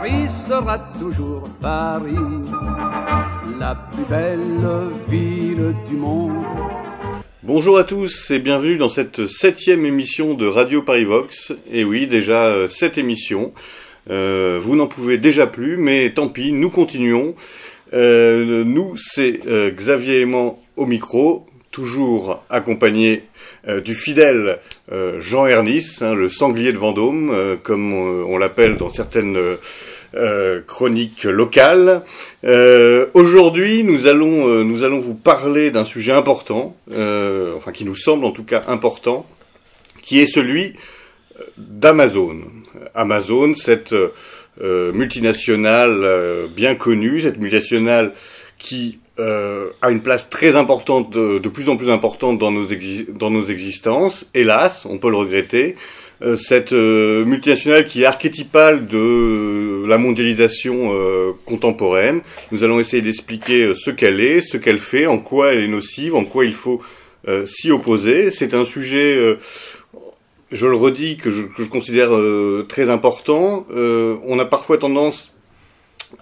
Paris 0.00 0.28
sera 0.46 0.78
toujours 0.96 1.42
Paris, 1.60 2.14
la 3.58 3.74
plus 3.74 4.04
belle 4.04 4.62
ville 5.10 5.74
du 5.88 5.96
monde. 5.96 6.36
Bonjour 7.42 7.78
à 7.78 7.82
tous 7.82 8.30
et 8.30 8.38
bienvenue 8.38 8.76
dans 8.76 8.88
cette 8.88 9.26
septième 9.26 9.84
émission 9.84 10.34
de 10.34 10.46
Radio 10.46 10.82
Paris 10.82 11.02
Vox. 11.02 11.52
Et 11.72 11.82
oui, 11.82 12.06
déjà 12.06 12.46
euh, 12.46 12.68
cette 12.68 12.96
émission. 12.96 13.52
Euh, 14.08 14.60
vous 14.62 14.76
n'en 14.76 14.86
pouvez 14.86 15.18
déjà 15.18 15.48
plus, 15.48 15.76
mais 15.76 16.10
tant 16.10 16.28
pis, 16.28 16.52
nous 16.52 16.70
continuons. 16.70 17.34
Euh, 17.92 18.62
nous, 18.62 18.96
c'est 18.96 19.40
euh, 19.48 19.72
Xavier 19.72 20.20
Aimant 20.20 20.62
au 20.76 20.86
micro, 20.86 21.47
toujours 21.78 22.42
accompagné 22.50 23.22
euh, 23.68 23.80
du 23.80 23.94
fidèle 23.94 24.58
euh, 24.90 25.20
Jean 25.20 25.46
Ernis, 25.46 25.98
hein, 26.00 26.12
le 26.12 26.28
sanglier 26.28 26.72
de 26.72 26.76
Vendôme, 26.76 27.30
euh, 27.32 27.54
comme 27.54 27.92
on, 27.92 28.34
on 28.34 28.36
l'appelle 28.36 28.76
dans 28.76 28.90
certaines 28.90 29.38
chroniques 30.66 31.24
locales. 31.24 32.02
Aujourd'hui, 33.12 33.84
nous 33.84 34.06
allons 34.06 34.64
nous 34.64 34.82
allons 34.82 35.00
vous 35.00 35.14
parler 35.14 35.70
d'un 35.70 35.84
sujet 35.84 36.12
important, 36.12 36.74
enfin 36.90 37.72
qui 37.72 37.84
nous 37.84 37.94
semble 37.94 38.24
en 38.24 38.30
tout 38.30 38.42
cas 38.42 38.64
important, 38.68 39.26
qui 40.02 40.18
est 40.18 40.26
celui 40.26 40.72
d'Amazon. 41.58 42.40
Amazon, 42.94 43.54
cette 43.54 43.94
multinationale 44.62 46.48
bien 46.56 46.74
connue, 46.74 47.20
cette 47.20 47.38
multinationale 47.38 48.12
qui 48.58 48.98
euh, 49.18 49.70
a 49.82 49.90
une 49.90 50.00
place 50.00 50.30
très 50.30 50.56
importante, 50.56 51.10
de, 51.10 51.38
de 51.38 51.48
plus 51.48 51.68
en 51.68 51.76
plus 51.76 51.90
importante 51.90 52.38
dans 52.38 52.50
nos, 52.50 52.66
dans 53.12 53.30
nos 53.30 53.44
existences, 53.44 54.26
hélas, 54.34 54.86
on 54.88 54.98
peut 54.98 55.10
le 55.10 55.16
regretter. 55.16 55.76
Euh, 56.20 56.34
cette 56.34 56.72
euh, 56.72 57.24
multinationale 57.24 57.86
qui 57.86 58.02
est 58.02 58.04
archétypale 58.04 58.88
de 58.88 59.84
la 59.86 59.98
mondialisation 59.98 60.92
euh, 60.92 61.30
contemporaine. 61.44 62.22
Nous 62.50 62.64
allons 62.64 62.80
essayer 62.80 63.02
d'expliquer 63.02 63.66
euh, 63.66 63.74
ce 63.74 63.92
qu'elle 63.92 64.20
est, 64.20 64.40
ce 64.40 64.56
qu'elle 64.56 64.80
fait, 64.80 65.06
en 65.06 65.18
quoi 65.18 65.52
elle 65.52 65.62
est 65.62 65.68
nocive, 65.68 66.16
en 66.16 66.24
quoi 66.24 66.44
il 66.44 66.54
faut 66.54 66.80
euh, 67.28 67.46
s'y 67.46 67.70
opposer. 67.70 68.32
C'est 68.32 68.52
un 68.52 68.64
sujet 68.64 69.16
euh, 69.16 69.38
je 70.50 70.66
le 70.66 70.76
redis, 70.76 71.16
que 71.16 71.30
je, 71.30 71.42
que 71.42 71.62
je 71.62 71.68
considère 71.68 72.14
euh, 72.14 72.66
très 72.68 72.90
important. 72.90 73.66
Euh, 73.70 74.16
on 74.26 74.38
a 74.38 74.44
parfois 74.44 74.78
tendance 74.78 75.32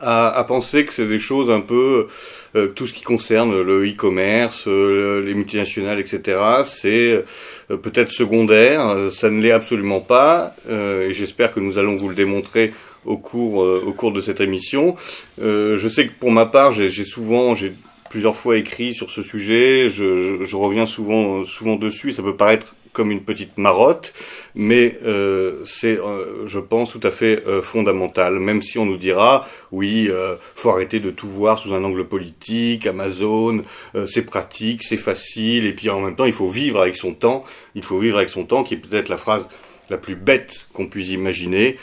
à, 0.00 0.28
à 0.36 0.44
penser 0.44 0.84
que 0.84 0.92
c'est 0.92 1.06
des 1.06 1.18
choses 1.18 1.50
un 1.50 1.60
peu 1.60 2.06
euh, 2.54 2.68
tout 2.68 2.86
ce 2.86 2.92
qui 2.92 3.02
concerne 3.02 3.60
le 3.60 3.86
e-commerce, 3.88 4.64
euh, 4.68 5.22
les 5.24 5.34
multinationales, 5.34 5.98
etc. 6.00 6.38
C'est 6.64 7.24
euh, 7.70 7.76
peut-être 7.76 8.10
secondaire. 8.12 8.80
Euh, 8.88 9.10
Ça 9.10 9.30
ne 9.30 9.40
l'est 9.40 9.50
absolument 9.52 10.00
pas. 10.00 10.54
euh, 10.68 11.08
et 11.08 11.14
j'espère 11.14 11.52
que 11.52 11.60
nous 11.60 11.78
allons 11.78 11.96
vous 11.96 12.08
le 12.08 12.14
démontrer 12.14 12.72
au 13.04 13.16
cours 13.18 13.62
euh, 13.62 13.82
au 13.86 13.92
cours 13.92 14.12
de 14.12 14.20
cette 14.20 14.40
émission. 14.40 14.94
Je 15.38 15.88
sais 15.88 16.06
que 16.06 16.12
pour 16.18 16.30
ma 16.32 16.46
part, 16.46 16.72
j'ai 16.72 16.90
souvent 17.04 17.54
j'ai 17.54 17.72
plusieurs 18.10 18.36
fois 18.36 18.56
écrit 18.56 18.94
sur 18.94 19.10
ce 19.10 19.22
sujet. 19.22 19.90
Je, 19.90 20.38
je, 20.38 20.44
je 20.44 20.56
reviens 20.56 20.86
souvent 20.86 21.44
souvent 21.44 21.76
dessus. 21.76 22.12
Ça 22.12 22.22
peut 22.22 22.36
paraître 22.36 22.75
comme 22.96 23.10
une 23.10 23.22
petite 23.22 23.58
marotte, 23.58 24.14
mais 24.54 24.96
euh, 25.04 25.60
c'est, 25.66 25.98
euh, 25.98 26.46
je 26.46 26.58
pense, 26.58 26.90
tout 26.90 27.00
à 27.02 27.10
fait 27.10 27.42
euh, 27.46 27.60
fondamental. 27.60 28.40
Même 28.40 28.62
si 28.62 28.78
on 28.78 28.86
nous 28.86 28.96
dira, 28.96 29.46
oui, 29.70 30.08
faut 30.54 30.70
arrêter 30.70 30.98
de 30.98 31.10
tout 31.10 31.28
voir 31.28 31.58
sous 31.58 31.74
un 31.74 31.84
angle 31.84 32.06
politique, 32.06 32.86
Amazon, 32.86 33.62
c'est 34.06 34.24
pratique, 34.24 34.82
c'est 34.82 34.96
facile, 34.96 35.66
et 35.66 35.72
puis 35.72 35.90
en 35.90 36.00
même 36.00 36.16
temps, 36.16 36.24
il 36.24 36.32
faut 36.32 36.48
vivre 36.48 36.80
avec 36.80 36.96
son 36.96 37.12
temps. 37.12 37.44
Il 37.74 37.82
faut 37.82 37.98
vivre 37.98 38.16
avec 38.16 38.30
son 38.30 38.44
temps, 38.44 38.64
qui 38.64 38.74
est 38.74 38.78
peut-être 38.78 39.10
la 39.10 39.18
phrase 39.18 39.46
la 39.90 39.98
plus 39.98 40.16
bête 40.16 40.66
qu'on 40.72 40.86
puisse 40.86 41.10
imaginer. 41.10 41.76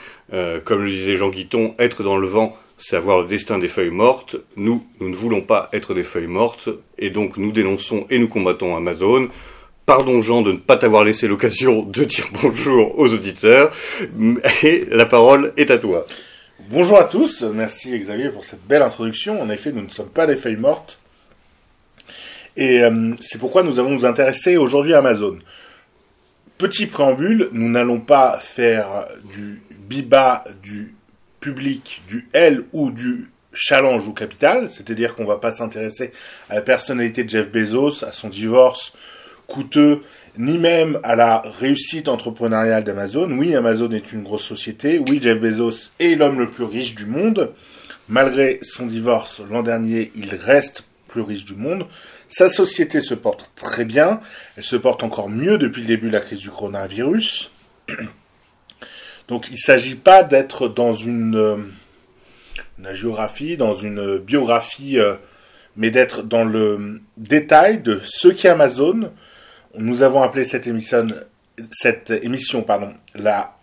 Comme 0.65 0.83
le 0.83 0.89
disait 0.89 1.15
Jean 1.15 1.29
Guiton, 1.29 1.75
être 1.77 2.01
dans 2.01 2.17
le 2.17 2.27
vent, 2.27 2.57
c'est 2.77 2.95
avoir 2.95 3.21
le 3.21 3.27
destin 3.27 3.59
des 3.59 3.67
feuilles 3.67 3.91
mortes. 3.91 4.37
Nous, 4.55 4.83
nous 4.99 5.09
ne 5.09 5.15
voulons 5.15 5.41
pas 5.41 5.69
être 5.73 5.93
des 5.93 6.03
feuilles 6.03 6.27
mortes, 6.27 6.69
et 6.97 7.11
donc 7.11 7.37
nous 7.37 7.51
dénonçons 7.51 8.07
et 8.09 8.17
nous 8.17 8.27
combattons 8.27 8.75
Amazon. 8.75 9.29
Pardon 9.85 10.21
Jean 10.21 10.41
de 10.41 10.53
ne 10.53 10.57
pas 10.57 10.77
t'avoir 10.77 11.03
laissé 11.03 11.27
l'occasion 11.27 11.81
de 11.83 12.05
dire 12.05 12.27
bonjour 12.41 12.97
aux 12.97 13.13
auditeurs, 13.13 13.75
et 14.63 14.85
la 14.89 15.05
parole 15.05 15.51
est 15.57 15.71
à 15.71 15.77
toi. 15.77 16.05
Bonjour 16.69 16.97
à 16.97 17.03
tous, 17.03 17.41
merci 17.41 17.97
Xavier 17.99 18.29
pour 18.29 18.45
cette 18.45 18.65
belle 18.65 18.81
introduction. 18.81 19.41
En 19.41 19.49
effet, 19.49 19.73
nous 19.73 19.81
ne 19.81 19.89
sommes 19.89 20.09
pas 20.09 20.25
des 20.25 20.37
feuilles 20.37 20.55
mortes. 20.55 20.99
Et 22.55 22.81
euh, 22.81 23.13
c'est 23.19 23.39
pourquoi 23.39 23.63
nous 23.63 23.77
allons 23.77 23.89
nous 23.89 24.05
intéresser 24.05 24.55
aujourd'hui 24.55 24.93
à 24.93 24.99
Amazon. 24.99 25.37
Petit 26.57 26.85
préambule, 26.85 27.49
nous 27.51 27.69
n'allons 27.69 27.99
pas 27.99 28.39
faire 28.39 29.07
du 29.29 29.63
biba, 29.71 30.45
du 30.61 30.95
public, 31.41 32.03
du 32.07 32.29
L 32.31 32.63
ou 32.71 32.89
du 32.89 33.31
challenge 33.51 34.07
ou 34.07 34.13
capital, 34.13 34.69
c'est-à-dire 34.69 35.13
qu'on 35.13 35.25
va 35.25 35.37
pas 35.37 35.51
s'intéresser 35.51 36.13
à 36.49 36.55
la 36.55 36.61
personnalité 36.61 37.25
de 37.25 37.29
Jeff 37.29 37.51
Bezos, 37.51 38.05
à 38.05 38.13
son 38.13 38.29
divorce 38.29 38.93
coûteux, 39.47 40.01
ni 40.37 40.57
même 40.57 40.99
à 41.03 41.15
la 41.15 41.41
réussite 41.45 42.07
entrepreneuriale 42.07 42.83
d'Amazon. 42.83 43.29
Oui, 43.31 43.55
Amazon 43.55 43.91
est 43.91 44.11
une 44.11 44.23
grosse 44.23 44.45
société. 44.45 45.01
Oui, 45.09 45.19
Jeff 45.21 45.39
Bezos 45.39 45.91
est 45.99 46.15
l'homme 46.15 46.39
le 46.39 46.49
plus 46.49 46.63
riche 46.63 46.95
du 46.95 47.05
monde. 47.05 47.51
Malgré 48.09 48.59
son 48.61 48.85
divorce 48.85 49.41
l'an 49.49 49.63
dernier, 49.63 50.11
il 50.15 50.35
reste 50.35 50.83
plus 51.07 51.21
riche 51.21 51.45
du 51.45 51.55
monde. 51.55 51.85
Sa 52.27 52.49
société 52.49 52.99
se 52.99 53.13
porte 53.13 53.51
très 53.55 53.85
bien. 53.85 54.19
Elle 54.57 54.63
se 54.63 54.75
porte 54.75 55.03
encore 55.03 55.29
mieux 55.29 55.57
depuis 55.57 55.81
le 55.81 55.87
début 55.87 56.07
de 56.07 56.13
la 56.13 56.19
crise 56.19 56.39
du 56.39 56.49
coronavirus. 56.49 57.51
Donc 59.27 59.47
il 59.49 59.53
ne 59.53 59.57
s'agit 59.57 59.95
pas 59.95 60.23
d'être 60.23 60.67
dans 60.67 60.93
une, 60.93 61.35
euh, 61.35 61.57
une 62.79 62.93
géographie, 62.93 63.55
dans 63.55 63.73
une 63.73 64.17
biographie, 64.17 64.99
euh, 64.99 65.13
mais 65.77 65.91
d'être 65.91 66.23
dans 66.23 66.43
le 66.43 67.01
détail 67.17 67.79
de 67.79 68.01
ce 68.03 68.27
qu'est 68.27 68.49
Amazon. 68.49 69.11
Nous 69.75 70.03
avons 70.03 70.21
appelé 70.21 70.43
cette 70.43 70.67
émission, 70.67 71.07
cette 71.71 72.11
émission 72.11 72.61
pardon, 72.61 72.93
la 73.15 73.55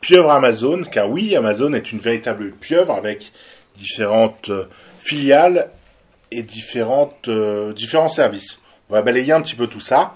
pieuvre 0.00 0.30
Amazon, 0.30 0.82
car 0.82 1.10
oui, 1.10 1.34
Amazon 1.34 1.72
est 1.72 1.90
une 1.90 2.00
véritable 2.00 2.52
pieuvre 2.52 2.92
avec 2.92 3.32
différentes 3.76 4.50
euh, 4.50 4.64
filiales 4.98 5.70
et 6.30 6.42
différentes, 6.42 7.28
euh, 7.28 7.72
différents 7.72 8.08
services. 8.08 8.60
On 8.90 8.92
va 8.92 9.02
balayer 9.02 9.32
un 9.32 9.40
petit 9.40 9.54
peu 9.54 9.66
tout 9.66 9.80
ça. 9.80 10.14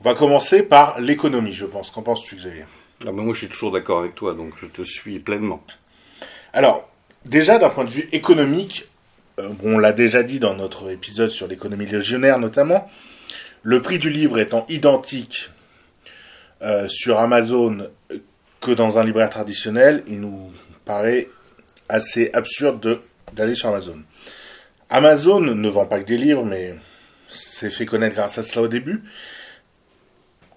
On 0.00 0.04
va 0.04 0.14
commencer 0.14 0.62
par 0.62 0.98
l'économie, 1.00 1.52
je 1.52 1.66
pense. 1.66 1.90
Qu'en 1.90 2.02
penses-tu, 2.02 2.36
Xavier? 2.36 2.64
Ah 3.02 3.12
ben 3.12 3.22
moi 3.22 3.34
je 3.34 3.40
suis 3.40 3.48
toujours 3.48 3.72
d'accord 3.72 3.98
avec 3.98 4.14
toi, 4.14 4.32
donc 4.32 4.54
je 4.56 4.66
te 4.66 4.80
suis 4.82 5.18
pleinement. 5.18 5.62
Alors, 6.54 6.88
déjà 7.26 7.58
d'un 7.58 7.68
point 7.68 7.84
de 7.84 7.90
vue 7.90 8.08
économique, 8.12 8.86
euh, 9.38 9.50
bon, 9.50 9.74
on 9.74 9.78
l'a 9.78 9.92
déjà 9.92 10.22
dit 10.22 10.38
dans 10.38 10.54
notre 10.54 10.90
épisode 10.90 11.28
sur 11.28 11.46
l'économie 11.46 11.84
légionnaire 11.84 12.38
notamment, 12.38 12.88
le 13.68 13.82
prix 13.82 13.98
du 13.98 14.10
livre 14.10 14.38
étant 14.38 14.64
identique 14.68 15.50
euh, 16.62 16.86
sur 16.86 17.18
Amazon 17.18 17.88
que 18.60 18.70
dans 18.70 18.96
un 18.96 19.02
libraire 19.04 19.28
traditionnel, 19.28 20.04
il 20.06 20.20
nous 20.20 20.52
paraît 20.84 21.28
assez 21.88 22.30
absurde 22.32 22.78
de- 22.80 23.00
d'aller 23.32 23.56
sur 23.56 23.68
Amazon. 23.68 23.98
Amazon 24.88 25.40
ne 25.40 25.68
vend 25.68 25.86
pas 25.86 25.98
que 25.98 26.04
des 26.06 26.16
livres, 26.16 26.44
mais 26.44 26.76
s'est 27.28 27.70
fait 27.70 27.86
connaître 27.86 28.14
grâce 28.14 28.38
à 28.38 28.44
cela 28.44 28.62
au 28.62 28.68
début. 28.68 29.02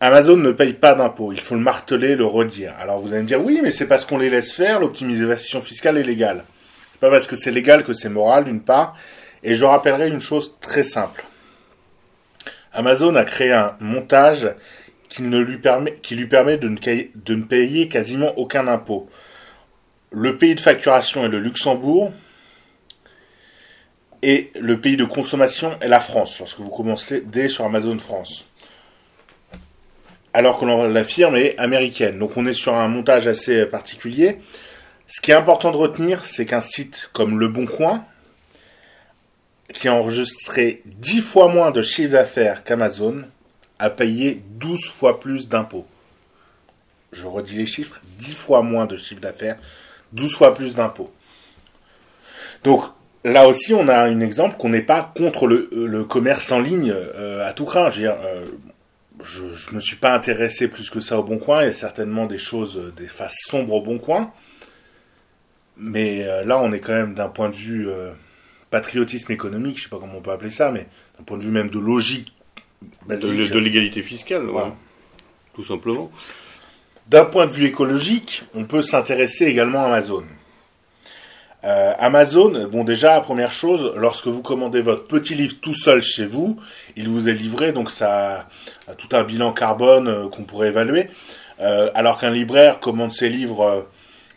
Amazon 0.01 0.37
ne 0.37 0.51
paye 0.51 0.73
pas 0.73 0.93
d'impôts, 0.93 1.33
il 1.33 1.41
faut 1.41 1.55
le 1.55 1.61
marteler, 1.61 2.15
le 2.15 2.25
redire. 2.25 2.75
Alors 2.77 2.99
vous 2.99 3.11
allez 3.11 3.23
me 3.23 3.27
dire, 3.27 3.43
oui, 3.43 3.59
mais 3.63 3.71
c'est 3.71 3.87
parce 3.87 4.05
qu'on 4.05 4.19
les 4.19 4.29
laisse 4.29 4.53
faire, 4.53 4.79
l'optimisation 4.79 5.63
fiscale 5.63 5.97
est 5.97 6.03
légale. 6.03 6.45
C'est 6.91 6.99
pas 6.99 7.09
parce 7.09 7.25
que 7.25 7.35
c'est 7.35 7.49
légal 7.49 7.83
que 7.83 7.93
c'est 7.93 8.07
moral, 8.09 8.43
d'une 8.43 8.61
part. 8.61 8.95
Et 9.41 9.55
je 9.55 9.65
rappellerai 9.65 10.09
une 10.09 10.19
chose 10.19 10.55
très 10.61 10.83
simple. 10.83 11.25
Amazon 12.79 13.15
a 13.15 13.25
créé 13.25 13.51
un 13.51 13.75
montage 13.81 14.55
qui, 15.09 15.21
lui, 15.23 15.57
permet, 15.57 15.91
de 16.57 16.69
ne, 16.69 17.43
payer 17.43 17.89
quasiment 17.89 18.37
aucun 18.37 18.69
impôt. 18.69 19.09
Le 20.13 20.37
pays 20.37 20.55
de 20.55 20.61
facturation 20.61 21.25
est 21.25 21.27
le 21.27 21.41
Luxembourg 21.41 22.13
et 24.21 24.51
le 24.57 24.79
pays 24.79 24.95
de 24.95 25.03
consommation 25.03 25.77
est 25.81 25.89
la 25.89 25.99
France, 25.99 26.39
lorsque 26.39 26.59
vous 26.59 26.69
commencez 26.69 27.19
dès 27.19 27.49
sur 27.49 27.65
Amazon 27.65 27.99
France. 27.99 28.47
Alors 30.33 30.57
que 30.57 30.65
la 30.65 31.03
firme 31.03 31.35
est 31.35 31.57
américaine. 31.57 32.17
Donc 32.17 32.37
on 32.37 32.45
est 32.45 32.53
sur 32.53 32.75
un 32.75 32.87
montage 32.87 33.27
assez 33.27 33.65
particulier. 33.65 34.37
Ce 35.05 35.19
qui 35.19 35.31
est 35.31 35.35
important 35.35 35.71
de 35.71 35.77
retenir, 35.77 36.23
c'est 36.23 36.45
qu'un 36.45 36.61
site 36.61 37.09
comme 37.11 37.39
Le 37.39 37.49
Bon 37.49 37.65
Coin, 37.65 38.05
qui 39.73 39.87
a 39.87 39.93
enregistré 39.93 40.81
10 40.85 41.21
fois 41.21 41.47
moins 41.47 41.71
de 41.71 41.81
chiffre 41.81 42.13
d'affaires 42.13 42.63
qu'Amazon, 42.63 43.23
a 43.79 43.89
payé 43.89 44.41
12 44.59 44.89
fois 44.89 45.19
plus 45.19 45.47
d'impôts. 45.47 45.87
Je 47.11 47.25
redis 47.25 47.55
les 47.55 47.65
chiffres, 47.65 47.99
10 48.19 48.33
fois 48.33 48.61
moins 48.61 48.85
de 48.85 48.97
chiffre 48.97 49.21
d'affaires, 49.21 49.57
12 50.13 50.35
fois 50.35 50.53
plus 50.53 50.75
d'impôts. 50.75 51.11
Donc 52.63 52.83
là 53.23 53.47
aussi, 53.47 53.73
on 53.73 53.87
a 53.87 53.97
un 54.03 54.19
exemple 54.19 54.57
qu'on 54.57 54.69
n'est 54.69 54.81
pas 54.81 55.11
contre 55.15 55.47
le, 55.47 56.03
commerce 56.03 56.51
en 56.51 56.59
ligne 56.59 56.91
euh, 56.93 57.47
à 57.47 57.53
tout 57.53 57.65
craint. 57.65 57.89
Je 57.89 58.01
veux 58.01 58.09
euh, 58.09 59.55
me 59.71 59.79
suis 59.79 59.95
pas 59.95 60.13
intéressé 60.13 60.67
plus 60.67 60.89
que 60.89 60.99
ça 60.99 61.17
au 61.17 61.23
Bon 61.23 61.37
Coin. 61.37 61.61
Il 61.61 61.67
y 61.67 61.69
a 61.69 61.73
certainement 61.73 62.25
des 62.25 62.37
choses, 62.37 62.93
des 62.97 63.07
faces 63.07 63.37
sombres 63.47 63.75
au 63.75 63.81
Bon 63.81 63.97
Coin. 63.97 64.31
Mais 65.77 66.27
euh, 66.27 66.43
là, 66.43 66.59
on 66.59 66.73
est 66.73 66.79
quand 66.79 66.93
même 66.93 67.13
d'un 67.13 67.29
point 67.29 67.49
de 67.49 67.55
vue 67.55 67.87
patriotisme 68.69 69.31
économique, 69.31 69.77
je 69.77 69.83
sais 69.83 69.89
pas 69.89 69.97
comment 69.99 70.17
on 70.17 70.21
peut 70.21 70.31
appeler 70.31 70.49
ça, 70.49 70.71
mais 70.71 70.85
d'un 71.17 71.23
point 71.25 71.37
de 71.37 71.43
vue 71.43 71.51
même 71.51 71.69
de 71.69 71.79
logique. 71.79 72.33
basique. 73.07 73.35
De, 73.37 73.47
de 73.47 73.59
l'égalité 73.59 74.01
fiscale, 74.03 74.43
Voilà. 74.43 74.67
ouais. 74.67 74.73
tout 75.53 75.63
simplement. 75.63 76.11
D'un 77.07 77.25
point 77.25 77.47
de 77.47 77.51
vue 77.51 77.65
écologique, 77.65 78.43
on 78.53 78.65
peut 78.65 78.81
s'intéresser 78.83 79.45
également 79.45 79.83
à 79.83 79.87
Amazon. 79.87 80.23
Euh, 81.65 81.93
Amazon, 81.99 82.67
bon 82.71 82.83
déjà, 82.85 83.19
première 83.19 83.51
chose, 83.51 83.93
lorsque 83.97 84.27
vous 84.27 84.41
commandez 84.41 84.79
votre 84.81 85.05
petit 85.05 85.35
livre 85.35 85.55
tout 85.61 85.73
seul 85.73 86.01
chez 86.01 86.25
vous, 86.25 86.57
il 86.95 87.09
vous 87.09 87.27
est 87.27 87.33
livré, 87.33 87.73
donc 87.73 87.91
ça 87.91 88.47
a 88.87 88.93
tout 88.95 89.09
un 89.13 89.23
bilan 89.25 89.51
carbone 89.51 90.07
euh, 90.07 90.29
qu'on 90.29 90.43
pourrait 90.43 90.69
évaluer. 90.69 91.09
Euh, 91.59 91.89
alors 91.95 92.17
qu'un 92.19 92.29
libraire 92.29 92.79
commande 92.79 93.11
ses 93.11 93.27
livres 93.27 93.87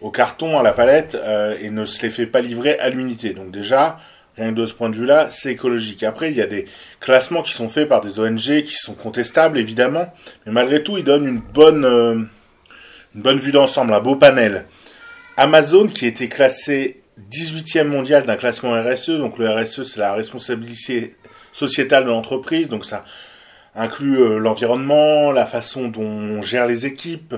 au 0.00 0.11
carton, 0.11 0.58
à 0.58 0.64
la 0.64 0.73
palette, 0.73 1.17
et 1.61 1.70
ne 1.70 1.85
se 1.85 2.02
les 2.02 2.11
fait 2.11 2.26
pas 2.26 2.40
livrer 2.40 2.76
à 2.81 2.88
l'unité. 2.90 3.35
Donc 3.35 3.52
déjà, 3.52 4.00
rien 4.37 4.50
que 4.50 4.61
de 4.61 4.67
ce 4.67 4.75
point 4.75 4.90
de 4.90 4.96
vue-là, 4.96 5.29
c'est 5.31 5.52
écologique. 5.52 6.02
Après, 6.02 6.31
il 6.31 6.37
y 6.37 6.43
a 6.43 6.46
des 6.46 6.67
classements 7.00 7.43
qui 7.43 7.52
sont 7.52 7.69
faits 7.69 7.88
par 7.88 8.00
des 8.00 8.19
ONG 8.19 8.62
qui 8.62 8.75
sont 8.75 8.94
contestables, 8.94 9.58
évidemment, 9.58 10.12
mais 10.46 10.52
malgré 10.52 10.82
tout, 10.82 10.99
ils 10.99 11.05
donnent 11.05 11.26
une 11.26 11.40
bonne... 11.40 11.84
euh, 11.84 12.23
une 13.14 13.23
bonne 13.23 13.38
vue 13.38 13.52
d'ensemble, 13.52 13.93
un 13.93 14.00
beau 14.00 14.17
panel. 14.17 14.67
Amazon 15.37 15.87
qui 15.87 16.06
était 16.06 16.29
classé 16.29 17.02
18e 17.31 17.84
mondial 17.84 18.25
d'un 18.25 18.37
classement 18.37 18.73
RSE, 18.73 19.11
donc 19.11 19.38
le 19.38 19.49
RSE 19.49 19.82
c'est 19.82 20.00
la 20.00 20.14
responsabilité 20.14 21.14
sociétale 21.52 22.05
de 22.05 22.08
l'entreprise, 22.08 22.69
donc 22.69 22.85
ça 22.85 23.05
inclut 23.75 24.19
euh, 24.19 24.38
l'environnement, 24.38 25.32
la 25.32 25.46
façon 25.46 25.88
dont 25.88 26.02
on 26.02 26.43
gère 26.43 26.67
les 26.67 26.87
équipes, 26.87 27.35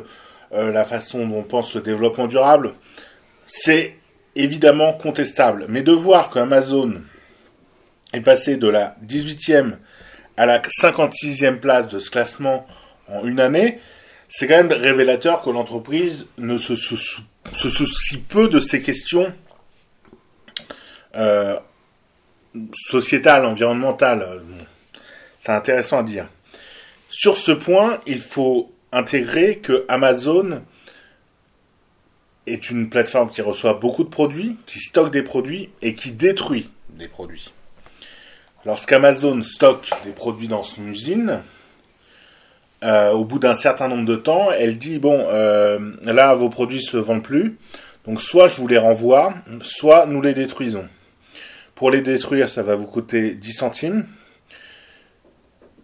euh, 0.53 0.73
la 0.73 0.85
façon 0.85 1.27
dont 1.27 1.39
on 1.39 1.43
pense 1.43 1.75
le 1.75 1.81
développement 1.81 2.27
durable. 2.27 2.75
C'est 3.47 3.97
évidemment 4.37 4.93
contestable, 4.93 5.67
mais 5.69 5.83
de 5.83 5.93
voir 5.93 6.31
qu'Amazon 6.31 7.01
est 8.13 8.21
passé 8.21 8.57
de 8.57 8.69
la 8.69 8.97
18e 9.07 9.77
à 10.37 10.47
la 10.47 10.61
56e 10.61 11.59
place 11.59 11.89
de 11.89 11.99
ce 11.99 12.11
classement 12.11 12.67
en 13.09 13.25
une 13.27 13.41
année, 13.41 13.81
c'est 14.29 14.47
quand 14.49 14.57
même 14.57 14.73
révélateur 14.73 15.43
que 15.43 15.51
l'entreprise 15.51 16.27
ne 16.39 16.57
se, 16.57 16.75
sou- 16.75 16.97
se 17.55 17.69
soucie 17.69 18.19
peu 18.19 18.49
de 18.49 18.59
ces 18.59 18.83
questions 18.83 19.33
euh, 21.17 21.57
sociétales, 22.89 23.45
environnementales. 23.45 24.43
C'est 25.39 25.53
intéressant 25.53 25.99
à 25.99 26.03
dire. 26.03 26.27
Sur 27.11 27.37
ce 27.37 27.53
point, 27.53 28.01
il 28.07 28.21
faut 28.21 28.73
intégrer 28.93 29.59
que 29.59 29.85
Amazon 29.89 30.63
est 32.47 32.71
une 32.71 32.91
plateforme 32.91 33.31
qui 33.31 33.43
reçoit 33.43 33.75
beaucoup 33.75 34.05
de 34.05 34.09
produits, 34.09 34.57
qui 34.67 34.81
stocke 34.81 35.11
des 35.11 35.23
produits 35.23 35.71
et 35.83 35.95
qui 35.95 36.13
détruit 36.13 36.71
des 36.91 37.09
produits. 37.09 37.53
Lorsqu'Amazon 38.67 39.43
stocke 39.43 39.91
des 40.05 40.13
produits 40.13 40.49
dans 40.49 40.63
son 40.63 40.87
usine, 40.87 41.41
euh, 42.83 43.13
au 43.13 43.25
bout 43.25 43.39
d'un 43.39 43.55
certain 43.55 43.89
nombre 43.89 44.05
de 44.05 44.17
temps, 44.17 44.51
elle 44.51 44.79
dit 44.79 44.99
bon, 44.99 45.27
euh, 45.29 45.79
là 46.03 46.35
vos 46.35 46.49
produits 46.49 46.83
se 46.83 46.97
vendent 46.97 47.23
plus, 47.23 47.57
donc 48.07 48.21
soit 48.21 48.49
je 48.49 48.57
vous 48.57 48.69
les 48.69 48.79
renvoie, 48.79 49.35
soit 49.63 50.07
nous 50.07 50.21
les 50.21 50.35
détruisons. 50.35 50.87
Pour 51.75 51.91
les 51.91 52.03
détruire, 52.03 52.49
ça 52.49 52.63
va 52.63 52.75
vous 52.75 52.87
coûter 52.87 53.35
10 53.35 53.53
centimes. 53.53 54.07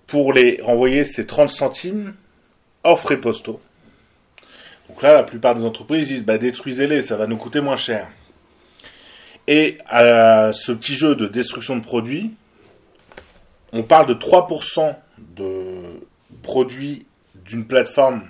Pour 0.07 0.33
les 0.33 0.61
renvoyer, 0.63 1.05
c'est 1.05 1.27
30 1.27 1.51
centimes 1.51 2.15
hors 2.85 3.01
frais 3.01 3.17
postaux. 3.17 3.61
Donc 4.91 5.03
là, 5.03 5.13
la 5.13 5.23
plupart 5.23 5.55
des 5.55 5.65
entreprises 5.65 6.09
disent 6.09 6.25
bah 6.25 6.37
détruisez-les, 6.37 7.03
ça 7.03 7.17
va 7.17 7.29
nous 7.29 7.37
coûter 7.37 7.61
moins 7.61 7.77
cher. 7.77 8.09
Et 9.47 9.79
à 9.87 10.51
ce 10.53 10.73
petit 10.73 10.97
jeu 10.97 11.15
de 11.15 11.29
destruction 11.29 11.77
de 11.77 11.81
produits, 11.83 12.33
on 13.73 13.85
parle 13.85 14.07
de 14.07 14.15
3% 14.15 14.97
de 15.37 16.01
produits 16.43 17.07
d'une 17.37 17.65
plateforme 17.67 18.25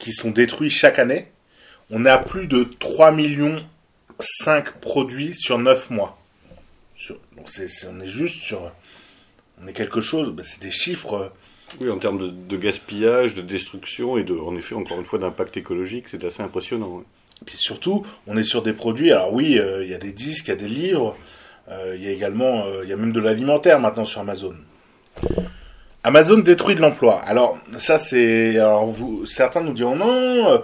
qui 0.00 0.12
sont 0.12 0.30
détruits 0.32 0.68
chaque 0.68 0.98
année. 0.98 1.28
On 1.88 2.04
a 2.04 2.18
plus 2.18 2.48
de 2.48 2.64
3 2.64 3.12
millions 3.12 3.64
5 4.18 4.80
produits 4.80 5.36
sur 5.36 5.60
9 5.60 5.90
mois. 5.90 6.18
Donc 7.36 7.48
c'est- 7.48 7.86
on 7.86 8.00
est 8.00 8.08
juste 8.08 8.42
sur... 8.42 8.72
On 9.62 9.68
est 9.68 9.72
quelque 9.74 10.00
chose, 10.00 10.30
bah, 10.32 10.42
c'est 10.44 10.60
des 10.60 10.72
chiffres... 10.72 11.32
Oui, 11.80 11.90
en 11.90 11.98
termes 11.98 12.32
de, 12.48 12.56
gaspillage, 12.56 13.34
de 13.34 13.42
destruction 13.42 14.16
et 14.18 14.24
de, 14.24 14.34
en 14.34 14.54
effet, 14.56 14.74
encore 14.74 14.98
une 14.98 15.06
fois, 15.06 15.18
d'impact 15.18 15.56
écologique, 15.56 16.04
c'est 16.08 16.22
assez 16.24 16.42
impressionnant. 16.42 16.88
ouais. 16.88 17.04
Puis 17.46 17.56
surtout, 17.56 18.06
on 18.26 18.36
est 18.36 18.42
sur 18.42 18.62
des 18.62 18.72
produits. 18.72 19.10
Alors 19.10 19.32
oui, 19.32 19.58
euh, 19.58 19.82
il 19.84 19.90
y 19.90 19.94
a 19.94 19.98
des 19.98 20.12
disques, 20.12 20.46
il 20.46 20.50
y 20.50 20.52
a 20.52 20.56
des 20.56 20.68
livres. 20.68 21.16
euh, 21.70 21.94
Il 21.96 22.04
y 22.04 22.08
a 22.08 22.10
également, 22.12 22.64
euh, 22.66 22.82
il 22.84 22.90
y 22.90 22.92
a 22.92 22.96
même 22.96 23.12
de 23.12 23.20
l'alimentaire 23.20 23.80
maintenant 23.80 24.04
sur 24.04 24.20
Amazon. 24.20 24.54
Amazon 26.04 26.38
détruit 26.38 26.74
de 26.74 26.80
l'emploi. 26.80 27.20
Alors 27.20 27.58
ça 27.78 27.98
c'est, 27.98 28.58
alors 28.58 28.92
certains 29.24 29.60
nous 29.60 29.72
diront 29.72 29.94
non, 29.96 30.62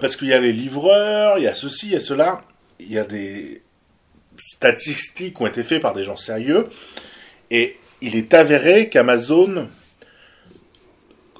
parce 0.00 0.16
qu'il 0.16 0.28
y 0.28 0.34
a 0.34 0.38
les 0.38 0.52
livreurs, 0.52 1.38
il 1.38 1.44
y 1.44 1.46
a 1.46 1.54
ceci, 1.54 1.86
il 1.86 1.92
y 1.92 1.96
a 1.96 2.00
cela. 2.00 2.42
Il 2.78 2.92
y 2.92 2.98
a 2.98 3.04
des 3.04 3.62
statistiques 4.36 5.36
qui 5.36 5.42
ont 5.42 5.46
été 5.46 5.62
faites 5.62 5.80
par 5.80 5.94
des 5.94 6.04
gens 6.04 6.16
sérieux, 6.16 6.64
et 7.50 7.76
il 8.02 8.16
est 8.16 8.34
avéré 8.34 8.90
qu'Amazon, 8.90 9.68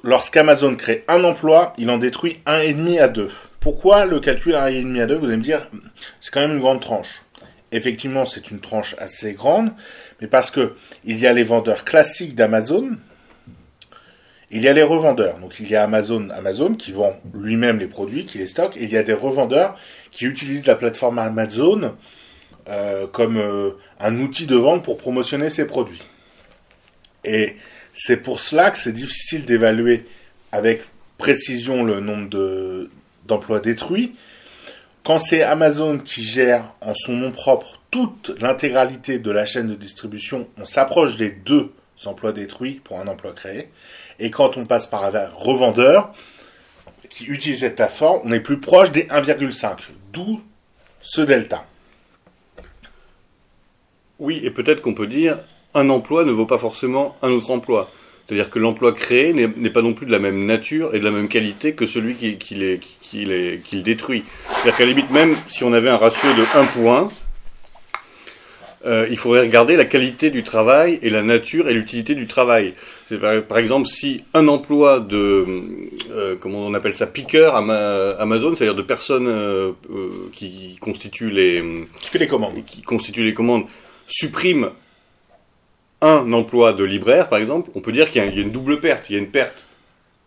lorsqu'Amazon 0.03 0.75
crée 0.75 1.03
un 1.07 1.23
emploi, 1.23 1.73
il 1.77 1.89
en 1.89 1.97
détruit 1.97 2.37
un 2.45 2.59
et 2.59 2.73
demi 2.73 2.99
à 2.99 3.07
deux. 3.07 3.31
Pourquoi 3.59 4.05
le 4.05 4.19
calcul 4.19 4.55
un 4.55 4.67
et 4.67 4.81
demi 4.81 5.01
à 5.01 5.05
deux 5.05 5.15
Vous 5.15 5.25
allez 5.25 5.37
me 5.37 5.43
dire, 5.43 5.67
c'est 6.19 6.31
quand 6.31 6.41
même 6.41 6.53
une 6.53 6.59
grande 6.59 6.81
tranche. 6.81 7.23
Effectivement, 7.71 8.25
c'est 8.25 8.49
une 8.49 8.61
tranche 8.61 8.95
assez 8.97 9.33
grande, 9.33 9.71
mais 10.21 10.27
parce 10.27 10.51
que 10.51 10.75
il 11.03 11.19
y 11.19 11.27
a 11.27 11.33
les 11.33 11.43
vendeurs 11.43 11.83
classiques 11.83 12.33
d'Amazon, 12.33 12.97
il 14.51 14.61
y 14.61 14.67
a 14.67 14.73
les 14.73 14.83
revendeurs. 14.83 15.37
Donc 15.39 15.59
il 15.59 15.69
y 15.69 15.75
a 15.75 15.83
Amazon, 15.83 16.29
Amazon 16.29 16.75
qui 16.75 16.91
vend 16.91 17.17
lui-même 17.33 17.79
les 17.79 17.87
produits, 17.87 18.25
qui 18.25 18.37
les 18.37 18.47
stocke, 18.47 18.77
et 18.77 18.83
il 18.83 18.89
y 18.89 18.97
a 18.97 19.03
des 19.03 19.13
revendeurs 19.13 19.75
qui 20.11 20.25
utilisent 20.25 20.67
la 20.67 20.75
plateforme 20.75 21.19
Amazon 21.19 21.95
euh, 22.69 23.07
comme 23.07 23.37
euh, 23.37 23.71
un 23.99 24.19
outil 24.19 24.45
de 24.45 24.55
vente 24.55 24.83
pour 24.83 24.97
promotionner 24.97 25.49
ses 25.49 25.65
produits. 25.65 26.03
Et 27.23 27.57
c'est 27.99 28.17
pour 28.17 28.39
cela 28.39 28.69
que 28.69 28.77
c'est 28.77 28.93
difficile 28.93 29.45
d'évaluer 29.45 30.05
avec 30.51 30.83
précision 31.17 31.83
le 31.83 31.99
nombre 31.99 32.29
de, 32.29 32.91
d'emplois 33.25 33.59
détruits. 33.59 34.13
Quand 35.03 35.17
c'est 35.17 35.41
Amazon 35.41 35.97
qui 35.97 36.23
gère 36.23 36.75
en 36.81 36.93
son 36.93 37.13
nom 37.13 37.31
propre 37.31 37.81
toute 37.89 38.39
l'intégralité 38.39 39.17
de 39.17 39.31
la 39.31 39.47
chaîne 39.47 39.67
de 39.67 39.73
distribution, 39.73 40.47
on 40.59 40.65
s'approche 40.65 41.17
des 41.17 41.31
deux 41.31 41.73
emplois 42.05 42.33
détruits 42.33 42.81
pour 42.83 42.99
un 42.99 43.07
emploi 43.07 43.33
créé. 43.33 43.69
Et 44.19 44.29
quand 44.29 44.57
on 44.57 44.65
passe 44.65 44.85
par 44.85 45.03
un 45.03 45.29
revendeur 45.33 46.13
qui 47.09 47.25
utilise 47.25 47.61
cette 47.61 47.77
plateforme, 47.77 48.21
on 48.25 48.31
est 48.31 48.41
plus 48.41 48.59
proche 48.59 48.91
des 48.91 49.05
1,5. 49.05 49.75
D'où 50.13 50.39
ce 51.01 51.21
delta. 51.21 51.65
Oui, 54.19 54.39
et 54.43 54.51
peut-être 54.51 54.81
qu'on 54.81 54.93
peut 54.93 55.07
dire 55.07 55.39
un 55.73 55.89
emploi 55.89 56.23
ne 56.23 56.31
vaut 56.31 56.45
pas 56.45 56.57
forcément 56.57 57.15
un 57.21 57.29
autre 57.31 57.51
emploi. 57.51 57.89
C'est-à-dire 58.27 58.49
que 58.49 58.59
l'emploi 58.59 58.91
créé 58.93 59.31
n'est 59.33 59.69
pas 59.69 59.81
non 59.81 59.93
plus 59.93 60.05
de 60.05 60.11
la 60.11 60.19
même 60.19 60.45
nature 60.45 60.93
et 60.93 60.99
de 60.99 61.05
la 61.05 61.11
même 61.11 61.29
qualité 61.29 61.73
que 61.73 61.85
celui 61.85 62.15
qui, 62.15 62.37
qui, 62.37 62.55
les, 62.55 62.79
qui, 63.01 63.23
les, 63.23 63.61
qui 63.63 63.77
le 63.77 63.83
détruit. 63.83 64.23
C'est-à-dire 64.49 64.75
qu'à 64.75 64.83
la 64.83 64.89
limite, 64.89 65.11
même 65.11 65.37
si 65.47 65.63
on 65.63 65.71
avait 65.71 65.89
un 65.89 65.95
ratio 65.97 66.27
de 66.33 66.43
1 66.59 66.65
pour 66.65 66.93
1, 66.93 67.09
euh, 68.85 69.07
il 69.09 69.17
faudrait 69.17 69.41
regarder 69.41 69.75
la 69.75 69.85
qualité 69.85 70.29
du 70.29 70.43
travail 70.43 70.99
et 71.01 71.09
la 71.09 71.21
nature 71.23 71.67
et 71.67 71.73
l'utilité 71.73 72.15
du 72.15 72.27
travail. 72.27 72.73
C'est 73.07 73.17
par, 73.19 73.41
par 73.43 73.57
exemple, 73.57 73.87
si 73.87 74.23
un 74.33 74.47
emploi 74.47 74.99
de, 74.99 75.45
euh, 76.11 76.35
comment 76.39 76.59
on 76.67 76.73
appelle 76.73 76.93
ça, 76.93 77.07
piqueur 77.07 77.55
à 77.55 77.61
ma- 77.61 78.11
Amazon, 78.19 78.55
c'est-à-dire 78.55 78.75
de 78.75 78.81
personnes 78.81 79.27
euh, 79.27 79.71
qui 80.33 80.77
constituent 80.79 81.31
les, 81.31 81.63
Qui 82.01 82.09
fait 82.09 82.19
les 82.19 82.27
commandes 82.27 82.63
qui 82.65 82.81
constitue 82.81 83.23
les 83.23 83.33
commandes 83.33 83.63
supprime 84.07 84.69
un 86.01 86.31
emploi 86.33 86.73
de 86.73 86.83
libraire, 86.83 87.29
par 87.29 87.39
exemple, 87.39 87.71
on 87.75 87.81
peut 87.81 87.91
dire 87.91 88.09
qu'il 88.09 88.23
y, 88.23 88.25
a- 88.25 88.29
une 88.29 88.51
double 88.51 88.79
perte. 88.79 89.09
Il 89.09 89.13
y 89.13 89.15
a 89.15 89.19
une 89.19 89.31
perte 89.31 89.55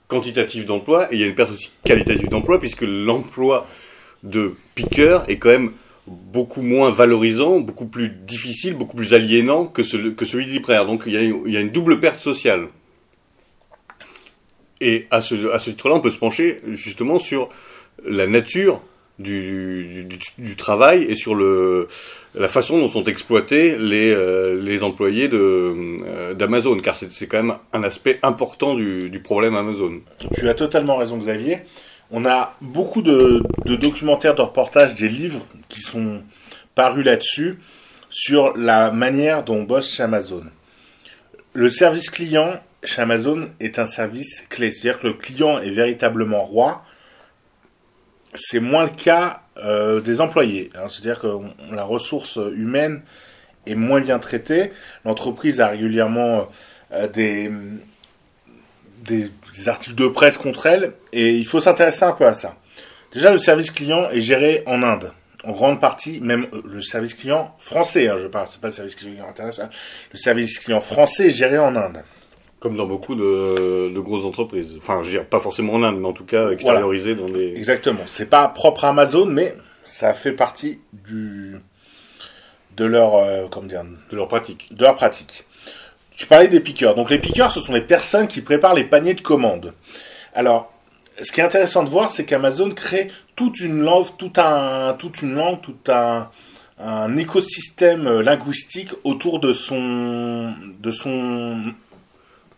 quantitative 0.09 0.65
d'emploi 0.65 1.13
et 1.13 1.17
il 1.17 1.21
y 1.21 1.25
a 1.25 1.27
une 1.27 1.35
perte 1.35 1.53
aussi 1.53 1.71
qualitative 1.85 2.29
d'emploi, 2.29 2.59
puisque 2.59 2.83
l'emploi 2.83 3.67
de 4.23 4.55
piqueur 4.75 5.29
est 5.31 5.39
quand 5.39 5.51
même 5.51 5.73
beaucoup 6.07 6.63
moins 6.63 6.91
valorisant, 6.91 7.61
beaucoup 7.61 7.87
plus 7.87 8.09
difficile, 8.09 8.75
beaucoup 8.75 8.97
plus 8.97 9.15
aliénant 9.15 9.67
que, 9.67 9.83
ce- 9.83 10.09
que 10.11 10.25
celui 10.25 10.47
de 10.47 10.51
libraire. 10.51 10.87
Donc 10.87 11.05
il 11.07 11.13
y, 11.13 11.57
a, 11.57 11.61
une 11.61 11.71
double 11.71 12.01
perte 12.01 12.19
sociale. 12.21 12.69
Et 14.81 15.07
à 15.11 15.21
ce 15.21 15.35
titre-là, 15.63 15.95
on 15.97 16.01
peut 16.01 16.11
se 16.11 16.19
pencher 16.19 16.61
justement 16.69 17.19
sur 17.19 17.49
la 18.05 18.27
nature 18.27 18.81
du, 19.21 20.57
travail 20.57 21.05
et 21.05 21.15
sur 21.15 21.35
la 21.35 22.49
façon 22.49 22.79
dont 22.79 22.89
sont 22.89 23.05
exploités 23.05 23.77
les, 23.79 24.13
euh, 24.13 24.83
employés 24.83 25.29
euh, 25.33 26.35
d'Amazon, 26.35 26.77
car 26.79 26.97
c'est, 26.97 27.27
quand 27.27 27.43
même 27.43 27.57
un 27.73 27.83
aspect 27.83 28.19
important 28.23 28.75
du, 28.75 29.21
problème 29.23 29.55
Amazon. 29.55 30.01
Tu 30.35 30.49
as 30.49 30.55
totalement 30.55 30.97
raison, 30.97 31.19
Xavier. 31.19 31.61
On 32.11 32.25
a 32.25 32.57
beaucoup 32.61 33.03
de, 33.03 33.43
de 33.67 33.77
documentaires, 33.77 34.35
de 34.35 34.43
reportages, 34.43 34.95
des 34.95 35.09
livres 35.09 35.47
qui 35.69 35.81
sont 35.81 36.23
parus 36.75 37.05
là-dessus 37.05 37.59
sur 38.09 38.57
la 38.57 38.91
manière 38.91 39.45
dont 39.45 39.57
on 39.57 39.63
bosse 39.63 39.95
chez 39.95 40.03
Amazon. 40.03 40.43
Le 41.53 41.69
service 41.69 42.11
client 42.11 42.61
chez 42.83 43.03
Amazon 43.03 43.49
est 43.61 43.79
un 43.79 43.85
service 43.85 44.47
clé, 44.49 44.73
c'est-à-dire 44.73 45.01
que 45.01 45.09
le 45.09 45.13
client 45.15 45.61
est 45.61 45.71
véritablement 45.71 46.45
roi. 46.45 46.83
C'est 48.35 48.61
moins 48.61 48.85
le 48.85 48.91
cas 48.91 49.43
euh, 49.57 50.01
des 50.01 50.21
employés, 50.21 50.71
hein. 50.75 50.89
c'est-à-dire 50.89 51.21
que 51.21 51.27
la 51.73 51.85
ressource 51.85 52.39
humaine 52.55 53.03
est 53.67 53.75
moins 53.75 54.01
bien 54.01 54.19
traitée. 54.19 54.73
L'entreprise 55.05 55.61
a 55.61 55.69
régulièrement 55.69 56.49
euh, 56.93 57.09
des, 57.09 57.51
des, 59.03 59.31
articles 59.67 59.97
de 59.97 60.07
presse 60.07 60.39
contre 60.39 60.67
elle, 60.67 60.93
et 61.13 61.37
il 61.37 61.47
faut 61.47 61.61
s'intéresser 61.61 62.05
un 62.05 62.13
peu 62.13 62.27
à 62.27 62.35
ça. 62.35 62.57
Déjà, 63.13 63.33
le 63.33 63.39
service 63.39 63.71
client 63.71 64.09
est 64.11 64.21
géré 64.21 64.63
en 64.67 64.83
Inde 64.83 65.13
en 65.45 65.53
grande 65.53 65.81
partie, 65.81 66.21
même 66.21 66.47
euh, 66.53 66.63
le 66.65 66.83
service 66.83 67.15
client 67.15 67.55
français, 67.59 68.09
hein, 68.09 68.17
je 68.21 68.27
parle, 68.27 68.47
c'est 68.49 68.61
pas 68.61 68.69
le 68.69 68.75
service 68.75 68.95
client 68.95 69.27
international, 69.29 69.71
le 70.13 70.19
service 70.19 70.59
client 70.59 70.81
français 70.81 71.29
est 71.29 71.31
géré 71.31 71.59
en 71.59 71.77
Inde. 71.77 72.03
Comme 72.61 72.77
dans 72.77 72.87
beaucoup 72.87 73.15
de, 73.15 73.91
de 73.93 74.01
grosses 74.01 74.25
entreprises. 74.25 74.75
Enfin, 74.79 75.01
je 75.03 75.07
veux 75.07 75.13
dire, 75.13 75.27
pas 75.27 75.41
forcément 75.41 75.73
en 75.73 75.83
Inde, 75.83 75.99
mais 75.99 76.07
en 76.07 76.13
tout 76.13 76.25
cas 76.25 76.51
extériorisé 76.51 77.15
dans 77.15 77.27
des... 77.27 77.55
Exactement. 77.57 78.03
C'est 78.07 78.29
pas 78.29 78.47
propre 78.49 78.85
à 78.85 78.91
Amazon, 78.91 79.27
mais 79.27 79.55
ça 79.83 80.13
fait 80.13 80.33
partie 80.33 80.79
du 80.93 81.57
de 82.77 82.85
leur 82.85 83.15
euh, 83.15 83.47
comment 83.51 83.67
dire 83.67 83.85
de 84.11 84.17
leur 84.17 84.29
pratique. 84.29 84.73
De 84.75 84.85
leur 84.85 84.95
pratique. 84.95 85.45
Tu 86.11 86.27
parlais 86.27 86.49
des 86.49 86.61
piqueurs. 86.61 86.95
Donc 86.95 87.11
les 87.11 87.19
piqueurs, 87.19 87.51
ce 87.51 87.61
sont 87.61 87.73
les 87.73 87.81
personnes 87.81 88.29
qui 88.29 88.43
préparent 88.43 88.75
les 88.75 88.85
paniers 88.85 89.15
de 89.15 89.21
commandes. 89.23 89.73
Alors, 90.35 90.73
ce 91.23 91.33
qui 91.33 91.41
est 91.41 91.45
intéressant 91.45 91.83
de 91.83 91.89
voir, 91.89 92.11
c'est 92.11 92.25
qu'Amazon 92.25 92.71
crée 92.71 93.11
toute 93.37 93.61
une 93.61 93.81
langue, 93.81 94.07
tout 94.19 94.33
un, 94.37 94.95
toute 94.99 95.23
une 95.23 95.35
langue, 95.35 95.61
tout 95.61 95.77
un, 95.89 96.29
un 96.79 97.17
écosystème 97.17 98.21
linguistique 98.21 98.91
autour 99.05 99.41
de 99.41 99.53
son, 99.53 100.55
de 100.79 100.91
son, 100.91 101.63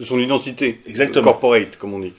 de 0.02 0.06
son 0.06 0.18
identité. 0.18 0.80
Exactement. 0.86 1.22
Corporate, 1.22 1.78
comme 1.78 1.94
on 1.94 2.00
dit. 2.00 2.12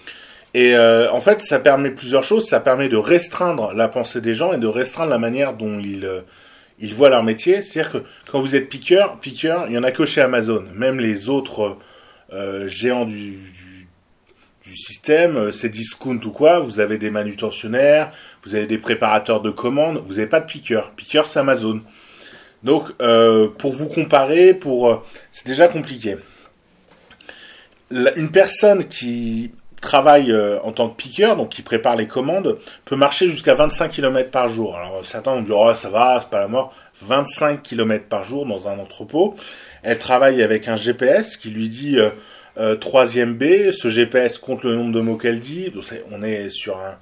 Et 0.54 0.74
euh, 0.74 1.12
en 1.12 1.20
fait, 1.20 1.42
ça 1.42 1.60
permet 1.60 1.92
plusieurs 1.92 2.24
choses. 2.24 2.48
Ça 2.48 2.62
permet 2.62 2.88
de 2.88 2.96
restreindre 2.96 3.74
la 3.74 3.90
pensée 3.90 4.22
des 4.22 4.34
gens 4.34 4.54
et 4.54 4.58
de 4.58 4.68
restreindre 4.68 5.10
la 5.10 5.20
manière 5.20 5.54
dont 5.54 5.80
ils, 5.80 6.06
euh, 6.06 6.22
ils 6.80 6.94
voient 6.94 7.10
leur 7.10 7.24
métier. 7.24 7.62
C'est-à-dire 7.62 7.92
que 7.92 7.98
quand 8.32 8.40
vous 8.40 8.56
êtes 8.56 8.70
piqueur, 8.70 9.20
piqueur, 9.20 9.66
il 9.68 9.74
y 9.74 9.78
en 9.78 9.84
a 9.84 9.92
que 9.92 10.06
chez 10.06 10.22
Amazon. 10.22 10.64
Même 10.74 11.02
les 11.02 11.28
autres 11.28 11.78
euh, 12.32 12.70
géants 12.70 13.04
du, 13.04 13.32
du, 13.32 13.88
du 14.66 14.78
système, 14.78 15.52
c'est 15.52 15.68
discount 15.68 16.22
ou 16.24 16.32
quoi, 16.32 16.60
vous 16.60 16.80
avez 16.80 16.98
des 16.98 17.12
manutentionnaires, 17.12 18.12
vous 18.46 18.56
avez 18.56 18.66
des 18.66 18.78
préparateurs 18.78 19.42
de 19.42 19.50
commandes, 19.50 20.02
vous 20.06 20.14
n'avez 20.14 20.28
pas 20.28 20.40
de 20.40 20.46
piqueur. 20.46 20.92
Piqueur, 20.92 21.28
c'est 21.28 21.40
Amazon. 21.40 21.82
Donc, 22.64 22.94
pour 23.58 23.74
vous 23.74 23.90
comparer, 23.90 24.54
pour 24.54 25.04
c'est 25.34 25.46
déjà 25.46 25.68
compliqué. 25.68 26.16
Une 27.92 28.32
personne 28.32 28.86
qui 28.86 29.52
travaille 29.82 30.32
euh, 30.32 30.60
en 30.62 30.72
tant 30.72 30.90
que 30.90 30.96
piqueur, 30.96 31.36
donc 31.36 31.50
qui 31.50 31.62
prépare 31.62 31.96
les 31.96 32.08
commandes, 32.08 32.58
peut 32.86 32.96
marcher 32.96 33.28
jusqu'à 33.28 33.54
25 33.54 33.90
km 33.90 34.32
par 34.32 34.50
jour. 34.50 34.76
Alors 34.76 35.06
certains 35.06 35.34
vont 35.34 35.42
dire 35.42 35.58
oh 35.58 35.74
ça 35.76 35.90
va, 35.90 36.20
c'est 36.22 36.30
pas 36.30 36.40
la 36.40 36.48
mort. 36.48 36.74
25 37.02 37.62
km 37.62 38.06
par 38.06 38.24
jour 38.24 38.46
dans 38.46 38.68
un 38.68 38.80
entrepôt. 38.80 39.36
Elle 39.82 40.00
travaille 40.00 40.42
avec 40.42 40.68
un 40.68 40.76
GPS 40.76 41.38
qui 41.38 41.50
lui 41.50 41.68
dit 41.68 42.00
euh, 42.00 42.12
euh, 42.58 42.76
troisième 42.76 43.34
B. 43.34 43.72
Ce 43.72 43.90
GPS 43.90 44.38
compte 44.38 44.64
le 44.64 44.76
nombre 44.76 44.94
de 44.94 45.02
mots 45.02 45.18
qu'elle 45.18 45.40
dit. 45.40 45.72
On 46.12 46.24
est 46.24 46.50
sur 46.50 46.78
un 46.78 46.98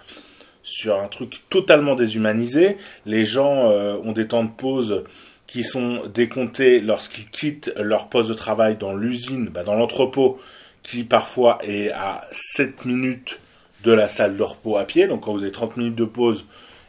sur 0.64 1.00
un 1.00 1.08
truc 1.08 1.42
totalement 1.50 1.96
déshumanisé. 1.96 2.78
Les 3.06 3.26
gens 3.26 3.70
euh, 3.70 3.98
ont 4.04 4.12
des 4.12 4.28
temps 4.28 4.44
de 4.44 4.52
pause 4.52 5.04
qui 5.48 5.64
sont 5.64 6.04
décomptés 6.14 6.80
lorsqu'ils 6.80 7.30
quittent 7.30 7.74
leur 7.78 8.10
poste 8.10 8.30
de 8.30 8.36
travail 8.36 8.78
dans 8.78 8.96
l'usine, 8.96 9.50
bah, 9.50 9.64
dans 9.64 9.76
l'entrepôt, 9.76 10.40
qui 10.84 11.04
parfois 11.04 11.60
est 11.64 11.92
à 11.92 12.28
7 12.32 12.86
minutes 12.86 13.40
de 13.84 13.92
la 13.92 14.08
salle 14.08 14.38
de 14.38 14.44
repos 14.44 14.78
à 14.78 14.86
pied. 14.86 15.08
Donc 15.08 15.22
quand 15.22 15.34
vous 15.34 15.44
avez 15.44 15.52
30 15.52 15.78
minutes 15.78 15.96
de 15.96 16.06
pause 16.06 16.46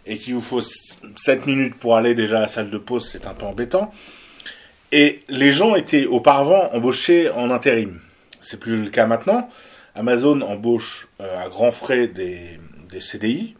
et 0.07 0.19
qu'il 0.19 0.35
vous 0.35 0.41
faut 0.41 0.61
7 0.61 1.47
minutes 1.47 1.75
pour 1.77 1.97
aller 1.97 2.15
déjà 2.15 2.39
à 2.39 2.43
la 2.43 2.49
salle 2.49 2.71
de 2.71 2.79
pause, 2.79 3.09
c'est 3.09 3.27
un 3.27 3.35
peu 3.35 3.47
embêtant. 3.47 3.93
Et 4.91 5.21
les 5.29 5.53
gens 5.53 5.75
étaient 5.75 6.07
auparavant 6.07 6.71
embauchés 6.73 7.31
en 7.31 7.51
intérim. 7.51 8.01
C'est 8.41 8.61
plus 8.61 8.83
le 8.83 8.91
cas 8.91 9.07
maintenant. 9.07 9.49
Amazon 9.95 10.41
embauche 10.43 11.09
euh, 11.21 11.45
à 11.45 11.49
grands 11.49 11.71
frais 11.71 12.09
des, 12.09 12.59
CDI. 13.01 13.55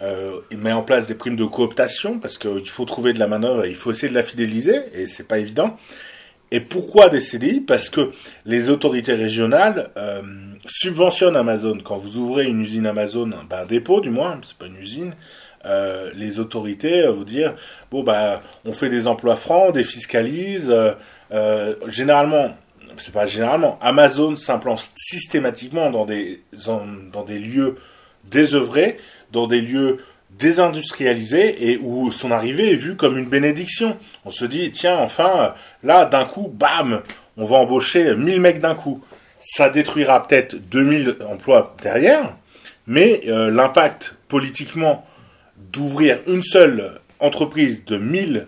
Euh, 0.00 0.40
il 0.50 0.58
met 0.58 0.72
en 0.72 0.82
place 0.82 1.08
des 1.08 1.14
primes 1.14 1.36
de 1.36 1.44
cooptation 1.44 2.18
parce 2.18 2.38
qu'il 2.38 2.68
faut 2.68 2.84
trouver 2.86 3.12
de 3.12 3.18
la 3.18 3.26
manœuvre, 3.26 3.66
il 3.66 3.74
faut 3.74 3.90
essayer 3.90 4.08
de 4.08 4.14
la 4.14 4.22
fidéliser 4.22 4.80
et 4.94 5.06
c'est 5.06 5.26
pas 5.28 5.38
évident. 5.38 5.76
Et 6.50 6.60
pourquoi 6.60 7.08
des 7.08 7.20
CDI 7.20 7.60
Parce 7.60 7.90
que 7.90 8.10
les 8.46 8.70
autorités 8.70 9.14
régionales 9.14 9.90
euh, 9.96 10.22
subventionnent 10.66 11.36
Amazon. 11.36 11.78
Quand 11.84 11.96
vous 11.96 12.16
ouvrez 12.18 12.46
une 12.46 12.60
usine 12.60 12.86
Amazon, 12.86 13.30
ben, 13.48 13.60
un 13.60 13.66
dépôt 13.66 14.00
du 14.00 14.10
moins, 14.10 14.38
c'est 14.42 14.56
pas 14.56 14.66
une 14.66 14.78
usine, 14.78 15.12
euh, 15.66 16.10
les 16.14 16.38
autorités 16.38 17.02
euh, 17.02 17.10
vous 17.10 17.24
dire 17.24 17.54
bon 17.90 18.04
bah 18.04 18.42
on 18.64 18.72
fait 18.72 18.88
des 18.88 19.06
emplois 19.06 19.36
francs, 19.36 19.66
on 19.68 19.72
défiscalise. 19.72 20.70
Euh, 20.70 20.92
euh, 21.32 21.74
généralement, 21.88 22.56
c'est 22.96 23.12
pas 23.12 23.26
généralement, 23.26 23.78
Amazon 23.82 24.36
s'implante 24.36 24.90
systématiquement 24.96 25.90
dans 25.90 26.04
des 26.06 26.42
dans 27.12 27.24
des 27.24 27.38
lieux 27.38 27.76
désœuvrés, 28.30 28.98
dans 29.32 29.46
des 29.46 29.60
lieux 29.60 29.98
désindustrialisés 30.38 31.70
et 31.70 31.78
où 31.78 32.12
son 32.12 32.30
arrivée 32.30 32.72
est 32.72 32.76
vue 32.76 32.96
comme 32.96 33.18
une 33.18 33.28
bénédiction. 33.28 33.96
On 34.24 34.30
se 34.30 34.44
dit, 34.44 34.70
tiens, 34.70 34.96
enfin, 34.98 35.54
là, 35.82 36.04
d'un 36.04 36.24
coup, 36.24 36.50
bam, 36.52 37.02
on 37.36 37.44
va 37.44 37.56
embaucher 37.56 38.14
1000 38.14 38.40
mecs 38.40 38.60
d'un 38.60 38.74
coup. 38.74 39.02
Ça 39.40 39.70
détruira 39.70 40.22
peut-être 40.22 40.56
2000 40.70 41.16
emplois 41.30 41.76
derrière, 41.82 42.34
mais 42.86 43.22
euh, 43.28 43.50
l'impact 43.50 44.14
politiquement 44.26 45.06
d'ouvrir 45.72 46.18
une 46.26 46.42
seule 46.42 47.00
entreprise 47.20 47.84
de 47.84 47.98
1000 47.98 48.46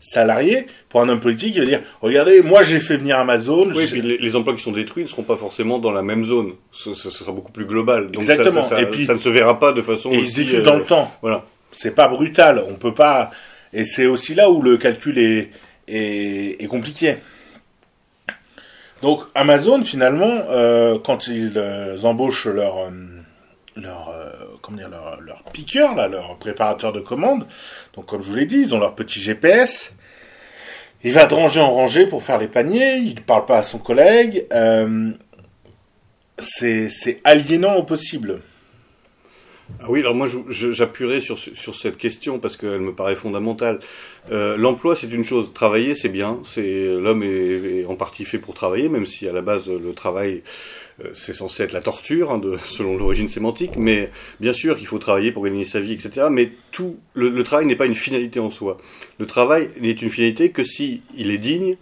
salariés, 0.00 0.66
pour 0.88 1.00
un 1.00 1.08
homme 1.08 1.20
politique, 1.20 1.54
il 1.56 1.60
va 1.60 1.66
dire 1.66 1.80
regardez, 2.00 2.42
moi 2.42 2.62
j'ai 2.62 2.80
fait 2.80 2.96
venir 2.96 3.18
Amazon. 3.18 3.68
Oui, 3.74 3.86
puis 3.90 4.02
les, 4.02 4.18
les, 4.18 4.36
emplois 4.36 4.54
qui 4.54 4.62
sont 4.62 4.72
détruits 4.72 5.04
ne 5.04 5.08
seront 5.08 5.22
pas 5.22 5.36
forcément 5.36 5.78
dans 5.78 5.90
la 5.90 6.02
même 6.02 6.24
zone. 6.24 6.52
Ce, 6.72 6.94
ce 6.94 7.10
sera 7.10 7.32
beaucoup 7.32 7.52
plus 7.52 7.66
global. 7.66 8.10
Donc 8.10 8.22
Exactement. 8.22 8.62
Ça, 8.62 8.76
ça, 8.76 8.82
et 8.82 8.86
puis, 8.86 9.04
ça 9.04 9.14
ne 9.14 9.18
se 9.18 9.28
verra 9.28 9.58
pas 9.58 9.72
de 9.72 9.82
façon. 9.82 10.10
Et 10.10 10.18
aussi, 10.18 10.26
ils 10.26 10.30
se 10.30 10.34
diffusent 10.34 10.60
euh, 10.60 10.64
dans 10.64 10.76
le 10.76 10.84
temps. 10.84 11.12
Voilà. 11.22 11.44
C'est 11.72 11.94
pas 11.94 12.08
brutal. 12.08 12.62
On 12.68 12.74
peut 12.74 12.94
pas. 12.94 13.30
Et 13.72 13.84
c'est 13.84 14.06
aussi 14.06 14.34
là 14.34 14.50
où 14.50 14.62
le 14.62 14.76
calcul 14.76 15.18
est, 15.18 15.50
est, 15.88 16.68
compliqué. 16.68 17.16
Donc 19.02 19.20
Amazon 19.34 19.82
finalement, 19.82 20.40
euh, 20.48 20.98
quand 20.98 21.28
ils 21.28 21.52
euh, 21.56 22.00
embauchent 22.02 22.46
leur 22.46 22.90
leur 23.76 24.08
euh, 24.08 24.30
comment 24.62 24.78
dire 24.78 24.88
leur, 24.88 25.20
leur 25.20 25.42
piqueur 25.52 25.94
là, 25.94 26.08
leur 26.08 26.36
préparateur 26.38 26.92
de 26.92 27.00
commandes. 27.00 27.46
Donc 27.94 28.06
comme 28.06 28.22
je 28.22 28.30
vous 28.30 28.36
l'ai 28.36 28.46
dit, 28.46 28.58
ils 28.58 28.74
ont 28.74 28.78
leur 28.78 28.94
petit 28.94 29.20
GPS. 29.20 29.92
Il 31.04 31.12
va 31.12 31.26
de 31.26 31.34
rangée 31.34 31.60
en 31.60 31.70
rangée 31.70 32.06
pour 32.06 32.22
faire 32.22 32.38
les 32.38 32.48
paniers. 32.48 32.96
Il 32.96 33.14
ne 33.14 33.20
parle 33.20 33.44
pas 33.44 33.58
à 33.58 33.62
son 33.62 33.78
collègue. 33.78 34.46
Euh, 34.52 35.12
c'est 36.38 37.20
aliénant 37.24 37.76
au 37.76 37.82
possible. 37.82 38.40
Ah 39.80 39.86
oui, 39.88 40.00
alors 40.00 40.14
moi 40.14 40.28
j'appuierai 40.48 41.20
sur, 41.20 41.38
sur 41.38 41.74
cette 41.74 41.96
question 41.96 42.38
parce 42.38 42.56
qu'elle 42.56 42.80
me 42.80 42.94
paraît 42.94 43.16
fondamentale. 43.16 43.80
Euh, 44.30 44.56
L'emploi 44.56 44.94
c'est 44.94 45.10
une 45.12 45.24
chose, 45.24 45.52
travailler 45.52 45.96
c'est 45.96 46.08
bien, 46.08 46.38
c'est 46.44 46.86
l'homme 46.86 47.24
est, 47.24 47.80
est, 47.80 47.84
en 47.84 47.96
partie 47.96 48.24
fait 48.24 48.38
pour 48.38 48.54
travailler, 48.54 48.88
même 48.88 49.06
si 49.06 49.26
à 49.26 49.32
la 49.32 49.42
base 49.42 49.68
le 49.68 49.92
travail 49.92 50.42
euh, 51.04 51.10
c'est 51.14 51.34
censé 51.34 51.64
être 51.64 51.72
la 51.72 51.82
torture 51.82 52.30
hein, 52.30 52.40
selon 52.66 52.96
l'origine 52.96 53.28
sémantique, 53.28 53.72
mais 53.76 54.10
bien 54.38 54.52
sûr 54.52 54.78
qu'il 54.78 54.86
faut 54.86 54.98
travailler 54.98 55.32
pour 55.32 55.44
gagner 55.44 55.64
sa 55.64 55.80
vie, 55.80 55.92
etc. 55.92 56.28
Mais 56.30 56.52
tout 56.70 56.98
le, 57.14 57.42
travail 57.42 57.66
n'est 57.66 57.76
pas 57.76 57.86
une 57.86 57.94
finalité 57.94 58.38
en 58.38 58.50
soi. 58.50 58.78
Le 59.18 59.26
travail 59.26 59.68
n'est 59.80 59.90
une 59.90 60.10
finalité 60.10 60.50
que 60.50 60.62
si 60.62 61.02
il 61.16 61.30
est 61.30 61.38
digne 61.38 61.76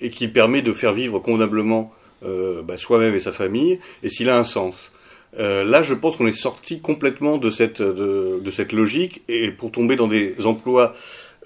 et 0.00 0.10
qu'il 0.10 0.32
permet 0.32 0.62
de 0.62 0.72
faire 0.72 0.92
vivre 0.92 1.20
convenablement 1.20 1.94
euh, 2.24 2.62
bah, 2.62 2.76
soi-même 2.76 3.14
et 3.14 3.20
sa 3.20 3.32
famille, 3.32 3.78
et 4.02 4.08
s'il 4.08 4.28
a 4.28 4.36
un 4.36 4.44
sens. 4.44 4.92
Euh, 5.38 5.62
là, 5.62 5.82
je 5.82 5.94
pense 5.94 6.16
qu'on 6.16 6.26
est 6.26 6.32
sorti 6.32 6.80
complètement 6.80 7.38
de 7.38 7.50
cette, 7.50 7.80
de, 7.80 8.40
de, 8.42 8.50
cette 8.50 8.72
logique 8.72 9.22
et 9.28 9.50
pour 9.50 9.70
tomber 9.70 9.94
dans 9.94 10.08
des 10.08 10.34
emplois 10.44 10.94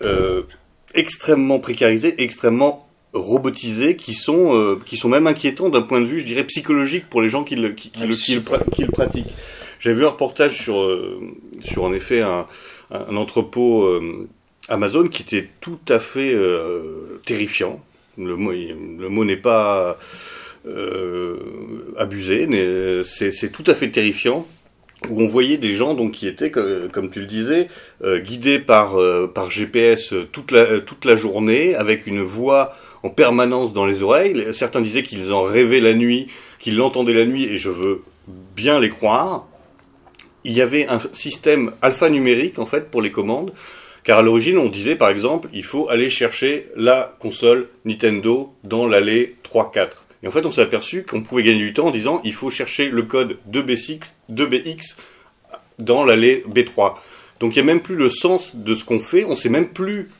euh, 0.02 0.42
extrêmement 0.94 1.58
précarisés, 1.58 2.14
extrêmement 2.22 2.88
robotisés, 3.12 3.96
qui 3.96 4.14
sont, 4.14 4.54
euh, 4.54 4.78
qui 4.84 4.96
sont 4.96 5.08
même 5.08 5.26
inquiétants 5.26 5.68
d'un 5.68 5.82
point 5.82 6.00
de 6.00 6.06
vue, 6.06 6.20
je 6.20 6.26
dirais, 6.26 6.44
psychologique 6.44 7.08
pour 7.10 7.20
les 7.20 7.28
gens 7.28 7.44
qui 7.44 7.56
le, 7.56 7.70
qui, 7.70 7.90
le, 8.00 8.14
qui, 8.14 8.34
le, 8.34 8.70
qui 8.72 8.82
le, 8.82 8.90
pratiquent. 8.90 9.34
J'ai 9.78 9.92
vu 9.92 10.04
un 10.04 10.10
reportage 10.10 10.58
sur, 10.58 10.80
euh, 10.80 11.20
sur 11.62 11.84
en 11.84 11.92
effet 11.92 12.22
un, 12.22 12.46
un 12.90 13.16
entrepôt 13.16 13.84
euh, 13.84 14.28
Amazon 14.68 15.08
qui 15.08 15.22
était 15.22 15.48
tout 15.60 15.78
à 15.88 15.98
fait 15.98 16.34
terrifiant. 17.26 17.84
Le 18.16 18.36
mot, 18.36 18.52
le 18.52 19.08
mot 19.08 19.24
n'est 19.24 19.36
pas 19.36 19.98
abusé, 21.96 22.48
c'est 23.04 23.52
tout 23.52 23.64
à 23.66 23.74
fait 23.74 23.90
terrifiant. 23.90 24.46
où 25.10 25.20
on 25.20 25.28
voyait 25.28 25.58
des 25.58 25.74
gens 25.74 25.94
donc 25.94 26.12
qui 26.12 26.26
étaient, 26.26 26.50
comme 26.50 27.10
tu 27.10 27.20
le 27.20 27.26
disais, 27.26 27.68
euh, 28.02 28.20
guidés 28.20 28.58
par 28.58 28.98
euh, 28.98 29.26
par 29.26 29.50
GPS 29.50 30.14
toute 30.32 30.50
la 30.50 30.80
toute 30.80 31.04
la 31.04 31.16
journée, 31.16 31.74
avec 31.74 32.06
une 32.06 32.22
voix 32.22 32.74
en 33.02 33.10
permanence 33.10 33.72
dans 33.72 33.84
les 33.84 34.02
oreilles. 34.02 34.46
Certains 34.54 34.80
disaient 34.80 35.02
qu'ils 35.02 35.32
en 35.32 35.42
rêvaient 35.42 35.80
la 35.80 35.94
nuit, 35.94 36.28
qu'ils 36.58 36.76
l'entendaient 36.76 37.12
la 37.12 37.26
nuit, 37.26 37.44
et 37.44 37.58
je 37.58 37.70
veux 37.70 38.02
bien 38.56 38.80
les 38.80 38.88
croire. 38.88 39.46
Il 40.44 40.52
y 40.52 40.62
avait 40.62 40.86
un 40.88 41.00
système 41.12 41.72
alphanumérique 41.82 42.58
en 42.58 42.66
fait 42.66 42.90
pour 42.90 43.02
les 43.02 43.10
commandes, 43.10 43.52
car 44.04 44.18
à 44.18 44.22
l'origine 44.22 44.58
on 44.58 44.68
disait 44.68 44.96
par 44.96 45.10
exemple 45.10 45.48
il 45.52 45.64
faut 45.64 45.88
aller 45.88 46.10
chercher 46.10 46.68
la 46.76 47.16
console 47.18 47.68
Nintendo 47.84 48.54
dans 48.62 48.86
l'allée 48.86 49.36
3-4. 49.44 50.03
Et 50.24 50.26
en 50.26 50.30
fait, 50.30 50.46
on 50.46 50.50
s'est 50.50 50.62
aperçu 50.62 51.04
qu'on 51.04 51.22
pouvait 51.22 51.42
gagner 51.42 51.58
du 51.58 51.74
temps 51.74 51.88
en 51.88 51.90
disant 51.90 52.22
il 52.24 52.32
faut 52.32 52.48
chercher 52.48 52.88
le 52.88 53.02
code 53.02 53.36
2BX, 53.52 54.00
2BX 54.32 54.96
dans 55.78 56.02
l'allée 56.02 56.42
B3. 56.48 56.94
Donc 57.40 57.54
il 57.54 57.62
n'y 57.62 57.70
a 57.70 57.74
même 57.74 57.82
plus 57.82 57.96
le 57.96 58.08
sens 58.08 58.56
de 58.56 58.74
ce 58.74 58.86
qu'on 58.86 59.00
fait, 59.00 59.26
on 59.26 59.36
sait 59.36 59.50
même 59.50 59.68
plus, 59.68 60.10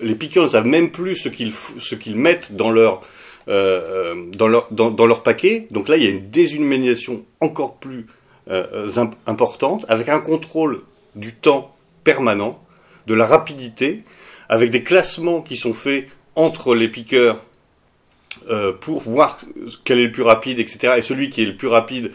les 0.00 0.14
piqueurs 0.14 0.44
ne 0.44 0.48
savent 0.48 0.66
même 0.66 0.90
plus 0.90 1.14
ce 1.16 1.28
qu'ils, 1.28 2.16
mettent 2.16 2.56
dans 2.56 2.70
leur, 2.70 3.02
euh, 3.48 4.16
euh, 4.40 5.14
paquet. 5.22 5.66
Donc 5.70 5.88
là, 5.88 5.98
il 5.98 6.04
y 6.04 6.06
a 6.06 6.10
une 6.10 6.30
déshumanisation 6.30 7.26
encore 7.40 7.76
plus 7.76 8.06
euh, 8.48 8.88
importante, 9.26 9.84
avec 9.88 10.08
un 10.08 10.20
contrôle 10.20 10.80
du 11.16 11.34
temps 11.34 11.76
permanent, 12.02 12.64
de 13.06 13.12
la 13.12 13.26
rapidité, 13.26 14.04
avec 14.48 14.70
des 14.70 14.82
classements 14.82 15.42
qui 15.42 15.56
sont 15.56 15.74
faits 15.74 16.06
entre 16.34 16.74
les 16.74 16.88
piqueurs 16.88 17.44
euh, 18.48 18.72
pour 18.72 19.02
voir 19.02 19.38
quel 19.84 19.98
est 19.98 20.06
le 20.06 20.12
plus 20.12 20.22
rapide, 20.22 20.60
etc. 20.60 20.94
Et 20.96 21.02
celui 21.02 21.30
qui 21.30 21.42
est 21.42 21.46
le 21.46 21.56
plus 21.56 21.68
rapide, 21.68 22.12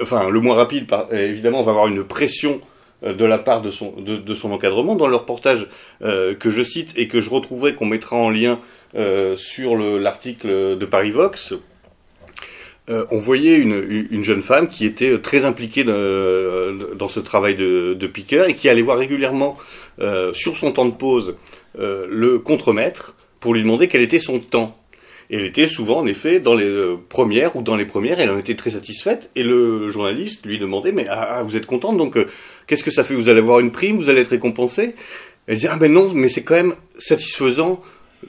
enfin 0.00 0.28
le 0.30 0.40
moins 0.40 0.54
rapide, 0.54 0.86
évidemment, 1.12 1.62
va 1.62 1.70
avoir 1.70 1.88
une 1.88 2.04
pression 2.04 2.60
euh, 3.04 3.12
de 3.12 3.24
la 3.24 3.38
part 3.38 3.60
de 3.60 3.70
son, 3.70 3.94
encadrement. 4.44 4.96
Dans 4.96 5.06
le 5.06 5.16
reportage 5.16 5.68
euh, 6.02 6.34
que 6.34 6.50
je 6.50 6.62
cite 6.62 6.92
et 6.96 7.06
que 7.06 7.20
je 7.20 7.28
retrouverai, 7.28 7.74
qu'on 7.74 7.86
mettra 7.86 8.16
en 8.16 8.30
lien 8.30 8.60
sur 9.36 9.76
l'article 9.76 10.76
de 10.76 10.84
Paris 10.84 11.12
Vox, 11.12 11.54
on 12.88 13.18
voyait 13.18 13.56
une, 13.56 14.06
une, 14.10 14.22
jeune 14.22 14.42
femme 14.42 14.68
qui 14.68 14.84
était 14.84 15.18
très 15.18 15.46
impliquée 15.46 15.82
dans 15.82 17.08
ce 17.08 17.20
travail 17.20 17.54
de, 17.54 17.94
de 17.94 18.06
piqueur 18.06 18.50
et 18.50 18.54
qui 18.54 18.68
allait 18.68 18.82
voir 18.82 18.98
régulièrement 18.98 19.56
sur 20.34 20.58
son 20.58 20.72
temps 20.72 20.84
de 20.84 20.90
pause 20.90 21.36
le 21.78 22.38
contremaître 22.38 23.14
pour 23.40 23.54
lui 23.54 23.62
demander 23.62 23.88
quel 23.88 24.02
était 24.02 24.18
son 24.18 24.40
temps. 24.40 24.81
Elle 25.32 25.46
était 25.46 25.66
souvent, 25.66 26.00
en 26.00 26.06
effet, 26.06 26.40
dans 26.40 26.54
les 26.54 26.66
euh, 26.66 26.96
premières 27.08 27.56
ou 27.56 27.62
dans 27.62 27.74
les 27.74 27.86
premières, 27.86 28.20
elle 28.20 28.30
en 28.30 28.38
était 28.38 28.54
très 28.54 28.72
satisfaite. 28.72 29.30
Et 29.34 29.42
le 29.42 29.88
journaliste 29.88 30.44
lui 30.44 30.58
demandait, 30.58 30.92
mais 30.92 31.06
ah, 31.08 31.36
ah 31.38 31.42
vous 31.42 31.56
êtes 31.56 31.64
contente, 31.64 31.96
donc 31.96 32.18
euh, 32.18 32.26
qu'est-ce 32.66 32.84
que 32.84 32.90
ça 32.90 33.02
fait 33.02 33.14
Vous 33.14 33.30
allez 33.30 33.38
avoir 33.38 33.60
une 33.60 33.72
prime, 33.72 33.96
vous 33.96 34.10
allez 34.10 34.20
être 34.20 34.28
récompensé 34.28 34.94
Elle 35.46 35.54
disait, 35.54 35.68
ah 35.72 35.76
ben 35.76 35.90
non, 35.90 36.12
mais 36.12 36.28
c'est 36.28 36.42
quand 36.42 36.54
même 36.54 36.74
satisfaisant 36.98 37.80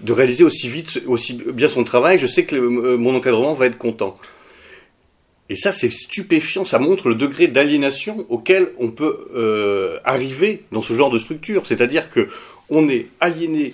de 0.02 0.14
réaliser 0.14 0.46
aussi 0.46 0.70
vite, 0.70 1.02
aussi 1.06 1.34
bien 1.34 1.68
son 1.68 1.84
travail. 1.84 2.20
Je 2.20 2.26
sais 2.26 2.46
que 2.46 2.56
euh, 2.56 2.98
mon 2.98 3.14
encadrement 3.16 3.54
va 3.54 3.66
être 3.66 3.78
content. 3.78 4.18
Et 5.50 5.58
ça, 5.58 5.74
c'est 5.74 5.92
stupéfiant. 5.92 6.64
Ça 6.64 6.80
montre 6.80 7.10
le 7.10 7.16
degré 7.16 7.48
d'aliénation 7.48 8.26
auquel 8.30 8.70
on 8.80 8.92
peut 8.92 10.00
arriver 10.06 10.64
dans 10.72 10.82
ce 10.82 10.94
genre 10.94 11.12
de 11.12 11.20
structure. 11.20 11.68
C'est-à-dire 11.68 12.10
que 12.10 12.30
on 12.70 12.88
est 12.88 13.08
aliéné, 13.20 13.74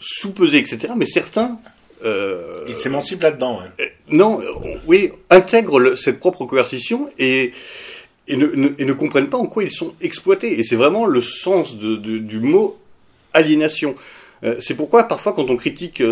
sous-pesé, 0.00 0.56
etc. 0.56 0.94
Mais 0.96 1.04
certains 1.04 1.60
euh, 2.04 2.64
Il 2.68 2.74
s'émancipe 2.74 3.22
là-dedans. 3.22 3.60
Euh, 3.80 3.84
non, 4.08 4.40
oui, 4.86 5.12
intègre 5.28 5.96
cette 5.96 6.20
propre 6.20 6.44
coercition 6.44 7.08
et, 7.18 7.52
et 8.28 8.36
ne, 8.36 8.46
ne, 8.46 8.92
comprennent 8.92 9.28
pas 9.28 9.38
en 9.38 9.46
quoi 9.46 9.64
ils 9.64 9.70
sont 9.70 9.94
exploités. 10.00 10.58
Et 10.58 10.62
c'est 10.62 10.76
vraiment 10.76 11.06
le 11.06 11.20
sens 11.20 11.76
de, 11.76 11.96
du 11.96 12.40
mot 12.40 12.78
aliénation. 13.32 13.94
Euh, 14.42 14.56
c'est 14.60 14.74
pourquoi 14.74 15.04
parfois 15.04 15.34
quand 15.34 15.50
on 15.50 15.56
critique 15.56 16.02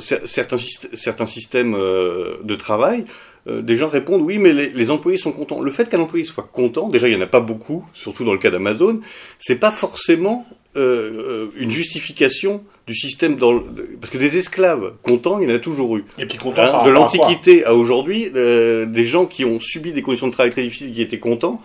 certains, 0.00 0.58
certains 0.94 1.26
systèmes 1.26 1.72
de 1.72 2.54
travail, 2.54 3.04
des 3.46 3.78
gens 3.78 3.88
répondent 3.88 4.20
oui 4.20 4.38
mais 4.38 4.52
les, 4.52 4.68
les 4.68 4.90
employés 4.90 5.16
sont 5.16 5.32
contents. 5.32 5.62
Le 5.62 5.70
fait 5.70 5.88
qu'un 5.88 6.00
employé 6.00 6.26
soit 6.26 6.48
content, 6.52 6.88
déjà 6.88 7.08
il 7.08 7.14
n'y 7.14 7.20
en 7.20 7.24
a 7.24 7.28
pas 7.28 7.40
beaucoup, 7.40 7.86
surtout 7.94 8.24
dans 8.24 8.32
le 8.32 8.38
cas 8.38 8.50
d'Amazon, 8.50 9.00
c'est 9.38 9.56
pas 9.56 9.70
forcément 9.70 10.46
une 10.76 11.70
justification 11.70 12.62
du 12.88 12.94
système 12.94 13.36
dans 13.36 13.60
parce 14.00 14.10
que 14.10 14.16
des 14.16 14.38
esclaves 14.38 14.94
contents, 15.02 15.38
il 15.40 15.48
y 15.48 15.52
en 15.52 15.54
a 15.54 15.58
toujours 15.58 15.98
eu. 15.98 16.04
Et 16.18 16.24
puis 16.24 16.38
hein, 16.56 16.84
de 16.84 16.90
l'Antiquité 16.90 17.64
à, 17.64 17.74
aujourd'hui, 17.74 18.30
euh, 18.34 18.86
des 18.86 19.04
gens 19.04 19.26
qui 19.26 19.44
ont 19.44 19.60
subi 19.60 19.92
des 19.92 20.00
conditions 20.00 20.26
de 20.26 20.32
travail 20.32 20.50
très 20.50 20.62
difficiles, 20.62 20.92
qui 20.92 21.02
étaient 21.02 21.18
contents, 21.18 21.60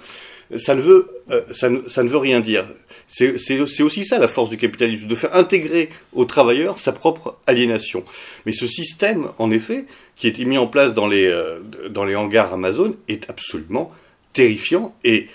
ça 0.57 0.75
ne 0.75 0.81
veut 0.81 1.07
euh, 1.31 1.41
ça, 1.51 1.69
ne, 1.69 1.87
ça, 1.87 2.03
ne, 2.03 2.09
veut 2.09 2.17
rien 2.17 2.41
dire. 2.41 2.65
C'est 3.07 3.81
aussi 3.81 4.03
ça 4.03 4.19
la 4.19 4.27
force 4.27 4.49
du 4.49 4.57
capitalisme, 4.57 5.07
de 5.07 5.15
faire 5.15 5.33
intégrer 5.33 5.89
aux 6.11 6.25
travailleurs 6.25 6.77
sa 6.77 6.91
propre 6.91 7.37
aliénation. 7.47 8.03
Mais 8.45 8.51
ce 8.51 8.67
système, 8.67 9.29
en 9.37 9.49
effet, 9.49 9.85
qui 10.17 10.27
est 10.27 10.37
mis 10.39 10.57
en 10.57 10.67
place 10.67 10.93
dans 10.93 11.07
les 11.07 11.25
euh, 11.25 11.59
dans 11.89 12.03
les 12.03 12.17
hangars 12.17 12.53
Amazon, 12.53 12.95
est 13.07 13.29
absolument 13.29 13.91
terrifiant. 14.33 14.93
Et 15.05 15.27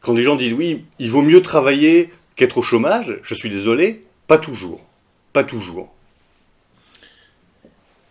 quand 0.00 0.12
des 0.12 0.22
gens 0.22 0.36
disent 0.36 0.52
oui, 0.52 0.84
il 0.98 1.10
vaut 1.10 1.22
mieux 1.22 1.40
travailler 1.40 2.10
qu'être 2.36 2.58
au 2.58 2.62
chômage, 2.62 3.18
je 3.22 3.32
suis 3.32 3.48
désolé, 3.48 4.02
pas 4.26 4.36
toujours. 4.36 4.84
Pas 5.34 5.42
toujours. 5.42 5.92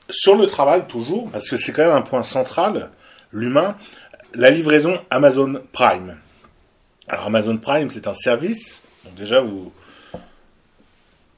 Sur 0.10 0.36
le 0.36 0.46
travail, 0.46 0.86
toujours, 0.86 1.32
parce 1.32 1.50
que 1.50 1.56
c'est 1.56 1.72
quand 1.72 1.86
même 1.86 1.96
un 1.96 2.02
point 2.02 2.22
central, 2.22 2.92
l'humain, 3.32 3.78
la 4.34 4.50
livraison 4.50 5.00
Amazon 5.10 5.62
Prime. 5.72 6.18
Alors 7.08 7.28
Amazon 7.28 7.58
Prime, 7.58 7.90
c'est 7.90 8.08
un 8.08 8.14
service, 8.14 8.84
donc 9.06 9.16
déjà 9.16 9.40
vous 9.40 9.72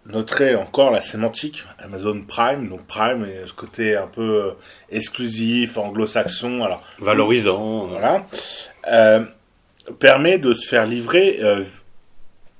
noterez 0.08 0.56
encore 0.56 0.89
la 0.89 1.02
sémantique 1.02 1.63
Amazon 1.78 2.19
Prime, 2.28 2.67
donc 2.67 2.88
Prime 2.88 3.24
est 3.24 3.45
ce 3.45 3.54
côté 3.54 3.95
un 3.95 4.08
peu 4.08 4.43
euh, 4.43 4.52
exclusif, 4.89 5.78
anglo-saxon, 5.78 6.63
alors 6.63 6.82
valorisant, 6.98 7.86
voilà, 7.86 8.26
euh, 8.88 9.24
permet 10.00 10.39
de 10.39 10.52
se 10.52 10.67
faire 10.67 10.88
livrer 10.88 11.39
euh, 11.43 11.63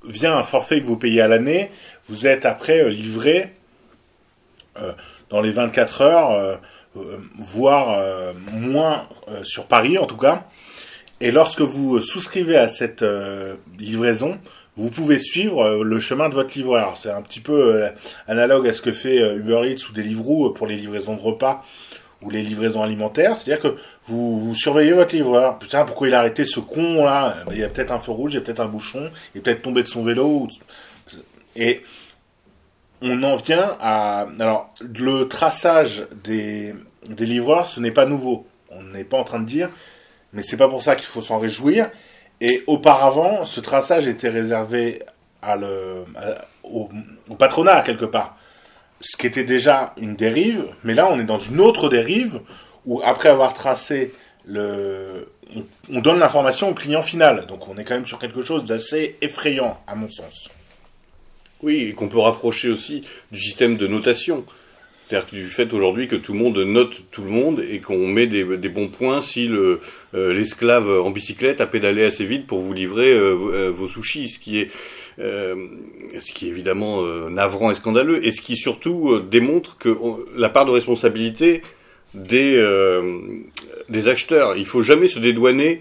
via 0.04 0.36
un 0.36 0.44
forfait 0.44 0.80
que 0.80 0.86
vous 0.86 0.96
payez 0.96 1.20
à 1.20 1.26
l'année 1.26 1.72
vous 2.08 2.26
êtes 2.26 2.44
après 2.44 2.80
euh, 2.80 2.88
livré 2.88 3.52
euh, 4.80 4.92
dans 5.30 5.40
les 5.40 5.50
24 5.50 6.02
heures, 6.02 6.30
euh, 6.32 6.56
voire 7.38 8.32
moins 8.52 9.06
sur 9.42 9.66
Paris 9.66 9.98
en 9.98 10.06
tout 10.06 10.16
cas. 10.16 10.44
Et 11.20 11.30
lorsque 11.30 11.60
vous 11.60 12.00
souscrivez 12.00 12.56
à 12.56 12.68
cette 12.68 13.04
livraison, 13.78 14.38
vous 14.78 14.88
pouvez 14.88 15.18
suivre 15.18 15.82
le 15.82 16.00
chemin 16.00 16.30
de 16.30 16.34
votre 16.34 16.56
livreur. 16.56 16.96
C'est 16.96 17.10
un 17.10 17.20
petit 17.20 17.40
peu 17.40 17.84
analogue 18.28 18.66
à 18.66 18.72
ce 18.72 18.80
que 18.80 18.92
fait 18.92 19.18
Uber 19.36 19.70
Eats 19.70 19.90
ou 19.90 19.92
Deliveroo 19.92 20.54
pour 20.54 20.66
les 20.66 20.76
livraisons 20.76 21.16
de 21.16 21.20
repas 21.20 21.62
ou 22.22 22.30
les 22.30 22.42
livraisons 22.42 22.82
alimentaires. 22.82 23.36
C'est-à-dire 23.36 23.62
que 23.62 23.76
vous, 24.06 24.54
surveillez 24.54 24.92
votre 24.92 25.14
livreur. 25.14 25.58
Putain, 25.58 25.84
pourquoi 25.84 26.08
il 26.08 26.14
a 26.14 26.20
arrêté 26.20 26.44
ce 26.44 26.60
con 26.60 27.04
là 27.04 27.36
Il 27.50 27.58
y 27.58 27.64
a 27.64 27.68
peut-être 27.68 27.92
un 27.92 27.98
feu 27.98 28.12
rouge, 28.12 28.32
il 28.32 28.36
y 28.36 28.38
a 28.38 28.40
peut-être 28.40 28.60
un 28.60 28.68
bouchon, 28.68 29.10
il 29.34 29.38
est 29.38 29.42
peut-être 29.42 29.62
tombé 29.62 29.82
de 29.82 29.88
son 29.88 30.02
vélo. 30.02 30.48
Et 31.56 31.82
on 33.02 33.22
en 33.22 33.36
vient 33.36 33.76
à... 33.80 34.26
Alors, 34.38 34.74
le 34.80 35.24
traçage 35.24 36.06
des, 36.24 36.74
des 37.08 37.26
livreurs, 37.26 37.66
ce 37.66 37.80
n'est 37.80 37.90
pas 37.90 38.06
nouveau. 38.06 38.46
On 38.70 38.82
n'est 38.82 39.04
pas 39.04 39.18
en 39.18 39.24
train 39.24 39.40
de 39.40 39.46
dire, 39.46 39.70
mais 40.32 40.42
c'est 40.42 40.56
pas 40.56 40.68
pour 40.68 40.82
ça 40.82 40.96
qu'il 40.96 41.06
faut 41.06 41.22
s'en 41.22 41.38
réjouir. 41.38 41.90
Et 42.40 42.62
auparavant, 42.66 43.44
ce 43.44 43.60
traçage 43.60 44.06
était 44.06 44.28
réservé 44.28 45.02
au, 46.62 46.88
patronat, 47.38 47.82
quelque 47.82 48.04
part. 48.04 48.36
Ce 49.00 49.16
qui 49.16 49.26
était 49.26 49.44
déjà 49.44 49.94
une 49.96 50.16
dérive, 50.16 50.66
mais 50.84 50.94
là, 50.94 51.08
on 51.10 51.18
est 51.18 51.24
dans 51.24 51.38
une 51.38 51.60
autre 51.60 51.88
dérive, 51.88 52.40
où 52.84 53.00
après 53.04 53.28
avoir 53.28 53.54
tracé 53.54 54.14
on 55.88 56.00
donne 56.00 56.18
l'information 56.18 56.70
au 56.70 56.74
client 56.74 57.02
final. 57.02 57.46
Donc 57.46 57.68
on 57.68 57.76
est 57.78 57.84
quand 57.84 57.94
même 57.94 58.06
sur 58.06 58.18
quelque 58.18 58.42
chose 58.42 58.64
d'assez 58.64 59.16
effrayant, 59.20 59.80
à 59.86 59.94
mon 59.94 60.08
sens. 60.08 60.50
Oui, 61.62 61.88
et 61.88 61.92
qu'on 61.92 62.08
peut 62.08 62.18
rapprocher 62.18 62.68
aussi 62.68 63.02
du 63.32 63.40
système 63.40 63.76
de 63.76 63.86
notation. 63.86 64.44
C'est-à-dire 65.06 65.28
du 65.32 65.46
fait 65.46 65.72
aujourd'hui 65.72 66.08
que 66.08 66.16
tout 66.16 66.32
le 66.32 66.40
monde 66.40 66.58
note 66.58 67.04
tout 67.12 67.22
le 67.22 67.30
monde 67.30 67.62
et 67.70 67.78
qu'on 67.78 68.08
met 68.08 68.26
des, 68.26 68.44
bons 68.68 68.88
points 68.88 69.20
si 69.20 69.48
euh, 69.48 69.78
l'esclave 70.12 70.90
en 70.90 71.10
bicyclette 71.10 71.60
a 71.60 71.66
pédalé 71.68 72.04
assez 72.04 72.24
vite 72.24 72.48
pour 72.48 72.60
vous 72.60 72.72
livrer 72.72 73.12
euh, 73.12 73.36
euh, 73.52 73.70
vos 73.70 73.86
sushis, 73.86 74.28
ce 74.28 74.40
qui 74.40 74.58
est, 74.58 74.70
évidemment 76.42 77.02
navrant 77.30 77.70
et 77.70 77.76
scandaleux, 77.76 78.26
et 78.26 78.32
ce 78.32 78.40
qui 78.40 78.56
surtout 78.56 79.20
démontre 79.20 79.78
que 79.78 79.96
la 80.36 80.48
part 80.48 80.64
de 80.64 80.72
responsabilité 80.72 81.62
des, 82.14 82.60
des 83.88 84.08
acheteurs, 84.08 84.56
il 84.56 84.66
faut 84.66 84.82
jamais 84.82 85.06
se 85.06 85.20
dédouaner 85.20 85.80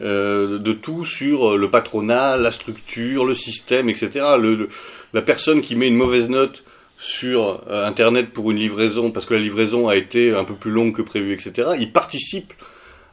euh, 0.00 0.58
de 0.58 0.72
tout 0.72 1.04
sur 1.04 1.58
le 1.58 1.70
patronat, 1.70 2.36
la 2.36 2.52
structure, 2.52 3.24
le 3.24 3.34
système, 3.34 3.88
etc. 3.88 4.24
Le, 4.38 4.68
la 5.12 5.22
personne 5.22 5.62
qui 5.62 5.76
met 5.76 5.88
une 5.88 5.96
mauvaise 5.96 6.28
note 6.28 6.62
sur 6.98 7.62
euh, 7.68 7.86
Internet 7.86 8.30
pour 8.30 8.50
une 8.50 8.58
livraison, 8.58 9.10
parce 9.10 9.26
que 9.26 9.34
la 9.34 9.40
livraison 9.40 9.88
a 9.88 9.96
été 9.96 10.32
un 10.32 10.44
peu 10.44 10.54
plus 10.54 10.70
longue 10.70 10.94
que 10.94 11.02
prévu, 11.02 11.32
etc., 11.32 11.70
il 11.78 11.92
participe 11.92 12.52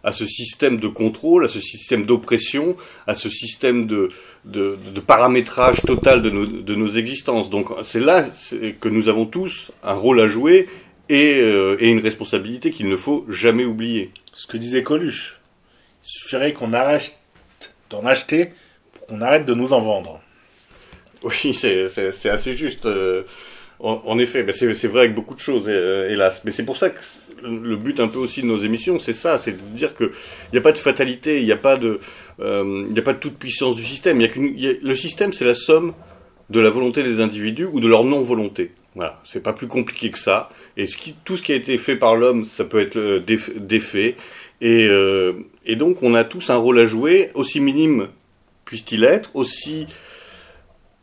à 0.04 0.12
ce 0.12 0.26
système 0.26 0.78
de 0.78 0.88
contrôle, 0.88 1.46
à 1.46 1.48
ce 1.48 1.60
système 1.60 2.06
d'oppression, 2.06 2.78
à 3.08 3.16
ce 3.16 3.30
système 3.30 3.88
de, 3.88 4.10
de, 4.46 4.78
de, 4.94 5.00
paramétrage 5.02 5.82
total 5.82 6.22
de 6.22 6.30
nos, 6.30 6.46
de 6.46 6.76
nos 6.76 6.90
existences. 6.90 7.50
Donc 7.50 7.70
c'est 7.84 8.00
là 8.00 8.26
que 8.80 8.90
nous 8.90 9.10
avons 9.10 9.26
tous 9.26 9.72
un 9.84 9.94
rôle 9.94 10.22
à 10.22 10.28
jouer 10.28 10.68
et, 11.10 11.40
euh, 11.42 11.78
et 11.80 11.90
une 11.90 12.00
responsabilité 12.00 12.70
qu'il 12.70 12.88
ne 12.88 12.98
faut 12.98 13.26
jamais 13.28 13.66
oublier. 13.66 14.12
Ce 14.34 14.48
que 14.48 14.58
disait 14.58 14.84
Coluche, 14.84 15.37
suffirait 16.08 16.54
qu'on 16.54 16.74
arrête 16.74 17.18
d'en 17.90 18.06
acheter 18.06 18.52
pour 18.94 19.08
qu'on 19.08 19.22
arrête 19.22 19.46
de 19.46 19.54
nous 19.54 19.74
en 19.74 19.82
vendre. 19.82 20.22
Oui, 21.24 21.54
c'est 21.54 22.30
assez 22.30 22.54
juste. 22.54 22.86
Euh, 22.86 23.24
en, 23.80 24.18
effet, 24.18 24.46
c'est 24.52 24.88
vrai 24.88 25.02
avec 25.02 25.16
beaucoup 25.16 25.36
de 25.36 25.40
choses, 25.40 25.66
euh, 25.68 26.10
hélas. 26.10 26.42
Mais 26.46 26.52
c'est 26.52 26.66
pour 26.66 26.78
ça 26.78 26.90
que 26.90 27.00
le 27.44 27.76
but 27.76 28.00
un 28.00 28.08
peu 28.08 28.18
aussi 28.18 28.42
de 28.42 28.48
nos 28.48 28.58
émissions, 28.58 28.98
c'est 28.98 29.14
ça, 29.14 29.38
c'est 29.38 29.52
de 29.52 29.76
dire 29.76 29.94
qu'il 29.94 30.10
n'y 30.52 30.58
a 30.58 30.62
pas 30.62 30.72
de 30.72 30.80
fatalité, 30.80 31.40
il 31.42 31.46
n'y 31.46 31.52
a 31.52 31.58
pas 31.58 31.78
de, 31.78 32.00
euh, 32.40 32.96
a 32.96 33.02
pas 33.02 33.14
de 33.14 33.20
toute 33.20 33.38
puissance 33.38 33.76
du 33.76 33.86
système. 33.86 34.20
Il 34.20 34.60
y 34.60 34.68
a 34.68 34.74
le 34.82 34.96
système, 34.96 35.32
c'est 35.34 35.46
la 35.46 35.54
somme 35.54 35.94
de 36.50 36.60
la 36.60 36.70
volonté 36.70 37.04
des 37.04 37.20
individus 37.20 37.66
ou 37.66 37.80
de 37.80 37.88
leur 37.88 38.04
non-volonté. 38.04 38.72
Voilà, 38.96 39.22
c'est 39.24 39.44
pas 39.44 39.54
plus 39.54 39.68
compliqué 39.68 40.10
que 40.10 40.18
ça. 40.18 40.50
Et 40.76 40.86
tout 41.24 41.38
ce 41.38 41.44
qui 41.44 41.52
a 41.52 41.56
été 41.56 41.78
fait 41.78 41.98
par 41.98 42.16
l'homme, 42.16 42.46
ça 42.46 42.66
peut 42.66 42.80
être 42.80 42.98
euh, 42.98 43.20
défait. 43.58 44.16
Et, 44.60 44.88
et 45.68 45.76
donc, 45.76 46.02
on 46.02 46.16
a 46.16 46.24
tous 46.24 46.50
un 46.50 46.56
rôle 46.56 46.80
à 46.80 46.88
jouer, 46.88 47.30
aussi 47.34 47.60
minime 47.60 48.08
puisse-t-il 48.64 49.04
être, 49.04 49.36
aussi 49.36 49.86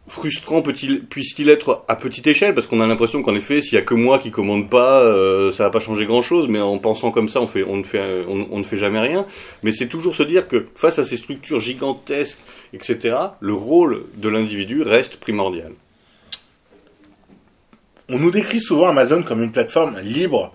frustrant 0.06 0.60
puisse-t-il 0.62 1.48
être 1.48 1.84
à 1.88 1.96
petite 1.96 2.26
échelle 2.26 2.54
parce 2.54 2.66
qu'on 2.66 2.82
a 2.82 2.86
l'impression 2.86 3.22
qu'en 3.22 3.34
effet 3.34 3.62
s'il 3.62 3.72
y 3.72 3.78
a 3.78 3.82
que 3.82 3.94
moi 3.94 4.18
qui 4.18 4.30
commande 4.30 4.68
pas 4.68 5.00
euh, 5.00 5.50
ça 5.50 5.64
va 5.64 5.70
pas 5.70 5.80
changer 5.80 6.04
grand 6.04 6.20
chose 6.20 6.46
mais 6.46 6.60
en 6.60 6.76
pensant 6.76 7.10
comme 7.10 7.30
ça 7.30 7.40
on, 7.40 7.46
ne 7.46 8.62
fait 8.64 8.76
jamais 8.76 9.00
rien. 9.00 9.24
Mais 9.62 9.72
c'est 9.72 9.86
toujours 9.86 10.14
se 10.14 10.22
dire 10.22 10.46
que 10.46 10.66
face 10.74 10.98
à 10.98 11.04
ces 11.04 11.16
structures 11.16 11.60
gigantesques 11.60 12.38
etc 12.74 13.16
le 13.40 13.54
rôle 13.54 14.04
de 14.16 14.28
l'individu 14.28 14.82
reste 14.82 15.16
primordial. 15.16 15.72
On 18.10 18.18
nous 18.18 18.30
décrit 18.30 18.60
souvent 18.60 18.88
Amazon 18.88 19.22
comme 19.22 19.42
une 19.42 19.52
plateforme 19.52 19.98
libre 20.00 20.52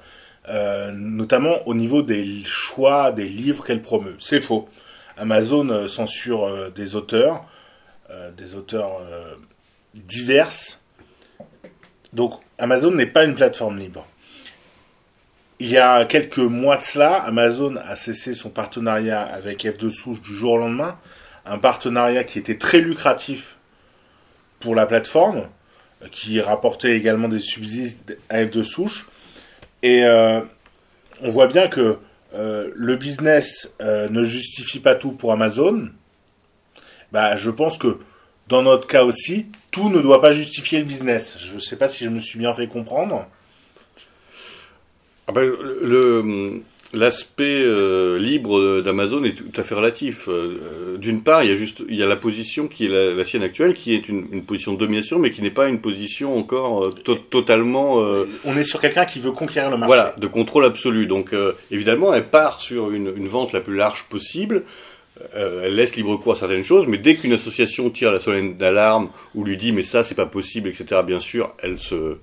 euh, 0.49 0.91
notamment 0.91 1.67
au 1.67 1.73
niveau 1.73 2.01
des 2.01 2.43
choix 2.43 3.11
des 3.11 3.27
livres 3.27 3.63
qu'elle 3.63 3.81
promeut 3.81 4.15
c'est 4.19 4.41
faux 4.41 4.67
Amazon 5.17 5.69
euh, 5.69 5.87
censure 5.87 6.71
des 6.71 6.95
auteurs 6.95 7.45
euh, 8.11 8.31
des 8.31 8.55
auteurs 8.55 9.01
euh, 9.01 9.35
diverses. 9.93 10.81
Donc 12.11 12.33
Amazon 12.57 12.89
n'est 12.89 13.05
pas 13.05 13.23
une 13.23 13.35
plateforme 13.35 13.77
libre. 13.77 14.07
Il 15.59 15.69
y 15.69 15.77
a 15.77 16.05
quelques 16.05 16.39
mois 16.39 16.77
de 16.77 16.81
cela, 16.81 17.17
Amazon 17.17 17.75
a 17.75 17.95
cessé 17.95 18.33
son 18.33 18.49
partenariat 18.49 19.21
avec 19.21 19.63
F2 19.63 19.91
Souche 19.91 20.21
du 20.21 20.33
jour 20.33 20.53
au 20.53 20.57
lendemain, 20.57 20.97
un 21.45 21.59
partenariat 21.59 22.23
qui 22.23 22.39
était 22.39 22.57
très 22.57 22.79
lucratif 22.79 23.57
pour 24.59 24.73
la 24.73 24.87
plateforme, 24.87 25.43
qui 26.09 26.41
rapportait 26.41 26.95
également 26.95 27.27
des 27.27 27.39
subsides 27.39 28.17
à 28.29 28.43
F2 28.43 28.63
Souche. 28.63 29.07
Et 29.81 30.03
euh, 30.03 30.41
on 31.21 31.29
voit 31.29 31.47
bien 31.47 31.67
que 31.67 31.97
le 32.31 32.95
business 32.95 33.71
ne 33.81 34.23
justifie 34.23 34.79
pas 34.79 34.95
tout 34.95 35.11
pour 35.11 35.31
Amazon 35.31 35.89
bah, 37.11 37.35
je 37.37 37.49
pense 37.49 37.77
que 37.77 37.99
dans 38.47 38.61
notre 38.61 38.87
cas 38.87 39.03
aussi, 39.03 39.47
tout 39.71 39.89
ne 39.89 39.99
doit 40.01 40.21
pas 40.21 40.31
justifier 40.31 40.79
le 40.79 40.85
business. 40.85 41.37
Je 41.39 41.55
ne 41.55 41.59
sais 41.59 41.75
pas 41.75 41.87
si 41.87 42.05
je 42.05 42.09
me 42.09 42.19
suis 42.19 42.39
bien 42.39 42.53
fait 42.53 42.67
comprendre. 42.67 43.27
Ah 45.27 45.31
ben, 45.31 45.43
le, 45.43 46.61
l'aspect 46.93 47.61
euh, 47.63 48.17
libre 48.17 48.81
d'Amazon 48.81 49.23
est 49.23 49.33
tout 49.33 49.59
à 49.59 49.63
fait 49.63 49.75
relatif. 49.75 50.27
Euh, 50.27 50.97
d'une 50.97 51.21
part, 51.21 51.43
il 51.43 51.49
y 51.49 51.53
a 51.53 51.55
juste 51.55 51.83
il 51.87 51.95
y 51.95 52.03
a 52.03 52.05
la 52.05 52.15
position 52.15 52.67
qui 52.67 52.85
est 52.85 53.15
la, 53.15 53.23
sienne 53.23 53.43
actuelle, 53.43 53.73
qui 53.73 53.93
est 53.93 54.09
une, 54.09 54.43
position 54.43 54.73
de 54.73 54.77
domination, 54.77 55.19
mais 55.19 55.31
qui 55.31 55.41
n'est 55.41 55.51
pas 55.51 55.67
une 55.67 55.81
position 55.81 56.37
encore 56.37 56.85
euh, 56.85 57.17
totalement. 57.29 57.97
On 58.45 58.57
est 58.57 58.63
sur 58.63 58.79
quelqu'un 58.81 59.05
qui 59.05 59.19
veut 59.19 59.31
conquérir 59.31 59.69
le 59.69 59.77
marché. 59.77 59.87
Voilà, 59.87 60.15
de 60.17 60.27
contrôle 60.27 60.65
absolu. 60.65 61.05
Donc, 61.05 61.35
évidemment, 61.71 62.13
elle 62.13 62.25
part 62.25 62.61
sur 62.61 62.91
une, 62.91 63.13
une, 63.15 63.27
vente 63.27 63.53
la 63.53 63.61
plus 63.61 63.75
large 63.75 64.05
possible. 64.09 64.63
Euh, 65.35 65.63
elle 65.65 65.75
laisse 65.75 65.95
libre 65.95 66.15
cours 66.17 66.33
à 66.33 66.35
certaines 66.35 66.63
choses, 66.63 66.87
mais 66.87 66.97
dès 66.97 67.15
qu'une 67.15 67.33
association 67.33 67.89
tire 67.89 68.11
la 68.11 68.19
sonnette 68.19 68.57
d'alarme 68.57 69.09
ou 69.35 69.43
lui 69.43 69.57
dit 69.57 69.71
mais 69.73 69.81
ça 69.81 70.03
c'est 70.03 70.15
pas 70.15 70.25
possible, 70.25 70.69
etc. 70.69 71.01
Bien 71.05 71.19
sûr, 71.19 71.53
elle 71.61 71.77
se, 71.77 72.17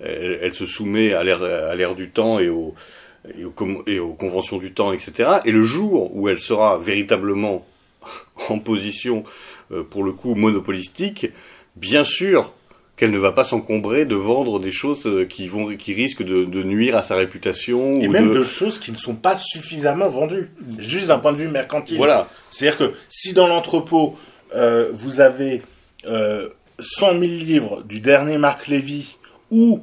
elle, 0.00 0.54
se 0.54 0.66
soumet 0.66 1.12
à 1.12 1.24
l'ère 1.24 1.94
du 1.96 2.10
temps 2.10 2.38
et 2.38 2.48
aux, 2.48 2.74
et, 3.34 3.92
et 3.92 3.98
aux 3.98 4.14
conventions 4.14 4.58
du 4.58 4.72
temps, 4.72 4.92
etc. 4.92 5.40
Et 5.44 5.52
le 5.52 5.62
jour 5.62 6.14
où 6.14 6.28
elle 6.28 6.38
sera 6.38 6.78
véritablement 6.78 7.66
en 8.48 8.58
position, 8.58 9.24
euh, 9.72 9.82
pour 9.82 10.04
le 10.04 10.12
coup, 10.12 10.34
monopolistique, 10.34 11.28
bien 11.76 12.04
sûr, 12.04 12.52
qu'elle 12.96 13.10
ne 13.10 13.18
va 13.18 13.32
pas 13.32 13.44
s'encombrer 13.44 14.06
de 14.06 14.16
vendre 14.16 14.58
des 14.58 14.72
choses 14.72 15.06
euh, 15.06 15.26
qui 15.26 15.48
vont 15.48 15.76
qui 15.76 15.92
risquent 15.92 16.22
de, 16.22 16.44
de 16.44 16.62
nuire 16.62 16.96
à 16.96 17.02
sa 17.02 17.14
réputation 17.14 18.00
et 18.00 18.08
même 18.08 18.32
de... 18.32 18.42
choses 18.42 18.78
qui 18.78 18.90
ne 18.90 18.96
sont 18.96 19.14
pas 19.14 19.36
suffisamment 19.36 20.08
vendues. 20.08 20.50
Juste 20.78 21.08
d'un 21.08 21.18
point 21.18 21.32
de 21.32 21.36
vue 21.36 21.48
mercantile. 21.48 21.98
Voilà. 21.98 22.28
C'est-à-dire 22.50 22.78
que 22.78 22.94
si 23.08 23.34
dans 23.34 23.46
l'entrepôt 23.46 24.16
euh, 24.54 24.88
vous 24.92 25.20
avez 25.20 25.62
euh, 26.06 26.48
100 26.78 27.12
000 27.12 27.20
livres 27.20 27.82
du 27.82 28.00
dernier 28.00 28.38
Marc 28.38 28.66
Lévy 28.68 29.16
ou 29.50 29.82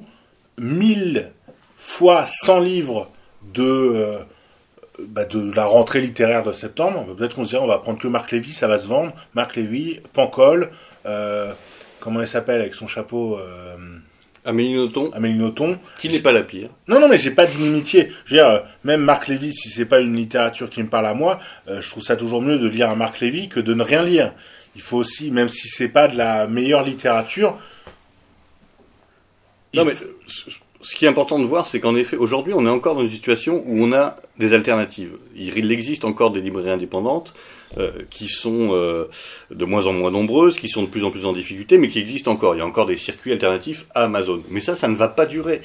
1000 0.57 1.31
fois 1.77 2.25
100 2.25 2.59
livres 2.61 3.11
de 3.53 3.63
euh, 3.63 4.17
bah 4.99 5.25
de 5.25 5.53
la 5.53 5.65
rentrée 5.65 6.01
littéraire 6.01 6.43
de 6.43 6.51
septembre, 6.51 7.05
peut-être 7.15 7.35
qu'on 7.35 7.43
se 7.43 7.49
dirait 7.49 7.61
on 7.61 7.67
va 7.67 7.79
prendre 7.79 7.99
que 7.99 8.07
Marc 8.07 8.31
Lévy, 8.31 8.53
ça 8.53 8.67
va 8.67 8.77
se 8.77 8.87
vendre. 8.87 9.13
Marc 9.33 9.55
Lévy, 9.55 9.99
Pancol, 10.13 10.69
euh, 11.05 11.51
comment 11.99 12.21
elle 12.21 12.27
s'appelle 12.27 12.61
avec 12.61 12.75
son 12.75 12.87
chapeau 12.87 13.37
euh... 13.37 13.75
Amélie 14.45 14.75
Nothomb. 14.75 15.11
Amélie 15.13 15.37
Nothomb. 15.37 15.77
Qui 15.99 16.09
n'est 16.09 16.19
pas 16.19 16.31
la 16.31 16.43
pire. 16.43 16.69
Non, 16.87 16.99
non, 16.99 17.07
mais 17.07 17.17
j'ai 17.17 17.31
pas 17.31 17.45
d'inimitié. 17.45 18.11
Je 18.25 18.35
veux 18.35 18.41
dire, 18.41 18.63
même 18.83 19.01
Marc 19.01 19.27
Lévy, 19.27 19.53
si 19.53 19.69
c'est 19.69 19.85
pas 19.85 20.01
une 20.01 20.15
littérature 20.15 20.69
qui 20.69 20.83
me 20.83 20.89
parle 20.89 21.07
à 21.07 21.13
moi, 21.13 21.39
euh, 21.69 21.79
je 21.79 21.89
trouve 21.89 22.03
ça 22.03 22.17
toujours 22.17 22.41
mieux 22.41 22.59
de 22.59 22.67
lire 22.67 22.89
un 22.89 22.95
Marc 22.95 23.21
Lévy 23.21 23.47
que 23.47 23.59
de 23.59 23.73
ne 23.73 23.83
rien 23.83 24.03
lire. 24.03 24.33
Il 24.75 24.81
faut 24.81 24.97
aussi, 24.97 25.31
même 25.31 25.49
si 25.49 25.67
c'est 25.69 25.87
pas 25.87 26.07
de 26.07 26.17
la 26.17 26.47
meilleure 26.47 26.83
littérature. 26.83 27.57
Non, 29.73 29.85
mais 29.85 29.93
ce 30.83 30.95
qui 30.95 31.05
est 31.05 31.07
important 31.07 31.39
de 31.39 31.45
voir, 31.45 31.65
c'est 31.65 31.79
qu'en 31.79 31.95
effet, 31.95 32.17
aujourd'hui, 32.17 32.53
on 32.55 32.65
est 32.65 32.69
encore 32.69 32.95
dans 32.95 33.01
une 33.01 33.09
situation 33.09 33.63
où 33.65 33.83
on 33.83 33.93
a 33.93 34.15
des 34.37 34.53
alternatives. 34.53 35.13
Il 35.35 35.71
existe 35.71 36.05
encore 36.05 36.31
des 36.31 36.41
librairies 36.41 36.71
indépendantes. 36.71 37.33
Euh, 37.79 38.03
qui 38.11 38.27
sont 38.27 38.69
euh, 38.73 39.05
de 39.49 39.65
moins 39.65 39.87
en 39.87 39.93
moins 39.93 40.11
nombreuses, 40.11 40.59
qui 40.59 40.69
sont 40.69 40.83
de 40.83 40.87
plus 40.87 41.03
en 41.03 41.09
plus 41.09 41.25
en 41.25 41.33
difficulté, 41.33 41.79
mais 41.79 41.87
qui 41.87 41.97
existent 41.97 42.31
encore. 42.31 42.53
Il 42.53 42.59
y 42.59 42.61
a 42.61 42.65
encore 42.67 42.85
des 42.85 42.97
circuits 42.97 43.31
alternatifs 43.31 43.87
à 43.95 44.03
Amazon. 44.03 44.43
Mais 44.51 44.59
ça, 44.59 44.75
ça 44.75 44.87
ne 44.87 44.95
va 44.95 45.07
pas 45.07 45.25
durer. 45.25 45.61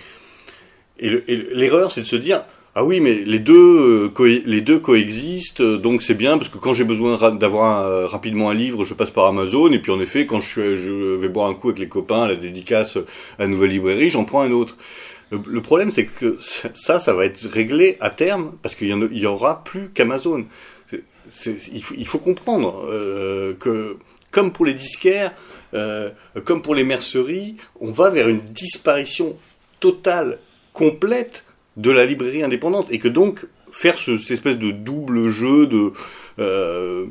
Et 0.98 1.10
l'erreur, 1.10 1.92
c'est 1.92 2.00
de 2.00 2.06
se 2.06 2.16
dire, 2.16 2.46
ah 2.80 2.84
oui, 2.84 3.00
mais 3.00 3.14
les 3.14 3.38
deux, 3.38 4.12
euh, 4.20 4.40
les 4.46 4.60
deux 4.60 4.78
coexistent, 4.78 5.62
donc 5.62 6.02
c'est 6.02 6.14
bien 6.14 6.38
parce 6.38 6.48
que 6.48 6.58
quand 6.58 6.74
j'ai 6.74 6.84
besoin 6.84 7.16
d'avoir 7.32 8.08
rapidement 8.08 8.50
un 8.50 8.54
livre, 8.54 8.84
je 8.84 8.94
passe 8.94 9.10
par 9.10 9.26
Amazon, 9.26 9.72
et 9.72 9.78
puis 9.78 9.90
en 9.90 10.00
effet, 10.00 10.26
quand 10.26 10.40
je, 10.40 11.16
vais 11.16 11.28
boire 11.28 11.48
un 11.48 11.54
coup 11.54 11.68
avec 11.68 11.80
les 11.80 11.88
copains 11.88 12.28
la 12.28 12.36
dédicace 12.36 12.96
à 12.96 13.42
la 13.42 13.46
nouvelle 13.48 13.70
librairie, 13.70 14.10
j'en 14.10 14.24
prends 14.24 14.42
un 14.42 14.52
autre. 14.52 14.76
Le, 15.30 15.60
problème, 15.60 15.90
c'est 15.90 16.06
que 16.06 16.38
ça, 16.40 17.00
ça 17.00 17.12
va 17.12 17.24
être 17.24 17.46
réglé 17.48 17.96
à 18.00 18.10
terme 18.10 18.52
parce 18.62 18.74
qu'il 18.74 18.88
y, 18.88 19.20
y 19.20 19.26
aura 19.26 19.64
plus 19.64 19.90
qu'Amazon 19.90 20.46
il 21.72 22.06
faut, 22.06 22.18
comprendre 22.18 22.84
euh, 22.88 23.54
que, 23.54 23.96
comme 24.30 24.52
pour 24.52 24.64
les 24.64 24.74
disquaires, 24.74 25.32
euh, 25.74 26.10
comme 26.44 26.62
pour 26.62 26.74
les 26.74 26.84
merceries, 26.84 27.56
on 27.80 27.92
va 27.92 28.10
vers 28.10 28.28
une 28.28 28.40
disparition 28.40 29.36
totale, 29.80 30.38
complète 30.72 31.44
de 31.78 31.90
la 31.90 32.04
librairie 32.04 32.42
indépendante, 32.42 32.86
et 32.90 32.98
que 32.98 33.08
donc 33.08 33.46
faire 33.72 33.96
ce, 33.98 34.16
cette 34.16 34.32
espèce 34.32 34.58
de 34.58 34.70
double 34.70 35.28
jeu 35.28 35.66
de 35.66 35.92
euh, 36.38 37.06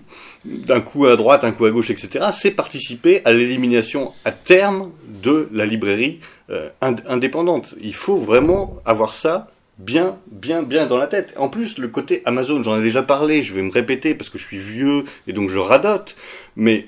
d'un 0.46 0.80
coup 0.80 1.06
à 1.06 1.16
droite, 1.16 1.44
un 1.44 1.52
coup 1.52 1.66
à 1.66 1.72
gauche, 1.72 1.90
etc., 1.90 2.28
c'est 2.32 2.52
participer 2.52 3.22
à 3.26 3.34
l'élimination 3.34 4.14
à 4.24 4.32
terme 4.32 4.92
de 5.22 5.50
la 5.52 5.66
librairie 5.66 6.20
euh, 6.50 6.70
indépendante. 6.82 7.76
Il 7.82 7.96
faut 7.96 8.18
vraiment 8.18 8.78
avoir 8.86 9.14
ça 9.14 9.50
bien, 9.80 10.18
bien, 10.32 10.64
bien 10.64 10.86
dans 10.86 10.98
la 10.98 11.08
tête. 11.08 11.34
En 11.38 11.50
plus, 11.50 11.78
le 11.78 11.88
côté 11.90 12.22
Amazon, 12.26 12.64
j'en 12.64 12.80
ai 12.80 12.82
déjà 12.82 13.04
parlé, 13.04 13.44
je 13.44 13.54
vais 13.54 13.62
me 13.62 13.72
répéter 13.72 14.16
parce 14.16 14.30
que 14.30 14.38
je 14.38 14.44
suis 14.44 14.60
vieux 14.60 15.04
et 15.28 15.34
donc 15.34 15.50
je 15.50 15.60
radote, 15.60 16.16
mais 16.56 16.88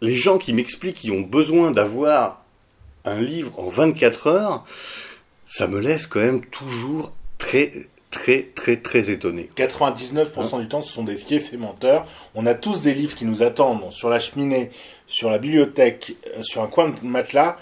les 0.00 0.14
gens 0.14 0.38
qui 0.38 0.52
m'expliquent 0.52 0.96
qu'ils 0.96 1.12
ont 1.12 1.22
besoin 1.22 1.70
d'avoir 1.70 2.44
un 3.04 3.20
livre 3.20 3.58
en 3.58 3.68
24 3.68 4.26
heures, 4.26 4.64
ça 5.46 5.66
me 5.66 5.78
laisse 5.80 6.06
quand 6.06 6.20
même 6.20 6.44
toujours 6.46 7.12
très, 7.38 7.72
très, 8.10 8.42
très, 8.54 8.76
très 8.76 9.10
étonné. 9.10 9.50
99% 9.56 10.60
du 10.60 10.68
temps, 10.68 10.82
ce 10.82 10.92
sont 10.92 11.04
des 11.04 11.16
fiefs 11.16 11.52
et 11.52 11.56
menteurs. 11.56 12.06
On 12.34 12.46
a 12.46 12.54
tous 12.54 12.80
des 12.80 12.94
livres 12.94 13.14
qui 13.14 13.24
nous 13.24 13.42
attendent 13.42 13.90
sur 13.92 14.08
la 14.08 14.20
cheminée, 14.20 14.70
sur 15.06 15.30
la 15.30 15.38
bibliothèque, 15.38 16.14
euh, 16.36 16.42
sur 16.42 16.62
un 16.62 16.66
coin 16.68 16.88
de 16.88 17.06
matelas 17.06 17.56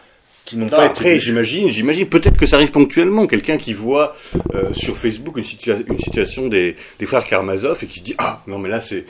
qui 0.44 0.56
n'ont 0.56 0.64
Non, 0.66 0.70
pas 0.72 0.84
après, 0.86 1.10
été. 1.10 1.20
j'imagine, 1.20 1.68
j'imagine, 1.70 2.06
peut-être 2.08 2.36
que 2.36 2.46
ça 2.46 2.56
arrive 2.56 2.70
ponctuellement. 2.72 3.26
Quelqu'un 3.26 3.56
qui 3.56 3.72
voit 3.72 4.14
euh, 4.54 4.72
sur 4.72 4.96
Facebook 4.96 5.36
une, 5.36 5.44
situa- 5.44 5.84
une 5.86 5.98
situation 5.98 6.48
des, 6.48 6.76
des 6.98 7.06
frères 7.06 7.24
Karamazov 7.24 7.78
et 7.82 7.86
qui 7.86 8.00
se 8.00 8.04
dit 8.04 8.14
ah 8.18 8.42
non 8.46 8.58
mais 8.58 8.68
là 8.68 8.80
c'est 8.80 9.04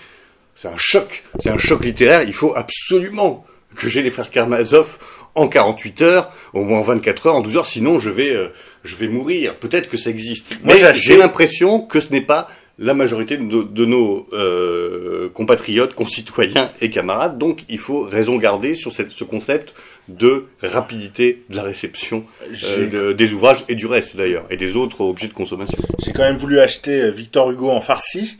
c'est 0.54 0.68
un 0.68 0.76
choc, 0.76 1.24
c'est 1.40 1.48
un 1.48 1.56
choc 1.58 1.84
littéraire. 1.84 2.22
Il 2.26 2.34
faut 2.34 2.54
absolument 2.54 3.44
que 3.74 3.88
j'ai 3.88 4.02
les 4.02 4.10
frères 4.10 4.30
Karamazov 4.30 4.98
en 5.34 5.48
48 5.48 6.02
heures, 6.02 6.30
au 6.52 6.62
moins 6.64 6.78
en 6.80 6.82
24 6.82 7.26
heures, 7.28 7.34
en 7.36 7.40
12 7.40 7.56
heures, 7.56 7.66
sinon 7.66 7.98
je 7.98 8.10
vais 8.10 8.34
euh, 8.34 8.48
je 8.84 8.96
vais 8.96 9.08
mourir. 9.08 9.56
Peut-être 9.56 9.88
que 9.88 9.96
ça 9.96 10.10
existe. 10.10 10.56
Moi, 10.62 10.74
Mais 10.80 10.94
j'ai 10.94 11.16
l'impression 11.16 11.80
que 11.80 12.00
ce 12.00 12.10
n'est 12.12 12.20
pas 12.20 12.48
la 12.78 12.94
majorité 12.94 13.36
de, 13.36 13.42
nos- 13.42 13.62
de 13.64 13.84
nos 13.84 14.26
euh, 14.32 15.28
compatriotes, 15.34 15.94
concitoyens 15.94 16.70
et 16.80 16.90
camarades. 16.90 17.38
Donc 17.38 17.64
il 17.68 17.78
faut 17.78 18.02
raison 18.02 18.36
garder 18.36 18.74
sur 18.74 18.92
cette, 18.94 19.10
ce 19.10 19.24
concept 19.24 19.74
de 20.08 20.46
rapidité 20.62 21.44
de 21.48 21.56
la 21.56 21.62
réception 21.62 22.24
euh, 22.64 22.88
de- 22.88 23.12
des 23.12 23.32
ouvrages 23.34 23.64
et 23.68 23.74
du 23.74 23.86
reste 23.86 24.16
d'ailleurs, 24.16 24.46
et 24.50 24.56
des 24.56 24.76
autres 24.76 25.00
objets 25.02 25.28
de 25.28 25.32
consommation. 25.32 25.78
j'ai 26.04 26.12
quand 26.12 26.24
même 26.24 26.38
voulu 26.38 26.58
acheter 26.60 27.00
euh, 27.02 27.10
Victor 27.10 27.50
Hugo 27.52 27.70
en 27.70 27.80
farci 27.80 28.36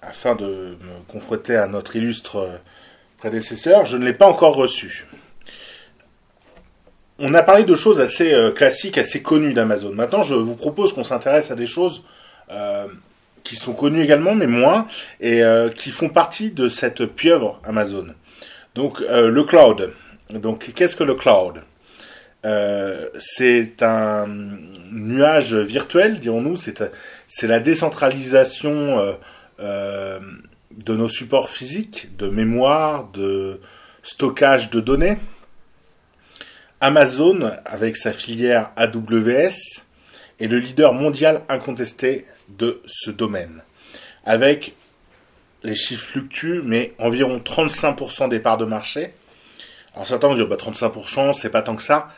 afin 0.00 0.34
de 0.36 0.46
me 0.46 0.76
confronter 1.06 1.54
à 1.54 1.66
notre 1.68 1.94
illustre 1.96 2.36
euh, 2.36 2.56
prédécesseur. 3.18 3.86
Je 3.86 3.96
ne 3.96 4.04
l'ai 4.04 4.14
pas 4.14 4.26
encore 4.26 4.54
reçu. 4.54 5.06
On 7.24 7.34
a 7.34 7.42
parlé 7.44 7.62
de 7.62 7.76
choses 7.76 8.00
assez 8.00 8.34
euh, 8.34 8.50
classiques, 8.50 8.98
assez 8.98 9.22
connues 9.22 9.54
d'Amazon. 9.54 9.92
Maintenant, 9.92 10.24
je 10.24 10.34
vous 10.34 10.56
propose 10.56 10.92
qu'on 10.92 11.04
s'intéresse 11.04 11.52
à 11.52 11.54
des 11.54 11.68
choses 11.68 12.04
euh, 12.50 12.88
qui 13.44 13.54
sont 13.54 13.74
connues 13.74 14.02
également, 14.02 14.34
mais 14.34 14.48
moins, 14.48 14.88
et 15.20 15.44
euh, 15.44 15.70
qui 15.70 15.90
font 15.90 16.08
partie 16.08 16.50
de 16.50 16.66
cette 16.66 17.06
pieuvre 17.06 17.60
Amazon. 17.62 18.08
Donc, 18.74 18.98
le 19.00 19.44
cloud. 19.44 19.92
Donc, 20.30 20.72
qu'est-ce 20.74 20.96
que 20.96 21.04
le 21.04 21.14
cloud? 21.14 21.60
C'est 23.20 23.82
un 23.82 24.26
nuage 24.90 25.54
virtuel, 25.54 26.18
dirons-nous. 26.18 26.56
C'est 26.56 27.46
la 27.46 27.60
décentralisation 27.60 29.14
de 29.58 30.96
nos 30.96 31.08
supports 31.08 31.50
physiques, 31.50 32.16
de 32.16 32.28
mémoire, 32.28 33.10
de 33.12 33.60
stockage 34.02 34.70
de 34.70 34.80
données. 34.80 35.18
Amazon, 36.82 37.52
avec 37.64 37.96
sa 37.96 38.12
filière 38.12 38.72
AWS, 38.74 39.54
est 40.40 40.48
le 40.48 40.58
leader 40.58 40.92
mondial 40.92 41.44
incontesté 41.48 42.26
de 42.48 42.82
ce 42.86 43.12
domaine. 43.12 43.62
Avec, 44.24 44.74
les 45.62 45.76
chiffres 45.76 46.04
fluctuent, 46.04 46.60
mais 46.64 46.92
environ 46.98 47.38
35% 47.38 48.28
des 48.28 48.40
parts 48.40 48.58
de 48.58 48.64
marché. 48.64 49.12
Alors 49.94 50.08
certains 50.08 50.26
vont 50.26 50.34
dire, 50.34 50.48
bah, 50.48 50.56
35%, 50.56 51.34
c'est 51.34 51.50
pas 51.50 51.62
tant 51.62 51.76
que 51.76 51.84
ça. 51.84 52.08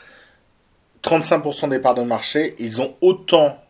35% 1.03 1.69
des 1.69 1.79
parts 1.79 1.95
de 1.95 2.01
marché, 2.01 2.55
ils 2.59 2.81
ont 2.81 2.97
autant 3.03 3.63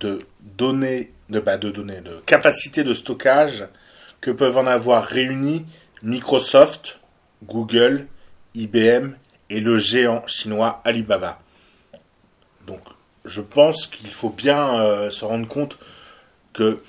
de 0.00 0.18
données, 0.40 1.12
de, 1.28 1.38
bah, 1.38 1.58
de 1.58 1.70
données, 1.70 2.00
de 2.00 2.20
capacité 2.26 2.82
de 2.82 2.92
stockage 2.92 3.68
que 4.20 4.32
peuvent 4.32 4.58
en 4.58 4.66
avoir 4.66 5.04
réunis 5.04 5.64
Microsoft, 6.02 6.98
Google, 7.44 8.08
IBM 8.56 9.14
et 9.50 9.60
le 9.60 9.78
géant 9.78 10.26
chinois 10.26 10.80
Alibaba. 10.84 11.38
Donc, 12.66 12.80
je 13.24 13.40
pense 13.40 13.86
qu'il 13.86 14.08
faut 14.08 14.30
bien 14.30 14.80
euh, 14.80 15.10
se 15.10 15.24
rendre 15.24 15.46
compte 15.48 15.78
que, 16.52 16.82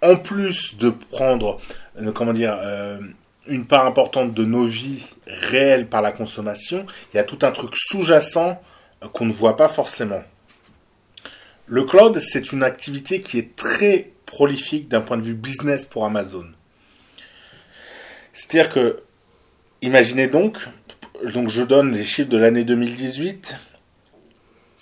en 0.00 0.16
plus 0.16 0.76
de 0.76 0.90
prendre, 0.90 1.60
euh, 2.00 2.12
comment 2.12 2.32
dire, 2.32 2.56
euh, 2.60 3.00
une 3.46 3.66
part 3.66 3.86
importante 3.86 4.34
de 4.34 4.44
nos 4.44 4.64
vies 4.64 5.04
réelles 5.26 5.88
par 5.88 6.02
la 6.02 6.12
consommation, 6.12 6.86
il 7.12 7.16
y 7.16 7.20
a 7.20 7.24
tout 7.24 7.38
un 7.42 7.50
truc 7.50 7.74
sous-jacent 7.74 8.60
qu'on 9.12 9.26
ne 9.26 9.32
voit 9.32 9.56
pas 9.56 9.68
forcément. 9.68 10.22
Le 11.66 11.84
cloud, 11.84 12.18
c'est 12.18 12.52
une 12.52 12.62
activité 12.62 13.20
qui 13.20 13.38
est 13.38 13.56
très 13.56 14.10
prolifique 14.26 14.88
d'un 14.88 15.00
point 15.00 15.16
de 15.16 15.22
vue 15.22 15.34
business 15.34 15.84
pour 15.86 16.04
Amazon. 16.04 16.46
C'est-à-dire 18.32 18.72
que, 18.72 18.96
imaginez 19.80 20.26
donc, 20.26 20.58
donc 21.30 21.48
je 21.48 21.62
donne 21.62 21.92
les 21.92 22.04
chiffres 22.04 22.28
de 22.28 22.36
l'année 22.36 22.64
2018. 22.64 23.56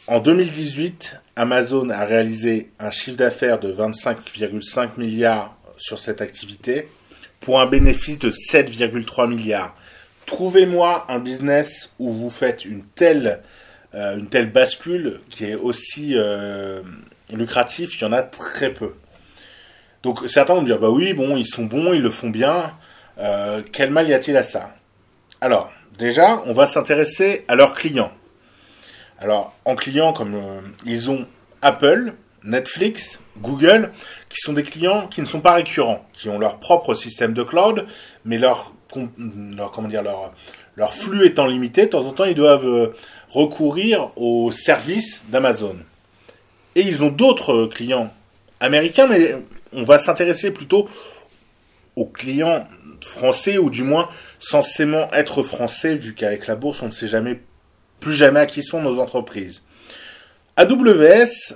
En 0.06 0.20
2018, 0.20 1.16
Amazon 1.36 1.90
a 1.90 2.04
réalisé 2.04 2.70
un 2.78 2.90
chiffre 2.90 3.16
d'affaires 3.16 3.60
de 3.60 3.72
25,5 3.72 4.98
milliards 4.98 5.56
sur 5.76 5.98
cette 5.98 6.20
activité 6.20 6.88
pour 7.40 7.60
un 7.60 7.66
bénéfice 7.66 8.18
de 8.18 8.30
7,3 8.30 9.28
milliards. 9.28 9.76
Trouvez-moi 10.26 11.06
un 11.08 11.18
business 11.18 11.92
où 11.98 12.12
vous 12.12 12.30
faites 12.30 12.64
une 12.64 12.84
telle, 12.84 13.40
euh, 13.94 14.20
bascule 14.46 15.20
qui 15.28 15.44
est 15.44 15.54
aussi 15.54 16.12
euh, 16.14 16.82
lucratif, 17.30 17.96
il 17.96 18.02
y 18.02 18.04
en 18.04 18.12
a 18.12 18.22
très 18.22 18.72
peu. 18.72 18.94
Donc 20.02 20.20
certains 20.28 20.54
vont 20.54 20.62
dire, 20.62 20.78
bah 20.78 20.90
oui, 20.90 21.12
bon, 21.12 21.36
ils 21.36 21.46
sont 21.46 21.64
bons, 21.64 21.92
ils 21.92 22.02
le 22.02 22.10
font 22.10 22.30
bien, 22.30 22.72
euh, 23.18 23.62
quel 23.72 23.90
mal 23.90 24.08
y 24.08 24.14
a-t-il 24.14 24.36
à 24.36 24.42
ça? 24.42 24.74
Alors, 25.40 25.72
déjà, 26.00 26.40
on 26.46 26.52
va 26.52 26.66
s'intéresser 26.66 27.44
à 27.46 27.54
leurs 27.54 27.74
clients. 27.74 28.10
Alors, 29.20 29.54
en 29.64 29.76
clients, 29.76 30.12
comme 30.12 30.34
euh, 30.34 30.60
ils 30.86 31.10
ont 31.10 31.26
Apple, 31.62 32.14
Netflix, 32.42 33.20
Google, 33.38 33.92
qui 34.30 34.38
sont 34.40 34.54
des 34.54 34.62
clients 34.62 35.06
qui 35.06 35.20
ne 35.20 35.26
sont 35.26 35.40
pas 35.40 35.52
récurrents, 35.52 36.04
qui 36.14 36.30
ont 36.30 36.38
leur 36.38 36.58
propre 36.58 36.94
système 36.94 37.34
de 37.34 37.42
cloud, 37.42 37.86
mais 38.24 38.38
leur, 38.38 38.72
leur 40.76 40.94
flux 40.94 41.26
étant 41.26 41.46
limité, 41.46 41.82
de 41.82 41.90
temps 41.90 42.06
en 42.06 42.12
temps, 42.12 42.24
ils 42.24 42.34
doivent 42.34 42.66
euh, 42.66 42.94
recourir 43.28 44.10
aux 44.16 44.50
services 44.50 45.24
d'Amazon. 45.28 45.76
Et 46.74 46.80
ils 46.80 47.04
ont 47.04 47.10
d'autres 47.10 47.66
clients 47.66 48.10
américains, 48.58 49.06
mais 49.06 49.36
on 49.72 49.84
va 49.84 49.98
s'intéresser 49.98 50.50
plutôt 50.50 50.88
aux 51.96 52.06
clients 52.06 52.66
français, 53.04 53.58
ou 53.58 53.70
du 53.70 53.82
moins 53.82 54.08
censément 54.38 55.12
être 55.12 55.42
français, 55.42 55.94
vu 55.94 56.14
qu'avec 56.14 56.46
la 56.46 56.56
bourse, 56.56 56.82
on 56.82 56.86
ne 56.86 56.90
sait 56.90 57.08
jamais, 57.08 57.40
plus 58.00 58.14
jamais 58.14 58.40
à 58.40 58.46
qui 58.46 58.62
sont 58.62 58.82
nos 58.82 58.98
entreprises. 58.98 59.62
AWS, 60.56 61.54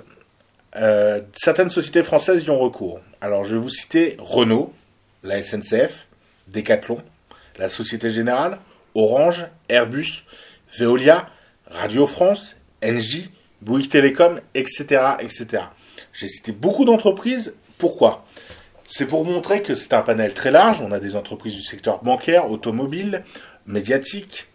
euh, 0.75 1.21
certaines 1.33 1.69
sociétés 1.69 2.03
françaises 2.03 2.43
y 2.43 2.49
ont 2.49 2.59
recours. 2.59 2.99
Alors, 3.21 3.45
je 3.45 3.55
vais 3.55 3.61
vous 3.61 3.69
citer 3.69 4.17
Renault, 4.19 4.73
la 5.23 5.41
SNCF, 5.41 6.07
Decathlon, 6.47 7.01
la 7.57 7.69
Société 7.69 8.11
Générale, 8.11 8.59
Orange, 8.93 9.47
Airbus, 9.69 10.23
Veolia, 10.77 11.29
Radio 11.67 12.05
France, 12.05 12.55
Engie, 12.83 13.29
Bouygues 13.61 13.89
Télécom, 13.89 14.39
etc., 14.53 15.01
etc. 15.19 15.63
J'ai 16.13 16.27
cité 16.27 16.51
beaucoup 16.51 16.85
d'entreprises. 16.85 17.55
Pourquoi? 17.77 18.25
C'est 18.87 19.07
pour 19.07 19.25
montrer 19.25 19.61
que 19.61 19.73
c'est 19.75 19.93
un 19.93 20.01
panel 20.01 20.33
très 20.33 20.51
large. 20.51 20.81
On 20.81 20.91
a 20.91 20.99
des 20.99 21.15
entreprises 21.15 21.55
du 21.55 21.63
secteur 21.63 22.03
bancaire, 22.03 22.51
automobile, 22.51 23.23
médiatique, 23.65 24.47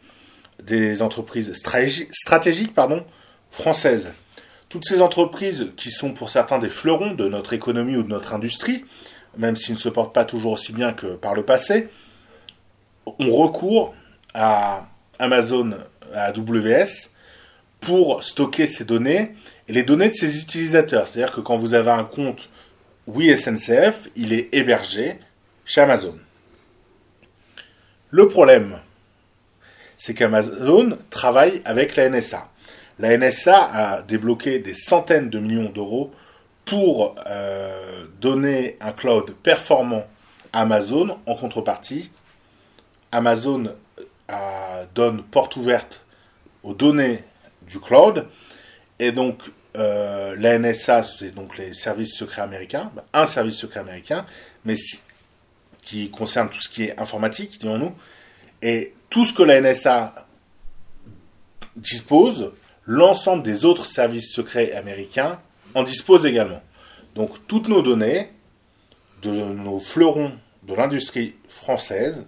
des 0.62 1.02
entreprises 1.02 1.52
stratégi- 1.52 2.08
stratégiques, 2.12 2.72
françaises. 3.50 4.12
Toutes 4.68 4.84
ces 4.86 5.02
entreprises 5.02 5.72
qui 5.76 5.90
sont 5.90 6.12
pour 6.12 6.30
certains 6.30 6.58
des 6.60 6.68
fleurons 6.68 7.12
de 7.12 7.28
notre 7.28 7.52
économie 7.54 7.96
ou 7.96 8.04
de 8.04 8.08
notre 8.08 8.34
industrie, 8.34 8.84
même 9.36 9.56
s'ils 9.56 9.74
ne 9.74 9.80
se 9.80 9.88
portent 9.88 10.14
pas 10.14 10.24
toujours 10.24 10.52
aussi 10.52 10.72
bien 10.72 10.92
que 10.92 11.08
par 11.16 11.34
le 11.34 11.44
passé, 11.44 11.88
ont 13.06 13.32
recours 13.32 13.94
à 14.34 14.86
Amazon, 15.18 15.72
à 16.14 16.26
AWS, 16.26 17.10
pour 17.80 18.22
stocker 18.22 18.66
ces 18.66 18.84
données 18.84 19.32
et 19.66 19.72
les 19.72 19.82
données 19.82 20.10
de 20.10 20.14
ses 20.14 20.38
utilisateurs. 20.38 21.08
C'est-à-dire 21.08 21.34
que 21.34 21.40
quand 21.40 21.56
vous 21.56 21.74
avez 21.74 21.90
un 21.90 22.04
compte 22.04 22.48
Oui 23.06 23.34
SNCF, 23.34 24.08
il 24.14 24.32
est 24.32 24.48
hébergé 24.52 25.18
chez 25.64 25.80
Amazon. 25.80 26.18
Le 28.10 28.26
problème, 28.28 28.80
c'est 29.96 30.14
qu'Amazon 30.14 30.98
travaille 31.10 31.62
avec 31.64 31.96
la 31.96 32.08
NSA. 32.08 32.50
La 32.98 33.16
NSA 33.16 33.70
a 33.72 34.02
débloqué 34.02 34.58
des 34.58 34.74
centaines 34.74 35.30
de 35.30 35.38
millions 35.38 35.70
d'euros 35.70 36.12
pour 36.64 37.14
euh, 37.26 38.04
donner 38.20 38.76
un 38.80 38.92
cloud 38.92 39.34
performant 39.42 40.06
à 40.52 40.62
Amazon. 40.62 41.18
En 41.26 41.34
contrepartie, 41.34 42.10
Amazon 43.12 43.74
euh, 44.30 44.84
donne 44.94 45.22
porte 45.22 45.56
ouverte 45.56 46.02
aux 46.62 46.74
données 46.74 47.24
du 47.62 47.80
cloud. 47.80 48.26
Et 48.98 49.12
donc, 49.12 49.38
euh, 49.76 50.34
la 50.36 50.58
NSA, 50.58 51.02
c'est 51.02 51.30
donc 51.30 51.56
les 51.56 51.72
services 51.72 52.16
secrets 52.16 52.42
américains, 52.42 52.90
bah, 52.94 53.04
un 53.12 53.26
service 53.26 53.56
secret 53.56 53.80
américain, 53.80 54.26
mais 54.64 54.74
qui 55.84 56.10
concerne 56.10 56.48
tout 56.48 56.60
ce 56.60 56.68
qui 56.68 56.84
est 56.84 57.00
informatique, 57.00 57.60
dirons-nous. 57.60 57.94
Et 58.62 58.94
tout 59.08 59.24
ce 59.24 59.32
que 59.32 59.42
la 59.42 59.60
NSA 59.60 60.26
dispose, 61.76 62.52
l'ensemble 62.84 63.42
des 63.42 63.64
autres 63.64 63.86
services 63.86 64.32
secrets 64.32 64.72
américains 64.72 65.40
en 65.74 65.82
disposent 65.82 66.26
également. 66.26 66.62
Donc 67.14 67.46
toutes 67.46 67.68
nos 67.68 67.82
données, 67.82 68.30
de 69.22 69.30
nos 69.30 69.80
fleurons 69.80 70.32
de 70.62 70.74
l'industrie 70.74 71.34
française, 71.48 72.26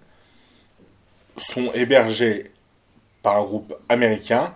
sont 1.37 1.73
hébergées 1.73 2.51
par 3.23 3.39
un 3.39 3.45
groupe 3.45 3.75
américain 3.89 4.55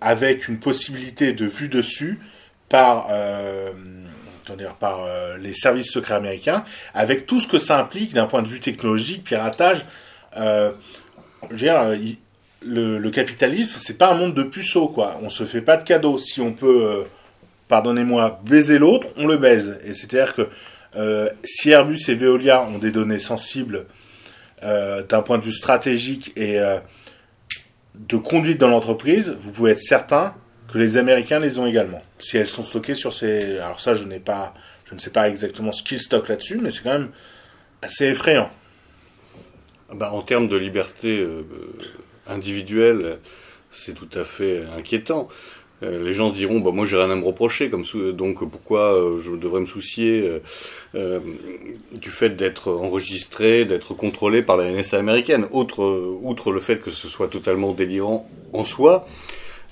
avec 0.00 0.48
une 0.48 0.58
possibilité 0.58 1.32
de 1.32 1.46
vue 1.46 1.68
dessus 1.68 2.20
par, 2.68 3.08
euh, 3.10 3.70
par 4.78 5.04
euh, 5.04 5.36
les 5.38 5.52
services 5.52 5.90
secrets 5.90 6.14
américains, 6.14 6.64
avec 6.94 7.26
tout 7.26 7.40
ce 7.40 7.48
que 7.48 7.58
ça 7.58 7.78
implique 7.78 8.12
d'un 8.14 8.26
point 8.26 8.42
de 8.42 8.48
vue 8.48 8.60
technologique, 8.60 9.24
piratage. 9.24 9.84
Euh, 10.36 10.70
je 11.44 11.52
veux 11.52 11.56
dire, 11.56 12.16
le, 12.62 12.98
le, 12.98 13.10
capitalisme, 13.10 13.76
c'est 13.78 13.98
pas 13.98 14.12
un 14.12 14.14
monde 14.14 14.34
de 14.34 14.42
puceaux, 14.42 14.88
quoi. 14.88 15.18
On 15.22 15.28
se 15.28 15.44
fait 15.44 15.60
pas 15.60 15.76
de 15.76 15.84
cadeaux. 15.84 16.18
Si 16.18 16.40
on 16.40 16.52
peut, 16.52 17.04
pardonnez-moi, 17.68 18.40
baiser 18.44 18.78
l'autre, 18.78 19.08
on 19.16 19.26
le 19.26 19.36
baise. 19.36 19.78
Et 19.84 19.94
c'est-à-dire 19.94 20.34
que 20.34 20.48
si 21.44 21.70
Airbus 21.70 22.00
et 22.08 22.14
Veolia 22.14 22.64
ont 22.64 22.78
des 22.78 22.90
données 22.90 23.20
sensibles 23.20 23.86
d'un 24.62 25.22
point 25.22 25.38
de 25.38 25.44
vue 25.44 25.52
stratégique 25.52 26.32
et 26.36 26.58
de 27.98 28.16
conduite 28.16 28.58
dans 28.58 28.68
l'entreprise, 28.68 29.36
vous 29.40 29.50
pouvez 29.50 29.72
être 29.72 29.80
certain 29.80 30.34
que 30.72 30.78
les 30.78 30.96
Américains 30.96 31.38
les 31.38 31.58
ont 31.58 31.66
également. 31.66 32.02
Si 32.18 32.36
elles 32.36 32.48
sont 32.48 32.64
stockées 32.64 32.94
sur 32.94 33.12
ces... 33.12 33.58
Alors 33.58 33.80
ça, 33.80 33.94
je 33.94 34.04
n'ai 34.04 34.20
pas... 34.20 34.54
Je 34.84 34.94
ne 34.94 35.00
sais 35.00 35.10
pas 35.10 35.28
exactement 35.28 35.70
ce 35.70 35.82
qu'ils 35.82 36.00
stockent 36.00 36.30
là-dessus, 36.30 36.56
mais 36.56 36.70
c'est 36.70 36.82
quand 36.82 36.92
même 36.92 37.10
assez 37.82 38.06
effrayant. 38.06 38.50
Bah, 39.92 40.12
en 40.12 40.22
termes 40.22 40.48
de 40.48 40.56
liberté 40.56 41.18
euh, 41.18 41.44
individuelle, 42.26 43.18
c'est 43.70 43.92
tout 43.92 44.08
à 44.14 44.24
fait 44.24 44.64
inquiétant. 44.76 45.28
Euh, 45.82 46.02
les 46.04 46.12
gens 46.12 46.30
diront 46.30 46.58
bah 46.58 46.72
moi 46.72 46.86
j'ai 46.86 46.96
rien 46.96 47.10
à 47.10 47.14
me 47.14 47.24
reprocher 47.24 47.70
donc 48.12 48.50
pourquoi 48.50 48.94
euh, 48.94 49.18
je 49.18 49.30
devrais 49.30 49.60
me 49.60 49.66
soucier 49.66 50.40
euh, 50.96 51.20
du 51.92 52.10
fait 52.10 52.30
d'être 52.30 52.72
enregistré, 52.72 53.64
d'être 53.64 53.94
contrôlé 53.94 54.42
par 54.42 54.56
la 54.56 54.70
NSA 54.70 54.98
américaine? 54.98 55.46
Autre, 55.52 55.84
outre 56.22 56.50
le 56.50 56.60
fait 56.60 56.80
que 56.80 56.90
ce 56.90 57.06
soit 57.08 57.28
totalement 57.28 57.72
délirant 57.72 58.28
en 58.52 58.64
soi, 58.64 59.06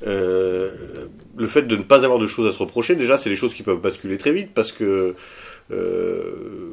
le 0.03 1.47
fait 1.47 1.63
de 1.63 1.77
ne 1.77 1.83
pas 1.83 2.05
avoir 2.05 2.19
de 2.19 2.27
choses 2.27 2.49
à 2.49 2.53
se 2.53 2.59
reprocher, 2.59 2.95
déjà 2.95 3.19
c'est 3.19 3.31
des 3.31 3.37
choses 3.37 3.55
qui 3.55 3.63
peuvent 3.63 3.81
basculer 3.81 4.19
très 4.19 4.33
vite 4.33 4.51
parce 4.55 4.71
que 4.71 5.15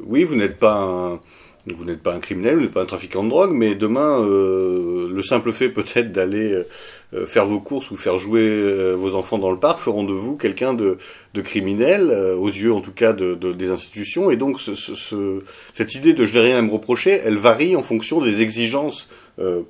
oui 0.06 0.22
vous 1.66 1.84
n'êtes 1.84 2.02
pas 2.02 2.12
un 2.14 2.20
criminel, 2.20 2.56
vous 2.56 2.62
n'êtes 2.62 2.72
pas 2.72 2.82
un 2.82 2.86
trafiquant 2.86 3.24
de 3.24 3.30
drogue, 3.30 3.52
mais 3.52 3.74
demain, 3.74 4.20
euh, 4.20 5.08
le 5.10 5.22
simple 5.22 5.52
fait 5.52 5.68
peut-être 5.70 6.12
d'aller 6.12 6.52
euh, 6.52 6.64
faire 7.26 7.46
vos 7.46 7.60
courses 7.60 7.90
ou 7.90 7.96
faire 7.96 8.18
jouer 8.18 8.42
euh, 8.42 8.94
vos 8.94 9.14
enfants 9.14 9.38
dans 9.38 9.50
le 9.50 9.58
parc 9.58 9.80
feront 9.80 10.04
de 10.04 10.12
vous 10.12 10.36
quelqu'un 10.36 10.74
de, 10.74 10.98
criminel, 11.42 12.10
aux 12.38 12.48
yeux 12.48 12.72
en 12.72 12.80
tout 12.80 12.92
cas 12.92 13.12
de, 13.12 13.34
de 13.34 13.52
des 13.52 13.70
institutions. 13.70 14.30
Et 14.30 14.36
donc, 14.36 14.60
ce, 14.60 14.74
ce, 14.74 15.42
cette 15.72 15.94
idée 15.94 16.12
de 16.12 16.24
je 16.24 16.34
n'ai 16.34 16.40
rien 16.40 16.58
à 16.58 16.62
me 16.62 16.70
reprocher, 16.70 17.20
elle 17.24 17.36
varie 17.36 17.76
en 17.76 17.82
fonction 17.82 18.20
des 18.20 18.40
exigences 18.40 19.08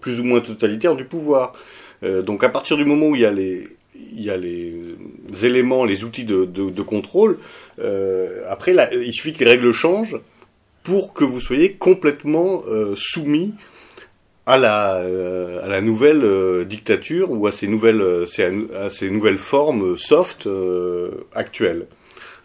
plus 0.00 0.20
ou 0.20 0.24
moins 0.24 0.40
totalitaires 0.40 0.94
du 0.94 1.06
pouvoir. 1.06 1.54
donc, 2.02 2.44
à 2.44 2.50
partir 2.50 2.76
du 2.76 2.84
moment 2.84 3.08
où 3.08 3.16
il 3.16 3.22
y 3.22 4.30
a 4.30 4.36
les 4.36 4.96
éléments, 5.42 5.86
les 5.86 6.04
outils 6.04 6.24
de, 6.24 6.82
contrôle. 6.82 7.38
après, 8.48 8.76
il 8.92 9.12
suffit 9.12 9.32
que 9.32 9.42
les 9.42 9.50
règles 9.50 9.72
changent 9.72 10.20
pour 10.84 11.14
que 11.14 11.24
vous 11.24 11.40
soyez 11.40 11.72
complètement 11.72 12.62
euh, 12.68 12.94
soumis 12.94 13.54
à 14.46 14.58
la, 14.58 14.96
euh, 14.96 15.64
à 15.64 15.68
la 15.68 15.80
nouvelle 15.80 16.24
euh, 16.24 16.64
dictature 16.64 17.30
ou 17.30 17.46
à 17.46 17.52
ces 17.52 17.66
nouvelles, 17.66 18.24
à 18.74 18.90
ces 18.90 19.10
nouvelles 19.10 19.38
formes 19.38 19.96
soft 19.96 20.48
actuelles. 21.34 21.86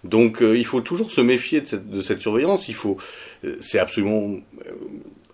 Donc 0.04 0.38
il 0.42 0.66
faut 0.66 0.82
toujours 0.82 1.12
se 1.12 1.20
méfier 1.20 1.62
de 1.62 2.02
cette, 2.02 2.22
surveillance. 2.22 2.70
Il 2.70 2.76
faut, 2.76 2.98
c'est 3.60 3.80
absolument 3.80 4.38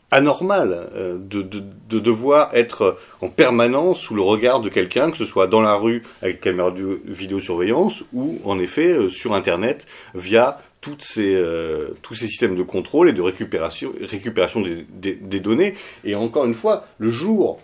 anormal 0.10 0.90
de, 0.96 1.42
de, 1.44 1.62
de, 1.90 2.00
devoir 2.00 2.50
être 2.54 2.98
en 3.22 3.30
permanence 3.30 4.00
sous 4.00 4.16
le 4.16 4.24
regard 4.24 4.62
de 4.62 4.70
quelqu'un, 4.70 5.12
que 5.12 5.18
ce 5.18 5.26
soit 5.26 5.46
dans 5.46 5.62
la 5.62 5.76
rue 5.76 6.02
avec 6.24 6.42
caméra 6.42 6.72
de 6.72 7.00
vidéosurveillance 7.06 8.04
ou 8.12 8.40
en 8.44 8.58
effet 8.58 9.08
sur 9.10 9.36
Internet 9.36 9.86
via 10.16 10.58
ces, 11.00 11.34
euh, 11.34 11.90
tous 12.02 12.14
ces 12.14 12.28
systèmes 12.28 12.56
de 12.56 12.64
contrôle 12.64 13.10
et 13.10 13.14
de 13.14 13.22
récupération, 13.22 13.94
des, 14.62 15.16
des, 15.16 15.40
données. 15.40 15.76
Et 16.04 16.16
encore 16.16 16.46
une 16.46 16.54
fois, 16.54 16.86
le 16.98 17.10
jour 17.10 17.60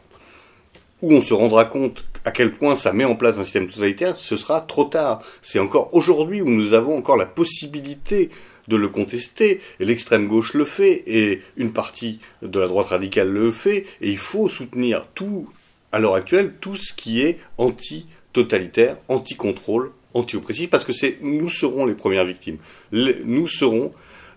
où 1.01 1.13
on 1.13 1.21
se 1.21 1.33
rendra 1.33 1.65
compte 1.65 2.05
à 2.25 2.31
quel 2.31 2.53
point 2.53 2.75
ça 2.75 2.93
met 2.93 3.05
en 3.05 3.15
place 3.15 3.37
un 3.37 3.43
système 3.43 3.67
totalitaire, 3.67 4.15
ce 4.17 4.37
sera 4.37 4.61
trop 4.61 4.85
tard. 4.85 5.21
C'est 5.41 5.59
encore 5.59 5.93
aujourd'hui 5.93 6.41
où 6.41 6.49
nous 6.49 6.73
avons 6.73 6.97
encore 6.97 7.17
la 7.17 7.25
possibilité 7.25 8.29
de 8.67 8.75
le 8.75 8.87
contester, 8.87 9.59
et 9.79 9.85
l'extrême 9.85 10.27
gauche 10.27 10.53
le 10.53 10.65
fait, 10.65 11.03
et 11.07 11.41
une 11.57 11.73
partie 11.73 12.19
de 12.41 12.59
la 12.59 12.67
droite 12.67 12.87
radicale 12.87 13.29
le 13.29 13.51
fait, 13.51 13.85
et 14.01 14.09
il 14.09 14.17
faut 14.17 14.47
soutenir 14.47 15.07
tout, 15.15 15.49
à 15.91 15.99
l'heure 15.99 16.15
actuelle, 16.15 16.53
tout 16.61 16.75
ce 16.75 16.93
qui 16.93 17.21
est 17.21 17.39
anti-totalitaire, 17.57 18.97
anti-contrôle, 19.07 19.91
anti-oppressif, 20.13 20.69
parce 20.69 20.83
que 20.83 20.93
c'est 20.93 21.17
nous 21.21 21.49
serons 21.49 21.85
les 21.85 21.95
premières 21.95 22.25
victimes. 22.25 22.57
nous 22.91 23.47
serons 23.47 23.91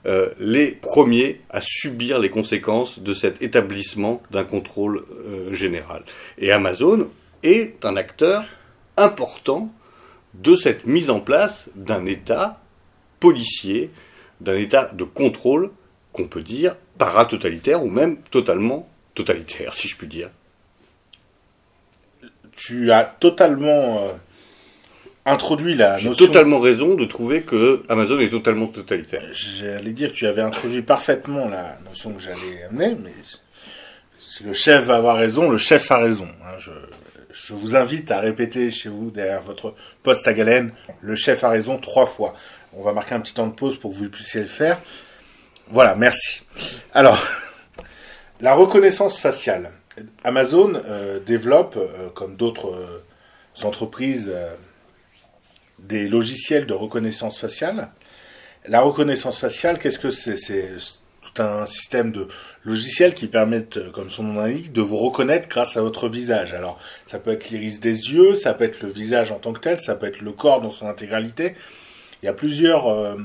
euh, 0.06 0.30
les 0.38 0.70
premiers 0.72 1.40
à 1.48 1.60
subir 1.62 2.18
les 2.18 2.28
conséquences 2.28 2.98
de 2.98 3.14
cet 3.14 3.40
établissement 3.40 4.22
d'un 4.30 4.44
contrôle 4.44 5.04
euh, 5.10 5.52
général. 5.54 6.04
Et 6.36 6.52
Amazon 6.52 7.08
est 7.42 7.84
un 7.86 7.96
acteur 7.96 8.44
important 8.98 9.72
de 10.34 10.56
cette 10.56 10.86
mise 10.86 11.08
en 11.08 11.20
place 11.20 11.70
d'un 11.74 12.04
État 12.04 12.60
policier, 13.18 13.90
d'un 14.42 14.56
État 14.56 14.90
de 14.92 15.04
contrôle 15.04 15.70
qu'on 16.12 16.28
peut 16.28 16.42
dire 16.42 16.76
paratotalitaire 16.98 17.82
ou 17.82 17.88
même 17.88 18.18
totalement 18.30 18.88
totalitaire, 19.14 19.72
si 19.72 19.88
je 19.88 19.96
puis 19.96 20.06
dire. 20.06 20.28
Tu 22.52 22.92
as 22.92 23.04
totalement 23.04 23.98
euh, 23.98 24.12
introduit 25.26 25.74
la 25.74 25.98
J'ai 25.98 26.10
totalement 26.10 26.60
raison 26.60 26.94
de 26.94 27.04
trouver 27.04 27.42
que 27.42 27.82
Amazon 27.88 28.18
est 28.20 28.28
totalement 28.28 28.66
totalitaire. 28.66 29.22
J'allais 29.32 29.92
dire 29.92 30.10
que 30.10 30.16
tu 30.16 30.26
avais 30.26 30.42
introduit 30.42 30.82
parfaitement 30.82 31.48
la 31.48 31.78
notion 31.88 32.12
que 32.12 32.22
j'allais 32.22 32.64
amener, 32.68 32.96
mais 33.02 33.12
si 34.20 34.44
le 34.44 34.52
chef 34.52 34.84
va 34.84 34.96
avoir 34.96 35.16
raison, 35.16 35.48
le 35.48 35.58
chef 35.58 35.90
a 35.90 35.98
raison. 35.98 36.28
Hein. 36.42 36.58
Je, 36.58 36.72
je 37.32 37.52
vous 37.52 37.76
invite 37.76 38.10
à 38.10 38.20
répéter 38.20 38.70
chez 38.70 38.88
vous, 38.88 39.10
derrière 39.10 39.42
votre 39.42 39.74
poste 40.02 40.26
à 40.28 40.32
galène, 40.32 40.72
le 41.00 41.16
chef 41.16 41.44
a 41.44 41.48
raison 41.48 41.78
trois 41.78 42.06
fois. 42.06 42.34
On 42.72 42.82
va 42.82 42.92
marquer 42.92 43.14
un 43.14 43.20
petit 43.20 43.34
temps 43.34 43.46
de 43.46 43.54
pause 43.54 43.76
pour 43.76 43.90
que 43.90 43.96
vous 43.96 44.08
puissiez 44.08 44.40
le 44.40 44.46
faire. 44.46 44.80
Voilà, 45.68 45.94
merci. 45.94 46.42
Alors, 46.92 47.18
la 48.40 48.54
reconnaissance 48.54 49.18
faciale. 49.18 49.70
Amazon 50.24 50.74
euh, 50.86 51.20
développe, 51.20 51.76
euh, 51.76 52.08
comme 52.10 52.36
d'autres 52.36 52.74
euh, 52.74 53.04
entreprises, 53.62 54.34
des 55.88 56.08
logiciels 56.08 56.66
de 56.66 56.74
reconnaissance 56.74 57.38
faciale. 57.38 57.90
La 58.66 58.80
reconnaissance 58.80 59.38
faciale, 59.38 59.78
qu'est-ce 59.78 59.98
que 59.98 60.10
c'est? 60.10 60.38
C'est 60.38 60.70
tout 61.20 61.42
un 61.42 61.66
système 61.66 62.12
de 62.12 62.28
logiciels 62.64 63.14
qui 63.14 63.26
permettent, 63.26 63.90
comme 63.92 64.10
son 64.10 64.22
nom 64.22 64.40
l'indique, 64.40 64.72
de 64.72 64.80
vous 64.80 64.96
reconnaître 64.96 65.48
grâce 65.48 65.76
à 65.76 65.82
votre 65.82 66.08
visage. 66.08 66.54
Alors, 66.54 66.78
ça 67.06 67.18
peut 67.18 67.32
être 67.32 67.50
l'iris 67.50 67.80
des 67.80 68.12
yeux, 68.12 68.34
ça 68.34 68.54
peut 68.54 68.64
être 68.64 68.82
le 68.82 68.88
visage 68.88 69.32
en 69.32 69.38
tant 69.38 69.52
que 69.52 69.60
tel, 69.60 69.80
ça 69.80 69.94
peut 69.94 70.06
être 70.06 70.20
le 70.20 70.32
corps 70.32 70.60
dans 70.60 70.70
son 70.70 70.86
intégralité. 70.86 71.54
Il 72.22 72.26
y 72.26 72.28
a 72.28 72.32
plusieurs 72.32 72.86
euh, 72.88 73.16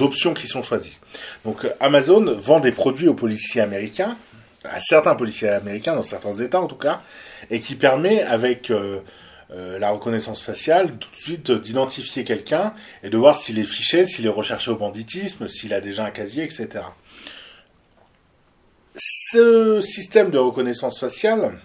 options 0.00 0.32
qui 0.32 0.46
sont 0.46 0.62
choisies. 0.62 0.98
Donc, 1.44 1.66
Amazon 1.80 2.34
vend 2.34 2.60
des 2.60 2.72
produits 2.72 3.08
aux 3.08 3.14
policiers 3.14 3.60
américains, 3.60 4.16
à 4.64 4.80
certains 4.80 5.14
policiers 5.14 5.48
américains, 5.48 5.94
dans 5.94 6.02
certains 6.02 6.34
États 6.34 6.60
en 6.60 6.66
tout 6.66 6.76
cas, 6.76 7.02
et 7.50 7.60
qui 7.60 7.74
permet 7.74 8.22
avec 8.22 8.70
euh, 8.70 9.00
euh, 9.54 9.78
la 9.78 9.90
reconnaissance 9.90 10.42
faciale, 10.42 10.96
tout 10.98 11.10
de 11.10 11.16
suite 11.16 11.50
euh, 11.50 11.58
d'identifier 11.58 12.24
quelqu'un 12.24 12.72
et 13.02 13.10
de 13.10 13.16
voir 13.18 13.36
s'il 13.36 13.58
est 13.58 13.64
fiché, 13.64 14.06
s'il 14.06 14.24
est 14.24 14.30
recherché 14.30 14.70
au 14.70 14.76
banditisme, 14.76 15.46
s'il 15.46 15.74
a 15.74 15.80
déjà 15.80 16.06
un 16.06 16.10
casier, 16.10 16.44
etc. 16.44 16.84
Ce 18.96 19.80
système 19.80 20.30
de 20.30 20.38
reconnaissance 20.38 20.98
faciale 20.98 21.58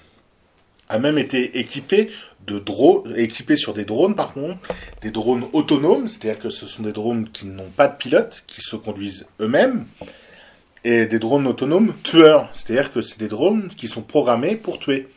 a 0.89 0.99
même 0.99 1.17
été 1.17 1.59
équipé 1.59 2.09
de 2.45 2.59
drones, 2.59 3.13
équipé 3.17 3.55
sur 3.55 3.73
des 3.73 3.85
drones, 3.85 4.15
pardon, 4.15 4.57
des 5.01 5.11
drones 5.11 5.45
autonomes, 5.53 6.07
c'est-à-dire 6.07 6.39
que 6.39 6.49
ce 6.49 6.65
sont 6.65 6.83
des 6.83 6.93
drones 6.93 7.29
qui 7.29 7.45
n'ont 7.45 7.69
pas 7.69 7.87
de 7.87 7.95
pilote, 7.95 8.43
qui 8.47 8.61
se 8.61 8.75
conduisent 8.75 9.27
eux-mêmes, 9.39 9.85
et 10.83 11.05
des 11.05 11.19
drones 11.19 11.47
autonomes 11.47 11.93
tueurs, 12.03 12.49
c'est-à-dire 12.53 12.91
que 12.91 13.01
c'est 13.01 13.19
des 13.19 13.27
drones 13.27 13.69
qui 13.69 13.87
sont 13.87 14.01
programmés 14.01 14.55
pour 14.55 14.79
tuer. 14.79 15.07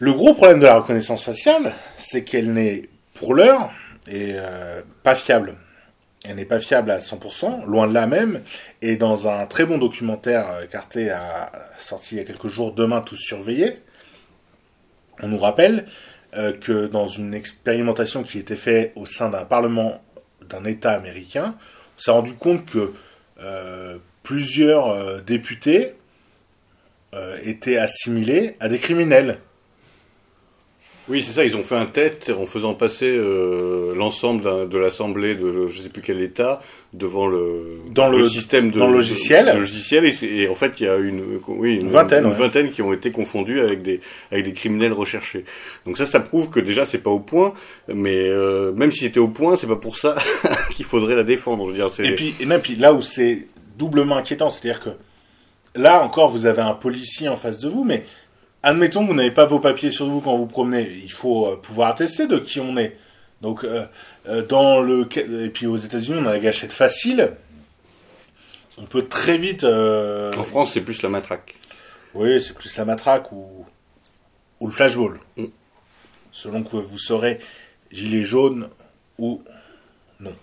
Le 0.00 0.12
gros 0.14 0.34
problème 0.34 0.60
de 0.60 0.64
la 0.64 0.76
reconnaissance 0.78 1.22
faciale, 1.22 1.72
c'est 1.98 2.24
qu'elle 2.24 2.52
n'est, 2.52 2.88
pour 3.14 3.34
l'heure, 3.34 3.70
euh, 4.12 4.80
pas 5.02 5.14
fiable. 5.14 5.56
Elle 6.24 6.36
n'est 6.36 6.46
pas 6.46 6.58
fiable 6.58 6.90
à 6.90 6.98
100%, 7.00 7.66
loin 7.66 7.86
de 7.86 7.94
là 7.94 8.06
même. 8.06 8.40
Et 8.82 8.96
dans 8.96 9.28
un 9.28 9.46
très 9.46 9.66
bon 9.66 9.78
documentaire 9.78 10.48
euh, 10.50 10.66
qu'Arte 10.66 10.96
a 10.96 11.52
sorti 11.76 12.14
il 12.14 12.18
y 12.18 12.20
a 12.22 12.24
quelques 12.24 12.48
jours, 12.48 12.72
Demain 12.72 13.02
tous 13.02 13.16
surveillés, 13.16 13.78
on 15.22 15.28
nous 15.28 15.38
rappelle 15.38 15.84
euh, 16.34 16.54
que 16.54 16.86
dans 16.86 17.06
une 17.06 17.34
expérimentation 17.34 18.22
qui 18.22 18.38
était 18.38 18.56
faite 18.56 18.92
au 18.96 19.04
sein 19.04 19.28
d'un 19.28 19.44
parlement 19.44 20.02
d'un 20.48 20.64
État 20.64 20.92
américain, 20.92 21.56
on 21.96 22.00
s'est 22.00 22.10
rendu 22.10 22.34
compte 22.34 22.64
que 22.64 22.92
plusieurs 24.22 25.22
députés 25.22 25.94
euh, 27.12 27.36
été 27.42 27.76
assimilés 27.76 28.54
à 28.60 28.68
des 28.68 28.78
criminels. 28.78 29.40
Oui, 31.10 31.22
c'est 31.22 31.32
ça. 31.32 31.44
Ils 31.44 31.56
ont 31.56 31.64
fait 31.64 31.74
un 31.74 31.86
test 31.86 32.30
en 32.30 32.46
faisant 32.46 32.72
passer 32.72 33.08
euh, 33.10 33.94
l'ensemble 33.96 34.68
de 34.68 34.78
l'assemblée 34.78 35.34
de 35.34 35.66
je 35.66 35.82
sais 35.82 35.88
plus 35.88 36.02
quel 36.02 36.20
État 36.22 36.60
devant 36.94 37.26
le 37.26 37.80
Dans 37.90 38.08
le- 38.08 38.28
système 38.28 38.70
de, 38.70 38.78
dans 38.78 38.86
le 38.86 38.94
logiciel. 38.94 39.46
de- 39.46 39.52
de 39.52 39.58
logiciel 39.58 40.04
et, 40.06 40.48
en 40.48 40.54
fait 40.54 40.72
il 40.78 40.86
y 40.86 40.88
a 40.88 40.96
une 40.96 41.40
oui 41.48 41.74
une, 41.74 41.82
Une 41.82 41.88
vingtaine, 41.88 42.24
une 42.24 42.30
ouais. 42.30 42.36
vingtaine 42.36 42.70
qui 42.70 42.80
ont 42.82 42.92
été 42.92 43.10
confondus 43.10 43.60
avec 43.60 43.82
des 43.82 44.00
avec 44.30 44.44
des 44.44 44.52
criminels 44.52 44.92
recherchés. 44.92 45.44
Donc 45.84 45.98
ça, 45.98 46.06
ça 46.06 46.20
prouve 46.20 46.48
que 46.48 46.60
déjà 46.60 46.86
c'est 46.86 46.98
pas 47.02 47.10
au 47.10 47.20
point. 47.20 47.54
Mais 47.92 48.28
euh, 48.28 48.72
même 48.72 48.92
si 48.92 49.00
c'était 49.00 49.20
au 49.20 49.28
point, 49.28 49.56
c'est 49.56 49.66
pas 49.66 49.76
pour 49.76 49.96
ça 49.98 50.14
qu'il 50.76 50.84
faudrait 50.84 51.16
la 51.16 51.24
défendre. 51.24 51.66
Je 51.66 51.72
veux 51.82 51.88
dire, 51.88 52.04
Et 52.06 52.14
puis, 52.14 52.34
et 52.40 52.46
non, 52.46 52.60
puis 52.60 52.76
là 52.76 52.92
où 52.94 53.00
c'est 53.00 53.46
doublement 53.76 54.16
inquiétant, 54.16 54.48
c'est-à-dire 54.48 54.80
que 54.80 54.90
là 55.74 56.02
encore, 56.04 56.28
vous 56.28 56.46
avez 56.46 56.62
un 56.62 56.74
policier 56.74 57.28
en 57.28 57.36
face 57.36 57.58
de 57.58 57.68
vous, 57.68 57.82
mais 57.82 58.04
admettons 58.62 59.02
que 59.02 59.08
vous 59.08 59.14
n'avez 59.14 59.30
pas 59.30 59.44
vos 59.44 59.60
papiers 59.60 59.90
sur 59.90 60.06
vous 60.08 60.20
quand 60.20 60.36
vous 60.36 60.46
promenez. 60.46 61.00
Il 61.02 61.12
faut 61.12 61.46
euh, 61.46 61.56
pouvoir 61.56 61.90
attester 61.90 62.26
de 62.26 62.38
qui 62.38 62.60
on 62.60 62.76
est. 62.76 62.96
Donc, 63.40 63.64
euh, 63.64 63.86
euh, 64.28 64.44
dans 64.44 64.80
le 64.80 65.08
et 65.16 65.48
puis 65.48 65.66
aux 65.66 65.76
États-Unis, 65.76 66.18
on 66.22 66.26
a 66.26 66.32
la 66.32 66.38
gâchette 66.38 66.72
facile. 66.72 67.32
On 68.78 68.84
peut 68.84 69.06
très 69.06 69.38
vite. 69.38 69.64
euh, 69.64 70.30
en 70.36 70.44
France 70.44 70.72
c'est 70.72 70.80
plus 70.80 71.02
la 71.02 71.08
matraque. 71.08 71.54
Oui, 72.14 72.40
c'est 72.40 72.54
plus 72.54 72.76
la 72.76 72.84
matraque 72.84 73.32
ou, 73.32 73.66
ou 74.60 74.66
le 74.66 74.72
flashball. 74.72 75.20
Mm. 75.36 75.44
Selon 76.32 76.62
que 76.62 76.76
vous 76.76 76.98
serez 76.98 77.38
gilet 77.90 78.24
jaune 78.24 78.68
ou 79.18 79.42
non. 80.20 80.34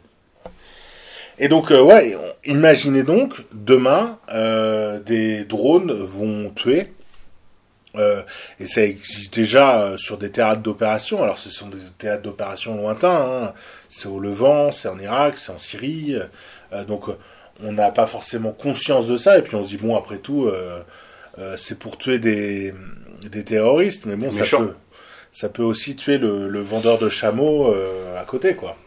Et 1.39 1.47
donc, 1.49 1.71
euh, 1.71 1.81
ouais, 1.81 2.17
imaginez 2.45 3.03
donc, 3.03 3.43
demain, 3.53 4.17
euh, 4.29 4.99
des 4.99 5.45
drones 5.45 5.91
vont 5.91 6.49
tuer. 6.49 6.91
Euh, 7.97 8.21
et 8.59 8.65
ça 8.67 8.83
existe 8.83 9.33
déjà 9.35 9.81
euh, 9.83 9.97
sur 9.97 10.17
des 10.17 10.31
théâtres 10.31 10.61
d'opération. 10.61 11.21
Alors, 11.23 11.37
ce 11.37 11.49
sont 11.49 11.67
des 11.69 11.77
théâtres 11.97 12.23
d'opération 12.23 12.75
lointains. 12.77 13.43
hein. 13.47 13.53
C'est 13.89 14.07
au 14.07 14.19
Levant, 14.19 14.71
c'est 14.71 14.87
en 14.87 14.99
Irak, 14.99 15.37
c'est 15.37 15.51
en 15.51 15.57
Syrie. 15.57 16.15
euh, 16.73 16.83
donc, 16.85 17.05
on 17.63 17.71
n'a 17.71 17.91
pas 17.91 18.05
forcément 18.07 18.51
conscience 18.51 19.07
de 19.07 19.17
ça. 19.17 19.37
Et 19.37 19.41
puis, 19.41 19.55
on 19.55 19.63
se 19.63 19.69
dit, 19.69 19.77
bon, 19.77 19.95
après 19.95 20.19
tout, 20.19 20.49
c'est 21.55 21.79
pour 21.79 21.97
tuer 21.97 22.19
des, 22.19 22.73
des 23.31 23.43
terroristes. 23.43 24.05
Mais 24.05 24.15
bon, 24.15 24.29
ça 24.31 24.45
peut, 24.59 24.73
ça 25.31 25.49
peut 25.49 25.63
aussi 25.63 25.95
tuer 25.95 26.17
le, 26.19 26.47
le 26.47 26.61
vendeur 26.61 26.99
de 26.99 27.09
chameaux 27.09 27.73
à 28.15 28.23
côté, 28.25 28.53
quoi. 28.53 28.77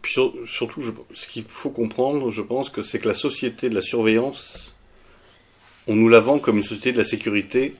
Puis 0.00 0.12
sur- 0.12 0.32
surtout, 0.46 0.80
je- 0.80 0.90
ce 1.14 1.26
qu'il 1.26 1.44
faut 1.48 1.70
comprendre, 1.70 2.30
je 2.30 2.42
pense, 2.42 2.70
que 2.70 2.82
c'est 2.82 2.98
que 2.98 3.06
la 3.08 3.14
société 3.14 3.68
de 3.68 3.74
la 3.74 3.80
surveillance, 3.80 4.74
on 5.88 5.94
nous 5.96 6.08
la 6.08 6.20
vend 6.20 6.38
comme 6.38 6.56
une 6.58 6.64
société 6.64 6.92
de 6.92 6.98
la 6.98 7.04
sécurité, 7.04 7.74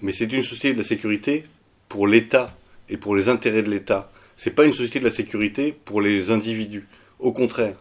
mais 0.00 0.12
c'est 0.12 0.32
une 0.32 0.42
société 0.42 0.72
de 0.72 0.78
la 0.78 0.84
sécurité 0.84 1.44
pour 1.88 2.06
l'État 2.06 2.56
et 2.88 2.96
pour 2.96 3.16
les 3.16 3.28
intérêts 3.28 3.62
de 3.62 3.70
l'État. 3.70 4.10
C'est 4.36 4.50
pas 4.50 4.64
une 4.64 4.72
société 4.72 4.98
de 4.98 5.04
la 5.04 5.10
sécurité 5.10 5.74
pour 5.84 6.00
les 6.00 6.30
individus. 6.30 6.86
Au 7.18 7.32
contraire, 7.32 7.76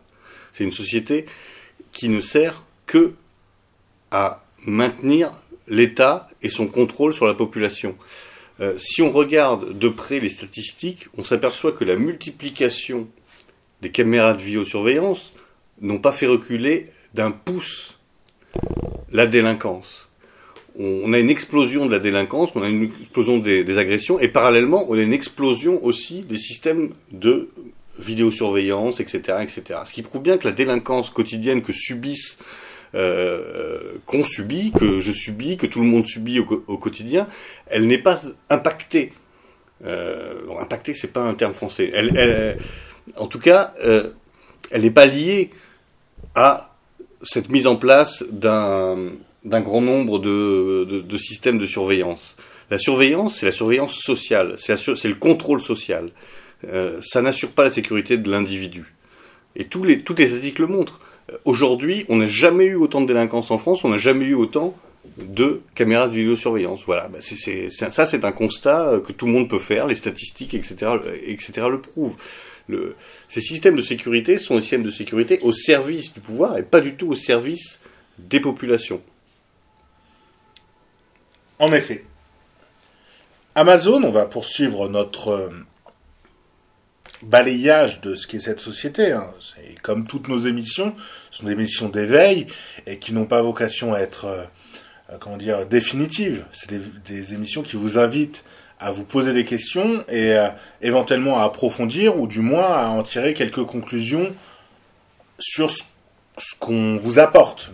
c'est 0.52 0.64
une 0.64 0.72
société 0.72 1.26
qui 1.92 2.10
ne 2.10 2.22
sert 2.22 2.64
que 2.86 3.14
à 4.12 4.44
maintenir 4.66 5.32
l'État 5.68 6.30
et 6.42 6.50
son 6.50 6.68
contrôle 6.68 7.14
sur 7.14 7.26
la 7.26 7.34
population. 7.34 7.96
Euh, 8.60 8.78
si 8.78 9.02
on 9.02 9.12
regarde 9.12 9.78
de 9.78 9.90
près 9.90 10.20
les 10.20 10.30
statistiques, 10.30 11.08
on 11.18 11.24
s'aperçoit 11.24 11.72
que 11.72 11.84
la 11.84 11.96
multiplication 11.96 13.08
des 13.82 13.90
caméras 13.90 14.36
de 14.36 14.44
vidéosurveillance 14.44 15.32
n'ont 15.82 16.00
pas 16.00 16.12
fait 16.12 16.28
reculer 16.28 16.90
d'un 17.14 17.32
pouce 17.32 17.98
la 19.12 19.26
délinquance. 19.28 20.08
On 20.80 21.14
a 21.14 21.20
une 21.20 21.30
explosion 21.30 21.86
de 21.86 21.92
la 21.92 22.00
délinquance, 22.00 22.50
on 22.56 22.64
a 22.64 22.70
une 22.70 22.92
explosion 23.02 23.38
des, 23.38 23.78
agressions, 23.78 24.20
et 24.20 24.28
parallèlement, 24.28 24.86
on 24.90 24.98
a 24.98 25.02
une 25.02 25.14
explosion 25.14 25.84
aussi 25.84 26.22
des 26.22 26.38
systèmes 26.38 26.90
de 27.12 27.50
vidéosurveillance, 28.00 29.00
etc., 29.00 29.38
etc. 29.42 29.82
Ce 29.86 29.94
qui 29.94 30.02
prouve 30.02 30.24
bien 30.24 30.38
que 30.38 30.48
la 30.48 30.54
délinquance 30.54 31.12
quotidienne 31.12 31.62
que 31.62 31.74
subissent, 31.74 32.40
euh, 32.96 33.94
qu'on 34.08 34.26
subit, 34.26 34.72
que 34.72 35.00
je 35.00 35.12
subis, 35.12 35.58
que 35.58 35.68
tout 35.68 35.80
le 35.80 35.86
monde 35.86 36.08
subit 36.08 36.40
au, 36.40 36.78
quotidien, 36.78 37.28
elle 37.68 37.86
n'est 37.86 38.00
pas 38.00 38.20
impactée. 38.50 39.14
Euh, 39.86 40.42
impactée, 40.60 40.96
c'est 40.96 41.14
pas 41.14 41.22
un 41.22 41.36
terme 41.36 41.54
français. 41.54 41.94
En 43.18 43.28
tout 43.28 43.40
cas, 43.40 43.76
euh, 43.84 44.10
elle 44.72 44.82
n'est 44.82 44.92
pas 44.92 45.06
liée 45.06 45.52
à 46.34 46.74
cette 47.22 47.50
mise 47.50 47.68
en 47.68 47.76
place 47.76 48.24
d'un 48.32 49.12
d'un 49.46 49.62
grand 49.62 49.82
nombre 49.82 50.20
de, 50.20 50.86
de, 50.90 51.00
de 51.02 51.18
systèmes 51.18 51.58
de 51.58 51.66
surveillance. 51.66 52.36
La 52.72 52.78
surveillance, 52.78 53.38
c'est 53.40 53.46
la 53.46 53.52
surveillance 53.52 53.96
sociale, 53.96 54.56
c'est 54.58 55.04
le 55.08 55.16
contrôle 55.16 55.62
social. 55.62 56.06
Euh, 56.66 57.00
ça 57.02 57.22
n'assure 57.22 57.52
pas 57.52 57.64
la 57.64 57.70
sécurité 57.70 58.18
de 58.18 58.30
l'individu. 58.32 58.94
Et 59.56 59.66
tous 59.66 59.84
les, 59.84 60.00
tous 60.00 60.16
les 60.16 60.28
statistiques 60.28 60.60
le 60.60 60.68
montrent. 60.68 61.02
Euh, 61.32 61.38
Aujourd'hui, 61.46 62.06
on 62.10 62.16
n'a 62.18 62.28
jamais 62.28 62.66
eu 62.66 62.76
autant 62.76 63.02
de 63.02 63.06
délinquance 63.08 63.52
en 63.52 63.58
France, 63.58 63.84
on 63.84 63.90
n'a 63.90 63.98
jamais 63.98 64.26
eu 64.26 64.34
autant 64.34 64.76
de 65.18 65.62
caméras 65.76 66.08
de 66.08 66.16
vidéosurveillance. 66.16 66.82
Voilà, 66.86 67.10
bah, 67.10 67.18
c'est, 67.22 67.36
c'est- 67.36 67.70
ça 67.70 68.06
c'est 68.06 68.24
un 68.24 68.32
constat 68.32 68.90
euh, 68.94 69.00
que 69.02 69.12
tout 69.12 69.26
le 69.26 69.34
monde 69.34 69.50
peut 69.50 69.60
faire, 69.60 69.86
les 69.88 69.96
statistiques, 69.96 70.54
etc., 70.54 70.94
etc. 71.26 71.68
le 71.70 71.82
prouvent. 71.82 72.16
Le, 72.70 72.96
ces 73.28 73.42
systèmes 73.42 73.76
de 73.76 73.82
sécurité 73.82 74.38
sont 74.38 74.56
des 74.56 74.62
systèmes 74.62 74.84
de 74.84 74.90
sécurité 74.90 75.38
au 75.42 75.52
service 75.52 76.14
du 76.14 76.22
pouvoir 76.22 76.58
et 76.58 76.64
pas 76.64 76.80
du 76.80 76.96
tout 76.96 77.10
au 77.10 77.16
service 77.16 77.80
des 78.18 78.40
populations. 78.40 79.02
En 81.64 81.72
effet. 81.72 82.04
Amazon, 83.56 84.04
on 84.04 84.12
va 84.12 84.26
poursuivre 84.26 84.90
notre 84.90 85.30
euh, 85.30 85.50
balayage 87.22 88.02
de 88.02 88.16
ce 88.16 88.28
qu'est 88.28 88.40
cette 88.40 88.60
société. 88.60 89.14
hein. 89.14 89.34
Comme 89.82 90.06
toutes 90.06 90.28
nos 90.28 90.40
émissions, 90.40 90.94
ce 91.32 91.38
sont 91.38 91.46
des 91.46 91.54
émissions 91.54 91.88
d'éveil 91.88 92.48
et 92.86 93.00
qui 93.00 93.14
n'ont 93.14 93.28
pas 93.28 93.42
vocation 93.42 93.94
à 93.94 94.00
être, 94.00 94.26
euh, 94.26 94.44
euh, 95.10 95.18
comment 95.22 95.38
dire, 95.38 95.66
définitives. 95.66 96.44
C'est 96.52 96.70
des, 96.70 96.82
des 97.06 97.34
émissions 97.34 97.62
qui 97.62 97.78
vous 97.78 97.98
invitent 97.98 98.44
à 98.78 98.92
vous 98.92 99.06
poser 99.06 99.32
des 99.32 99.46
questions 99.46 100.04
et 100.10 100.36
éventuellement 100.82 101.40
à 101.40 101.46
approfondir 101.46 102.20
ou 102.20 102.28
du 102.28 102.42
moins 102.42 102.74
à 102.74 102.88
en 102.88 103.04
tirer 103.04 103.34
quelques 103.34 103.64
conclusions 103.64 104.36
sur 105.40 105.70
ce, 105.72 105.84
ce 106.38 106.56
qu'on 106.60 106.98
vous 106.98 107.20
apporte. 107.20 107.72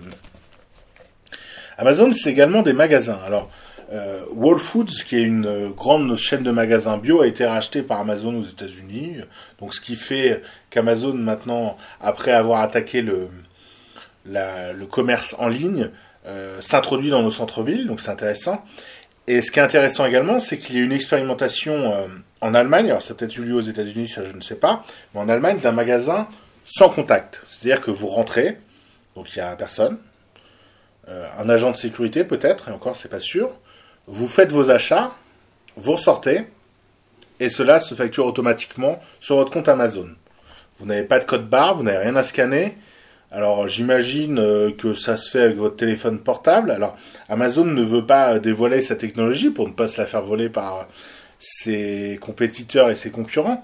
Amazon, 1.79 2.11
c'est 2.11 2.29
également 2.29 2.61
des 2.61 2.73
magasins. 2.73 3.17
Alors, 3.25 3.49
euh, 3.91 4.23
Whole 4.35 4.59
Foods, 4.59 5.03
qui 5.07 5.15
est 5.17 5.23
une 5.23 5.69
grande 5.69 6.15
chaîne 6.15 6.43
de 6.43 6.51
magasins 6.51 6.97
bio, 6.97 7.21
a 7.21 7.27
été 7.27 7.45
racheté 7.45 7.81
par 7.81 7.99
Amazon 7.99 8.37
aux 8.37 8.43
États-Unis. 8.43 9.17
Donc, 9.59 9.73
ce 9.73 9.81
qui 9.81 9.95
fait 9.95 10.41
qu'Amazon, 10.69 11.13
maintenant, 11.13 11.77
après 11.99 12.31
avoir 12.31 12.61
attaqué 12.61 13.01
le 13.01 13.29
commerce 14.89 15.35
en 15.39 15.47
ligne, 15.47 15.89
euh, 16.27 16.59
s'introduit 16.61 17.09
dans 17.09 17.23
nos 17.23 17.29
centres-villes. 17.29 17.87
Donc, 17.87 18.01
c'est 18.01 18.11
intéressant. 18.11 18.63
Et 19.27 19.41
ce 19.41 19.51
qui 19.51 19.59
est 19.59 19.63
intéressant 19.63 20.05
également, 20.05 20.39
c'est 20.39 20.57
qu'il 20.57 20.75
y 20.75 20.79
a 20.79 20.83
une 20.83 20.91
expérimentation 20.91 21.93
euh, 21.93 22.07
en 22.41 22.53
Allemagne. 22.53 22.87
Alors, 22.87 23.01
ça 23.01 23.13
a 23.13 23.15
peut-être 23.15 23.37
eu 23.37 23.45
lieu 23.45 23.55
aux 23.55 23.61
États-Unis, 23.61 24.07
ça 24.07 24.23
je 24.25 24.35
ne 24.35 24.41
sais 24.41 24.55
pas. 24.55 24.83
Mais 25.13 25.21
en 25.21 25.29
Allemagne, 25.29 25.59
d'un 25.59 25.71
magasin 25.71 26.27
sans 26.65 26.89
contact. 26.89 27.41
C'est-à-dire 27.47 27.81
que 27.81 27.89
vous 27.89 28.07
rentrez, 28.07 28.57
donc 29.15 29.35
il 29.35 29.39
n'y 29.39 29.45
a 29.45 29.55
personne. 29.55 29.97
Euh, 31.07 31.27
un 31.39 31.49
agent 31.49 31.71
de 31.71 31.75
sécurité 31.75 32.23
peut-être, 32.23 32.69
et 32.69 32.71
encore 32.71 32.95
c'est 32.95 33.09
pas 33.09 33.19
sûr. 33.19 33.49
Vous 34.11 34.27
faites 34.27 34.51
vos 34.51 34.71
achats, 34.71 35.11
vous 35.77 35.91
ressortez, 35.91 36.45
et 37.39 37.47
cela 37.49 37.77
se 37.77 37.93
facture 37.93 38.25
automatiquement 38.25 38.99
sur 39.19 39.35
votre 39.35 39.51
compte 39.51 39.69
Amazon. 39.69 40.09
Vous 40.79 40.87
n'avez 40.87 41.03
pas 41.03 41.19
de 41.19 41.25
code 41.25 41.47
barre, 41.47 41.75
vous 41.75 41.83
n'avez 41.83 41.99
rien 41.99 42.15
à 42.15 42.23
scanner. 42.23 42.75
Alors 43.31 43.67
j'imagine 43.67 44.39
euh, 44.39 44.71
que 44.71 44.95
ça 44.95 45.15
se 45.15 45.29
fait 45.29 45.41
avec 45.41 45.57
votre 45.57 45.75
téléphone 45.75 46.17
portable. 46.17 46.71
Alors 46.71 46.97
Amazon 47.27 47.65
ne 47.65 47.83
veut 47.83 48.03
pas 48.03 48.39
dévoiler 48.39 48.81
sa 48.81 48.95
technologie 48.95 49.51
pour 49.51 49.67
ne 49.67 49.73
pas 49.73 49.87
se 49.87 50.01
la 50.01 50.07
faire 50.07 50.23
voler 50.23 50.49
par 50.49 50.87
ses 51.39 52.17
compétiteurs 52.19 52.89
et 52.89 52.95
ses 52.95 53.11
concurrents. 53.11 53.63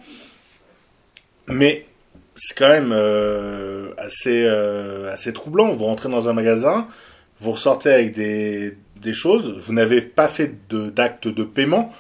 Mais 1.48 1.88
c'est 2.36 2.56
quand 2.56 2.70
même 2.70 2.92
euh, 2.92 3.94
assez, 3.98 4.46
euh, 4.46 5.12
assez 5.12 5.34
troublant. 5.34 5.72
Vous 5.72 5.86
rentrez 5.86 6.10
dans 6.10 6.30
un 6.30 6.34
magasin, 6.34 6.88
vous 7.40 7.52
ressortez 7.52 7.92
avec 7.92 8.14
des, 8.14 8.78
des 9.06 9.14
choses, 9.14 9.54
vous 9.58 9.74
n'avez 9.74 10.02
pas 10.02 10.28
fait 10.28 10.54
d'acte 10.70 11.30
de, 11.30 11.44
paiement. 11.44 11.94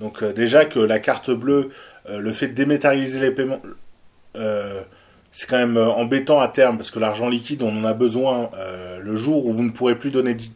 Donc 0.00 0.22
euh, 0.22 0.32
déjà 0.32 0.64
que 0.64 0.80
la 0.80 0.98
carte 0.98 1.30
bleue, 1.30 1.68
euh, 2.08 2.18
le 2.18 2.32
fait 2.32 2.48
de 2.48 2.54
dématérialiser 2.54 3.20
les 3.20 3.30
paiements, 3.30 3.62
euh, 4.36 4.82
c'est 5.32 5.48
quand 5.48 5.58
même 5.58 5.76
embêtant 5.76 6.40
à 6.40 6.48
terme 6.48 6.78
parce 6.78 6.90
que 6.90 6.98
l'argent 6.98 7.28
liquide, 7.28 7.62
on 7.62 7.76
en 7.76 7.84
a 7.84 7.92
besoin 7.92 8.50
le 8.98 9.16
jour 9.16 9.44
où 9.44 9.52
vous 9.52 9.62
ne 9.62 9.70
pourrez 9.70 9.94
plus 9.94 10.10
donner 10.10 10.32
10 10.32 10.50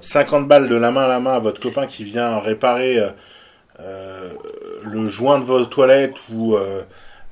50 0.00 0.48
balles 0.48 0.68
de 0.68 0.74
la 0.74 0.90
main 0.90 1.02
à 1.02 1.08
la 1.08 1.20
main 1.20 1.34
à 1.34 1.38
votre 1.38 1.60
copain 1.60 1.86
qui 1.86 2.04
vient 2.04 2.38
réparer 2.38 2.98
le 3.78 5.06
joint 5.06 5.38
de 5.38 5.44
votre 5.44 5.68
toilette 5.68 6.14
ou 6.32 6.56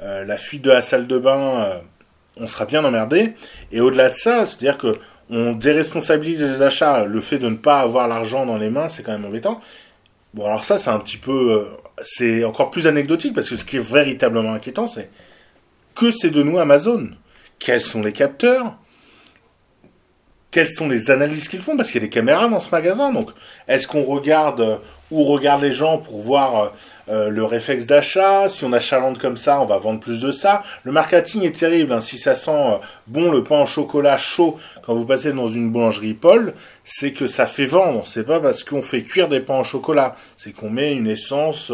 la 0.02 0.36
fuite 0.36 0.60
de 0.60 0.70
la 0.70 0.82
salle 0.82 1.06
de 1.06 1.16
bain, 1.16 1.80
on 2.36 2.46
sera 2.46 2.66
bien 2.66 2.84
emmerdé. 2.84 3.32
Et 3.72 3.80
au-delà 3.80 4.10
de 4.10 4.14
ça, 4.14 4.44
c'est-à-dire 4.44 4.76
que 4.76 4.98
on 5.30 5.52
déresponsabilise 5.52 6.42
les 6.42 6.62
achats. 6.62 7.04
Le 7.04 7.20
fait 7.20 7.38
de 7.38 7.48
ne 7.48 7.56
pas 7.56 7.80
avoir 7.80 8.08
l'argent 8.08 8.46
dans 8.46 8.58
les 8.58 8.70
mains, 8.70 8.88
c'est 8.88 9.02
quand 9.02 9.12
même 9.12 9.24
embêtant. 9.24 9.60
Bon, 10.34 10.46
alors 10.46 10.64
ça, 10.64 10.78
c'est 10.78 10.90
un 10.90 10.98
petit 10.98 11.16
peu, 11.16 11.52
euh, 11.52 11.64
c'est 12.02 12.44
encore 12.44 12.70
plus 12.70 12.86
anecdotique 12.86 13.34
parce 13.34 13.48
que 13.48 13.56
ce 13.56 13.64
qui 13.64 13.76
est 13.76 13.86
véritablement 13.86 14.52
inquiétant, 14.52 14.88
c'est 14.88 15.10
que 15.94 16.10
c'est 16.10 16.30
de 16.30 16.42
nous 16.42 16.58
Amazon. 16.58 17.10
Quels 17.58 17.80
sont 17.80 18.02
les 18.02 18.12
capteurs? 18.12 18.76
Quelles 20.50 20.68
sont 20.68 20.88
les 20.88 21.10
analyses 21.10 21.48
qu'ils 21.48 21.60
font? 21.60 21.76
Parce 21.76 21.90
qu'il 21.90 22.00
y 22.00 22.04
a 22.04 22.06
des 22.06 22.10
caméras 22.10 22.48
dans 22.48 22.60
ce 22.60 22.70
magasin. 22.70 23.12
Donc, 23.12 23.30
est-ce 23.68 23.88
qu'on 23.88 24.02
regarde 24.02 24.80
où 25.14 25.22
regardent 25.24 25.62
les 25.62 25.72
gens 25.72 25.98
pour 25.98 26.20
voir 26.20 26.56
euh, 26.56 26.68
euh, 27.08 27.28
le 27.28 27.44
réflexe 27.44 27.86
d'achat. 27.86 28.48
Si 28.48 28.64
on 28.64 28.72
achalandre 28.72 29.20
comme 29.20 29.36
ça, 29.36 29.60
on 29.60 29.64
va 29.64 29.78
vendre 29.78 30.00
plus 30.00 30.20
de 30.20 30.32
ça. 30.32 30.64
Le 30.82 30.90
marketing 30.90 31.42
est 31.44 31.56
terrible. 31.56 31.92
Hein. 31.92 32.00
Si 32.00 32.18
ça 32.18 32.34
sent 32.34 32.50
euh, 32.50 32.78
bon 33.06 33.30
le 33.30 33.44
pain 33.44 33.62
au 33.62 33.66
chocolat 33.66 34.18
chaud 34.18 34.58
quand 34.82 34.94
vous 34.94 35.06
passez 35.06 35.32
dans 35.32 35.46
une 35.46 35.70
boulangerie 35.70 36.14
Paul, 36.14 36.54
c'est 36.82 37.12
que 37.12 37.28
ça 37.28 37.46
fait 37.46 37.66
vendre. 37.66 38.06
C'est 38.06 38.24
pas 38.24 38.40
parce 38.40 38.64
qu'on 38.64 38.82
fait 38.82 39.02
cuire 39.02 39.28
des 39.28 39.40
pains 39.40 39.60
au 39.60 39.64
chocolat. 39.64 40.16
C'est 40.36 40.52
qu'on 40.52 40.70
met 40.70 40.92
une 40.92 41.06
essence 41.06 41.72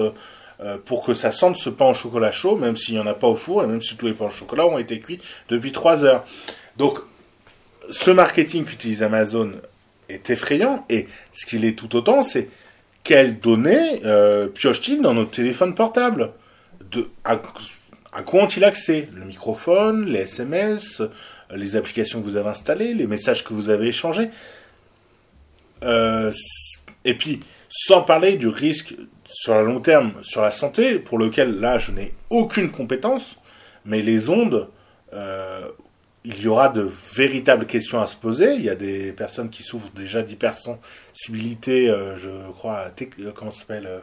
pour 0.84 1.02
que 1.02 1.14
ça 1.14 1.32
sente 1.32 1.56
ce 1.56 1.70
pain 1.70 1.86
au 1.86 1.94
chocolat 1.94 2.32
chaud, 2.32 2.54
même 2.54 2.76
s'il 2.76 2.92
n'y 2.92 3.00
en 3.00 3.06
a 3.06 3.14
pas 3.14 3.28
au 3.28 3.34
four 3.34 3.64
et 3.64 3.66
même 3.66 3.80
si 3.80 3.96
tous 3.96 4.04
les 4.04 4.12
pains 4.12 4.26
au 4.26 4.30
chocolat 4.30 4.66
ont 4.66 4.76
été 4.76 5.00
cuits 5.00 5.18
depuis 5.48 5.72
3 5.72 6.04
heures. 6.04 6.22
Donc, 6.76 6.98
ce 7.88 8.10
marketing 8.10 8.64
qu'utilise 8.64 9.02
Amazon 9.02 9.52
est 10.10 10.28
effrayant 10.28 10.84
et 10.90 11.06
ce 11.32 11.46
qu'il 11.46 11.64
est 11.64 11.78
tout 11.78 11.96
autant, 11.96 12.22
c'est 12.22 12.50
quelles 13.04 13.38
données 13.38 14.02
euh, 14.04 14.48
pioche-t-il 14.48 15.00
dans 15.00 15.14
notre 15.14 15.30
téléphone 15.30 15.74
portable 15.74 16.32
de, 16.90 17.08
à, 17.24 17.36
quoi 18.22 18.42
ont-ils 18.42 18.64
accès 18.64 19.08
Le 19.14 19.24
microphone, 19.24 20.06
les 20.06 20.20
SMS, 20.20 21.02
les 21.54 21.76
applications 21.76 22.20
que 22.20 22.24
vous 22.24 22.36
avez 22.36 22.50
installées, 22.50 22.94
les 22.94 23.06
messages 23.06 23.44
que 23.44 23.52
vous 23.52 23.70
avez 23.70 23.88
échangés. 23.88 24.30
Euh, 25.82 26.32
et 27.04 27.16
puis, 27.16 27.40
sans 27.68 28.02
parler 28.02 28.36
du 28.36 28.48
risque 28.48 28.94
sur 29.32 29.54
le 29.54 29.64
long 29.64 29.80
terme 29.80 30.12
sur 30.22 30.42
la 30.42 30.50
santé, 30.50 30.98
pour 30.98 31.18
lequel 31.18 31.60
là 31.60 31.78
je 31.78 31.92
n'ai 31.92 32.12
aucune 32.30 32.70
compétence, 32.70 33.38
mais 33.84 34.02
les 34.02 34.28
ondes, 34.28 34.68
euh, 35.12 35.68
il 36.24 36.40
y 36.42 36.48
aura 36.48 36.68
de 36.68 36.86
véritables 37.14 37.66
questions 37.66 38.00
à 38.00 38.06
se 38.06 38.16
poser. 38.16 38.54
Il 38.54 38.62
y 38.62 38.70
a 38.70 38.74
des 38.74 39.12
personnes 39.12 39.48
qui 39.48 39.62
souffrent 39.62 39.90
déjà 39.94 40.22
d'hypersensibilité, 40.22 41.88
euh, 41.88 42.16
je 42.16 42.30
crois, 42.52 42.90
euh, 43.20 43.32
comment 43.34 43.50
s'appelle 43.50 43.86
euh, 43.86 43.98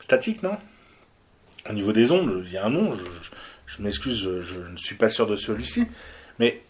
Statique, 0.00 0.42
non? 0.42 0.56
Au 1.68 1.72
niveau 1.72 1.92
des 1.92 2.12
ondes, 2.12 2.44
il 2.46 2.52
y 2.52 2.56
a 2.56 2.64
un 2.64 2.70
nom, 2.70 2.96
je, 3.66 3.82
m'excuse, 3.82 4.28
je, 4.40 4.60
ne 4.60 4.76
suis 4.76 4.94
pas 4.94 5.08
sûr 5.08 5.26
de 5.26 5.36
celui-ci. 5.36 5.84
Mais 6.38 6.62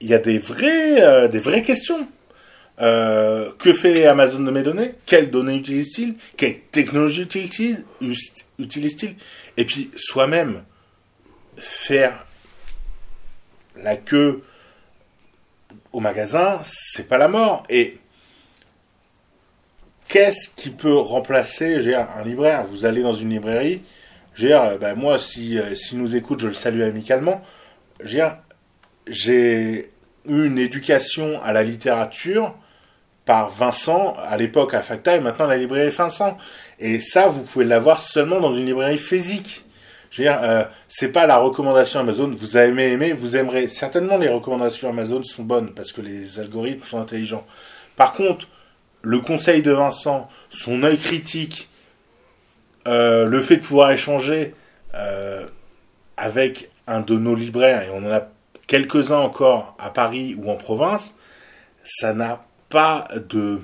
il 0.00 0.08
y 0.08 0.14
a 0.14 0.18
des, 0.18 0.38
vrais, 0.38 1.28
des 1.28 1.40
vraies 1.40 1.62
questions. 1.62 2.06
que 2.78 3.72
fait 3.72 4.06
Amazon 4.06 4.40
de 4.40 4.50
mes 4.52 4.62
données? 4.62 4.94
Quelles 5.04 5.30
données 5.30 5.56
utilise-t-il? 5.56 6.14
Quelle 6.36 6.60
technologie 6.70 7.22
utilise-t-il? 7.22 7.82
Utilise 8.58 8.96
Et 9.56 9.64
puis, 9.64 9.90
soi-même, 9.96 10.62
faire 11.56 12.25
la 13.82 13.96
queue 13.96 14.42
au 15.92 16.00
magasin, 16.00 16.60
c'est 16.62 17.08
pas 17.08 17.18
la 17.18 17.28
mort. 17.28 17.64
Et 17.68 17.98
qu'est-ce 20.08 20.48
qui 20.54 20.70
peut 20.70 20.96
remplacer 20.96 21.94
un 21.94 22.24
libraire? 22.24 22.64
Vous 22.64 22.84
allez 22.84 23.02
dans 23.02 23.14
une 23.14 23.30
librairie, 23.30 23.82
euh, 24.42 24.78
ben 24.78 24.94
moi, 24.94 25.18
si, 25.18 25.58
euh, 25.58 25.74
si 25.74 25.96
nous 25.96 26.16
écoute, 26.16 26.40
je 26.40 26.48
le 26.48 26.54
salue 26.54 26.82
amicalement. 26.82 27.42
J'ai 28.00 29.90
eu 30.26 30.46
une 30.46 30.58
éducation 30.58 31.42
à 31.42 31.52
la 31.52 31.62
littérature 31.62 32.54
par 33.24 33.50
Vincent 33.50 34.14
à 34.18 34.36
l'époque 34.36 34.74
à 34.74 34.82
Facta 34.82 35.16
et 35.16 35.20
maintenant 35.20 35.46
à 35.46 35.48
la 35.48 35.56
librairie 35.56 35.90
Vincent. 35.90 36.36
Et 36.78 37.00
ça, 37.00 37.28
vous 37.28 37.42
pouvez 37.42 37.64
l'avoir 37.64 38.00
seulement 38.00 38.40
dans 38.40 38.52
une 38.52 38.66
librairie 38.66 38.98
physique. 38.98 39.65
Euh, 40.20 40.64
c'est 40.88 41.12
pas 41.12 41.26
la 41.26 41.38
recommandation 41.38 42.00
Amazon. 42.00 42.30
Vous 42.30 42.56
avez 42.56 42.92
aimé, 42.92 43.12
vous 43.12 43.36
aimerez. 43.36 43.68
Certainement, 43.68 44.18
les 44.18 44.28
recommandations 44.28 44.88
Amazon 44.88 45.22
sont 45.24 45.42
bonnes 45.42 45.72
parce 45.74 45.92
que 45.92 46.00
les 46.00 46.40
algorithmes 46.40 46.86
sont 46.86 47.00
intelligents. 47.00 47.46
Par 47.96 48.14
contre, 48.14 48.48
le 49.02 49.20
conseil 49.20 49.62
de 49.62 49.72
Vincent, 49.72 50.28
son 50.48 50.82
œil 50.82 50.98
critique, 50.98 51.68
euh, 52.88 53.26
le 53.26 53.40
fait 53.40 53.56
de 53.56 53.62
pouvoir 53.62 53.90
échanger 53.90 54.54
euh, 54.94 55.46
avec 56.16 56.70
un 56.86 57.00
de 57.00 57.16
nos 57.16 57.34
libraires, 57.34 57.82
et 57.82 57.90
on 57.90 57.98
en 58.06 58.12
a 58.12 58.28
quelques-uns 58.66 59.18
encore 59.18 59.76
à 59.78 59.90
Paris 59.90 60.34
ou 60.36 60.50
en 60.50 60.56
province, 60.56 61.16
ça 61.84 62.14
n'a 62.14 62.44
pas 62.68 63.08
de, 63.14 63.60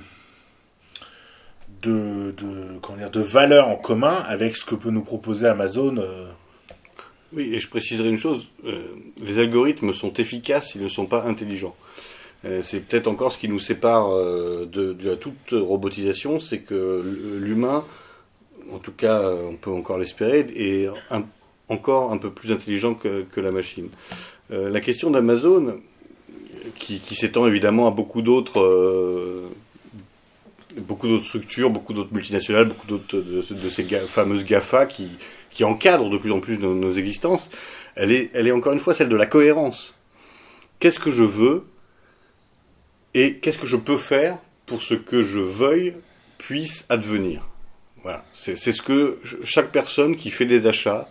de, 1.83 2.33
de, 2.37 2.97
dire, 2.97 3.11
de 3.11 3.21
valeur 3.21 3.69
en 3.69 3.77
commun 3.77 4.23
avec 4.27 4.57
ce 4.57 4.65
que 4.65 4.75
peut 4.75 4.91
nous 4.91 5.03
proposer 5.03 5.47
Amazon 5.49 5.97
oui, 7.35 7.55
et 7.55 7.59
je 7.59 7.68
préciserai 7.68 8.09
une 8.09 8.18
chose, 8.18 8.47
euh, 8.66 8.89
les 9.22 9.39
algorithmes 9.39 9.93
sont 9.93 10.12
efficaces, 10.14 10.74
ils 10.74 10.83
ne 10.83 10.89
sont 10.89 11.07
pas 11.07 11.24
intelligents. 11.24 11.74
Euh, 12.45 12.61
c'est 12.62 12.80
peut-être 12.80 13.07
encore 13.07 13.33
ce 13.33 13.39
qui 13.39 13.49
nous 13.49 13.59
sépare 13.59 14.11
euh, 14.11 14.66
de, 14.66 15.14
toute 15.14 15.53
robotisation, 15.53 16.41
c'est 16.41 16.59
que 16.59 17.39
l'humain, 17.41 17.85
en 18.70 18.78
tout 18.78 18.93
cas 18.93 19.22
on 19.49 19.57
peut 19.57 19.70
encore 19.70 19.99
l'espérer, 19.99 20.47
est 20.55 20.89
encore 21.68 22.12
un 22.12 22.18
peu 22.18 22.30
plus 22.30 22.53
intelligent 22.53 22.95
que, 22.95 23.41
la 23.41 23.51
machine. 23.51 23.89
la 24.51 24.80
question 24.80 25.11
d'Amazon, 25.11 25.80
qui, 26.78 27.01
s'étend 27.14 27.47
évidemment 27.47 27.87
à 27.87 27.91
beaucoup 27.91 28.22
d'autres 28.22 29.51
beaucoup 30.87 31.07
d'autres 31.07 31.26
structures, 31.26 31.70
beaucoup 31.70 31.93
d'autres 31.93 32.12
multinationales, 32.12 32.66
beaucoup 32.66 32.87
d'autres 32.87 33.18
de, 33.18 33.68
ces 33.70 33.85
fameuses 33.85 34.45
GAFA 34.45 34.87
qui, 34.87 35.11
qui 35.55 35.65
encadre 35.65 36.11
de 36.11 36.19
plus 36.19 36.33
en 36.33 36.41
plus 36.41 36.59
nos, 36.59 36.93
existences, 36.93 37.51
elle 37.95 38.13
est, 38.13 38.53
encore 38.53 38.73
une 38.73 38.79
fois 38.79 38.95
celle 38.95 39.09
de 39.09 39.17
la 39.17 39.27
cohérence. 39.27 39.95
Qu'est-ce 40.79 40.99
que 40.99 41.11
je 41.11 41.23
veux 41.23 41.65
et 43.15 43.37
qu'est-ce 43.37 43.59
que 43.59 43.67
je 43.67 43.77
peux 43.77 43.99
faire 43.99 44.39
pour 44.67 44.83
ce 44.83 44.95
que 44.95 45.23
je 45.23 45.39
veuille 45.39 45.95
puisse 46.39 46.85
advenir? 46.89 47.47
Voilà, 48.03 48.25
c'est 48.33 48.57
ce 48.57 48.83
que 48.83 49.21
chaque 49.45 49.71
personne 49.71 50.17
qui 50.17 50.31
fait 50.31 50.47
des 50.47 50.67
achats, 50.67 51.09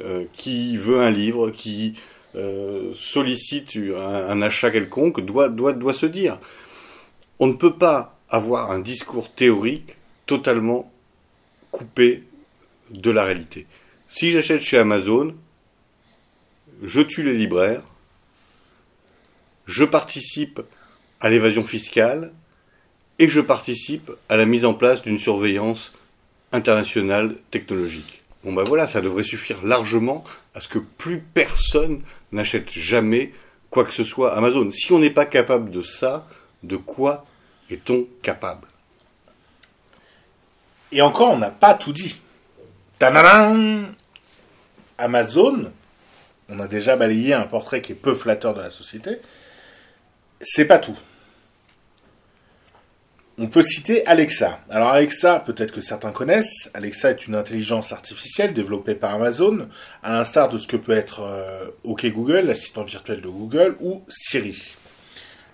euh, 0.00 0.24
qui 0.34 0.76
veut 0.76 1.00
un 1.00 1.10
livre, 1.10 1.50
qui 1.50 1.94
euh, 2.34 2.92
sollicite 2.94 3.78
un, 3.96 4.42
achat 4.42 4.70
quelconque, 4.70 5.24
doit 5.24 5.94
se 5.94 6.04
dire. 6.04 6.38
On 7.38 7.46
ne 7.46 7.54
peut 7.54 7.74
pas 7.74 8.18
avoir 8.28 8.70
un 8.70 8.80
discours 8.80 9.32
théorique 9.32 9.96
totalement 10.26 10.92
coupé 11.70 12.24
de 12.90 13.10
la 13.10 13.24
réalité. 13.24 13.66
Si 14.08 14.30
j'achète 14.30 14.60
chez 14.60 14.78
Amazon, 14.78 15.34
je 16.82 17.00
tue 17.00 17.22
les 17.22 17.34
libraires, 17.34 17.82
je 19.66 19.84
participe 19.84 20.60
à 21.20 21.28
l'évasion 21.30 21.64
fiscale 21.64 22.32
et 23.18 23.28
je 23.28 23.40
participe 23.40 24.12
à 24.28 24.36
la 24.36 24.46
mise 24.46 24.64
en 24.64 24.74
place 24.74 25.02
d'une 25.02 25.18
surveillance 25.18 25.92
internationale 26.52 27.36
technologique. 27.50 28.22
Bon 28.44 28.52
ben 28.52 28.62
voilà, 28.62 28.86
ça 28.86 29.00
devrait 29.00 29.24
suffire 29.24 29.64
largement 29.64 30.22
à 30.54 30.60
ce 30.60 30.68
que 30.68 30.78
plus 30.78 31.18
personne 31.18 32.02
n'achète 32.30 32.70
jamais 32.70 33.32
quoi 33.70 33.84
que 33.84 33.92
ce 33.92 34.04
soit 34.04 34.36
Amazon. 34.36 34.70
Si 34.70 34.92
on 34.92 34.98
n'est 34.98 35.10
pas 35.10 35.26
capable 35.26 35.70
de 35.70 35.82
ça, 35.82 36.28
de 36.62 36.76
quoi 36.76 37.24
est-on 37.70 38.06
capable? 38.22 38.68
Et 40.92 41.02
encore, 41.02 41.32
on 41.32 41.38
n'a 41.38 41.50
pas 41.50 41.74
tout 41.74 41.92
dit. 41.92 42.20
Tanaran 42.98 43.92
Amazon, 44.96 45.70
on 46.48 46.60
a 46.60 46.66
déjà 46.66 46.96
balayé 46.96 47.34
un 47.34 47.42
portrait 47.42 47.82
qui 47.82 47.92
est 47.92 47.96
peu 47.96 48.14
flatteur 48.14 48.54
de 48.54 48.60
la 48.60 48.70
société. 48.70 49.18
C'est 50.40 50.64
pas 50.64 50.78
tout. 50.78 50.96
On 53.36 53.48
peut 53.48 53.60
citer 53.60 54.06
Alexa. 54.06 54.60
Alors 54.70 54.88
Alexa, 54.88 55.40
peut-être 55.40 55.72
que 55.72 55.82
certains 55.82 56.10
connaissent, 56.10 56.70
Alexa 56.72 57.10
est 57.10 57.26
une 57.26 57.34
intelligence 57.34 57.92
artificielle 57.92 58.54
développée 58.54 58.94
par 58.94 59.12
Amazon, 59.14 59.68
à 60.02 60.12
l'instar 60.12 60.48
de 60.48 60.56
ce 60.56 60.66
que 60.66 60.78
peut 60.78 60.92
être 60.96 61.20
euh, 61.20 61.68
OK 61.84 62.06
Google, 62.06 62.46
l'assistant 62.46 62.84
virtuel 62.84 63.20
de 63.20 63.28
Google, 63.28 63.76
ou 63.80 64.04
Siri. 64.08 64.74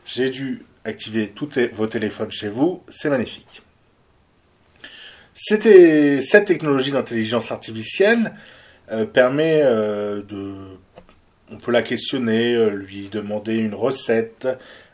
J'ai 0.06 0.30
dû 0.30 0.64
activer 0.84 1.30
tous 1.30 1.58
vos 1.72 1.88
téléphones 1.88 2.30
chez 2.30 2.48
vous, 2.48 2.84
c'est 2.88 3.10
magnifique. 3.10 3.62
Cette 5.34 6.44
technologie 6.44 6.92
d'intelligence 6.92 7.50
artificielle 7.50 8.34
euh, 8.90 9.06
permet 9.06 9.60
euh, 9.62 10.22
de, 10.22 10.54
on 11.50 11.56
peut 11.56 11.72
la 11.72 11.82
questionner, 11.82 12.54
euh, 12.54 12.70
lui 12.70 13.08
demander 13.08 13.56
une 13.56 13.74
recette, 13.74 14.46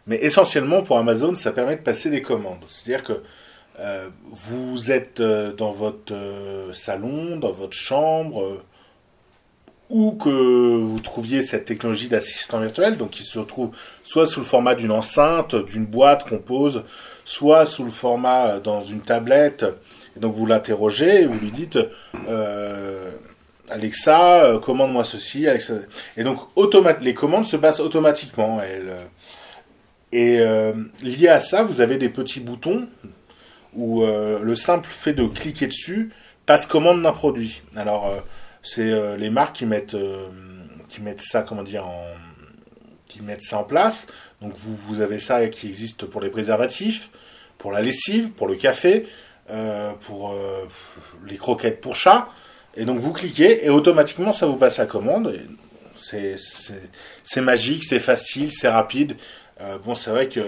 mais 0.07 0.17
essentiellement 0.17 0.83
pour 0.83 0.99
Amazon, 0.99 1.35
ça 1.35 1.53
permet 1.53 1.77
de 1.77 1.83
passer 1.83 2.11
des 2.11 2.23
commandes. 2.23 2.65
C'est-à-dire 2.69 3.05
que 3.05 3.23
vous 4.33 4.91
êtes 4.91 5.23
dans 5.23 5.71
votre 5.71 6.13
salon, 6.73 7.37
dans 7.37 7.53
votre 7.53 7.77
chambre, 7.77 8.61
ou 9.91 10.13
que 10.13 10.29
vous 10.29 11.01
trouviez 11.01 11.43
cette 11.43 11.65
technologie 11.65 12.09
d'assistant 12.09 12.61
virtuel, 12.61 12.97
donc 12.97 13.11
qui 13.11 13.23
se 13.23 13.39
retrouve 13.39 13.71
soit 14.03 14.27
sous 14.27 14.41
le 14.41 14.47
format 14.47 14.75
d'une 14.75 14.91
enceinte, 14.91 15.55
d'une 15.55 15.87
boîte 15.87 16.29
qu'on 16.29 16.39
pose, 16.39 16.85
soit 17.25 17.65
sous 17.67 17.85
le 17.85 17.91
format 17.91 18.47
euh, 18.47 18.61
dans 18.61 18.83
une 18.83 19.01
tablette. 19.01 19.65
Donc 20.21 20.35
vous 20.35 20.47
l'interrogez 20.47 21.23
et 21.23 21.27
vous 21.27 21.39
lui 21.39 21.51
dites 21.51 21.79
euh, 22.29 23.11
Alexa, 23.69 24.45
euh, 24.45 24.59
commande-moi 24.59 25.05
ceci. 25.05 25.47
Et 26.17 26.25
donc 26.25 26.39
les 27.01 27.15
commandes 27.15 27.45
se 27.45 27.57
passent 27.57 27.81
automatiquement. 27.81 28.61
Et 30.13 30.39
lié 31.03 31.29
à 31.29 31.41
ça, 31.41 31.63
vous 31.63 31.81
avez 31.81 31.97
des 31.99 32.09
petits 32.09 32.41
boutons 32.41 32.87
où 33.75 34.05
le 34.05 34.55
simple 34.57 34.89
fait 34.91 35.13
de 35.13 35.27
cliquer 35.27 35.67
dessus 35.67 36.11
passe 36.47 36.67
commande 36.67 37.03
d'un 37.03 37.13
produit. 37.13 37.63
Alors 37.77 38.13
c'est 38.63 39.17
les 39.17 39.31
marques 39.31 39.57
qui 39.57 39.67
mettent 39.67 39.97
qui 40.89 41.03
mettent 41.03 41.21
ça 41.21 41.43
comment 41.43 41.63
dire 41.63 41.87
en 41.87 42.05
qui 43.09 43.23
mettent 43.23 43.43
ça 43.43 43.59
en 43.59 43.65
place. 43.65 44.07
Donc 44.41 44.53
vous, 44.57 44.77
vous 44.87 45.01
avez 45.01 45.19
ça 45.19 45.47
qui 45.49 45.67
existe 45.67 46.07
pour 46.07 46.21
les 46.21 46.31
préservatifs, 46.31 47.11
pour 47.57 47.73
la 47.73 47.83
lessive, 47.83 48.31
pour 48.31 48.47
le 48.47 48.55
café, 48.55 49.07
euh, 49.07 49.07
pour 50.07 50.33
euh, 50.33 50.67
les 51.27 51.37
croquettes 51.37 51.81
pour 51.81 51.97
chat. 51.97 52.29
Et 52.77 52.85
donc 52.85 52.99
vous 52.99 53.13
cliquez 53.13 53.65
et 53.65 53.71
automatiquement 53.71 54.33
ça 54.33 54.47
vous 54.47 54.57
passe 54.57 54.79
la 54.79 54.87
commande. 54.87 55.35
C'est 55.97 56.37
magique, 57.41 57.85
c'est 57.85 58.01
facile, 58.01 58.53
c'est 58.53 58.69
rapide. 58.69 59.17
Euh, 59.61 59.79
bon, 59.79 59.95
c'est 59.95 60.11
vrai 60.11 60.29
que 60.29 60.41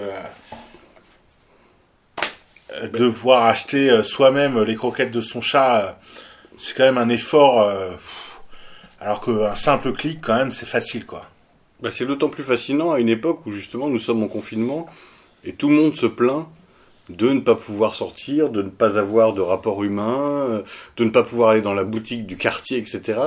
devoir 2.93 3.45
acheter 3.45 4.01
soi-même 4.01 4.61
les 4.63 4.75
croquettes 4.75 5.11
de 5.11 5.19
son 5.19 5.41
chat, 5.41 5.99
c'est 6.57 6.75
quand 6.75 6.85
même 6.85 6.97
un 6.97 7.09
effort. 7.09 7.69
alors 9.01 9.21
qu'un 9.21 9.55
simple 9.55 9.91
clic, 9.91 10.19
quand 10.21 10.37
même, 10.37 10.51
c'est 10.51 10.65
facile, 10.65 11.05
quoi. 11.05 11.25
Bah, 11.81 11.89
c'est 11.91 12.05
d'autant 12.05 12.29
plus 12.29 12.43
fascinant 12.43 12.91
à 12.91 12.99
une 12.99 13.09
époque 13.09 13.45
où 13.45 13.51
justement 13.51 13.89
nous 13.89 13.97
sommes 13.97 14.21
en 14.23 14.27
confinement 14.27 14.87
et 15.43 15.53
tout 15.53 15.67
le 15.67 15.75
monde 15.75 15.95
se 15.95 16.05
plaint 16.05 16.47
de 17.09 17.29
ne 17.29 17.39
pas 17.39 17.55
pouvoir 17.55 17.95
sortir, 17.95 18.49
de 18.49 18.61
ne 18.61 18.69
pas 18.69 18.97
avoir 18.97 19.33
de 19.33 19.41
rapport 19.41 19.83
humain, 19.83 20.63
de 20.97 21.03
ne 21.03 21.09
pas 21.09 21.23
pouvoir 21.23 21.49
aller 21.49 21.61
dans 21.61 21.73
la 21.73 21.83
boutique 21.83 22.25
du 22.25 22.37
quartier, 22.37 22.77
etc. 22.77 23.19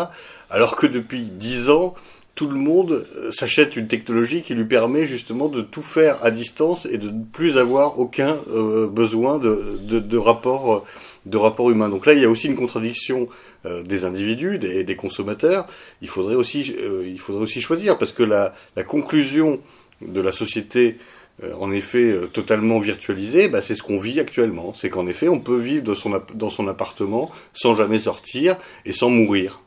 Alors 0.51 0.77
que 0.77 0.87
depuis 0.87 1.23
dix 1.23 1.69
ans, 1.71 1.95
tout 2.35 2.49
le 2.49 2.57
monde 2.57 3.07
euh, 3.17 3.31
s'achète 3.33 3.77
une 3.77 3.87
technologie 3.87 4.43
qui 4.43 4.55
lui 4.55 4.65
permet 4.65 5.07
justement 5.07 5.49
de 5.49 5.61
tout 5.61 5.83
faire 5.83 6.25
à 6.25 6.31
distance 6.31 6.87
et 6.87 6.99
de 6.99 7.11
ne 7.11 7.25
plus 7.25 7.59
avoir 7.59 7.99
aucun 7.99 8.37
euh, 8.53 8.87
besoin 8.89 9.39
de, 9.39 9.79
de, 9.81 10.19
rapport 10.19 10.85
de 11.27 11.71
humain. 11.71 11.89
Donc 11.89 12.07
là, 12.07 12.13
il 12.13 12.21
y 12.21 12.25
a 12.25 12.31
aussi 12.31 12.49
une 12.49 12.57
contradiction 12.57 13.29
euh, 13.67 13.83
des 13.83 14.05
individus, 14.05 14.59
des, 14.59 14.85
des, 14.85 14.97
consommateurs. 14.97 15.67
Il 16.03 16.09
faudrait 16.09 16.35
aussi 16.35 16.61
il 16.61 17.19
faudrait 17.21 17.43
aussi 17.43 17.61
choisir 17.61 17.99
parce 17.99 18.13
que 18.13 18.23
la, 18.23 18.53
conclusion 18.87 19.61
de 20.03 20.21
la 20.21 20.33
société 20.33 20.97
euh, 20.97 21.01
en 21.43 21.73
effet 21.73 22.13
euh, 22.13 22.27
totalement 22.27 22.79
virtualisé, 22.79 23.49
bah, 23.49 23.61
c'est 23.61 23.75
ce 23.75 23.83
qu'on 23.83 23.99
vit 23.99 24.21
actuellement. 24.21 24.73
C'est 24.75 24.89
qu'en 24.89 25.07
effet, 25.07 25.29
on 25.29 25.41
peut 25.41 25.59
vivre 25.59 25.83
dans 25.83 26.51
son, 26.51 26.69
appartement 26.69 27.31
sans 27.53 27.75
jamais 27.75 27.99
sortir 27.99 28.57
et 28.85 28.93
sans 28.93 29.11
mourir. 29.11 29.61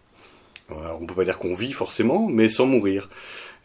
on 0.70 1.02
ne 1.02 1.08
peut 1.08 1.16
pas 1.16 1.26
dire 1.26 1.38
qu'on 1.38 1.56
vit 1.56 1.74
forcément, 1.74 2.28
mais 2.30 2.48
sans 2.48 2.66
mourir. 2.66 3.10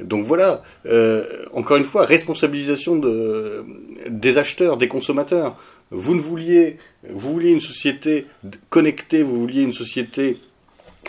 Donc 0.01 0.25
voilà, 0.25 0.63
euh, 0.87 1.25
encore 1.53 1.77
une 1.77 1.85
fois, 1.85 2.05
responsabilisation 2.05 2.97
de, 2.97 3.65
des 4.09 4.39
acheteurs, 4.39 4.77
des 4.77 4.89
consommateurs. 4.89 5.57
Vous 5.91 6.15
ne 6.15 6.21
vouliez, 6.21 6.79
vous 7.09 7.33
vouliez 7.33 7.51
une 7.51 7.61
société 7.61 8.27
connectée, 8.71 9.23
vous 9.23 9.39
vouliez 9.39 9.63
une 9.63 9.75
société 9.75 10.39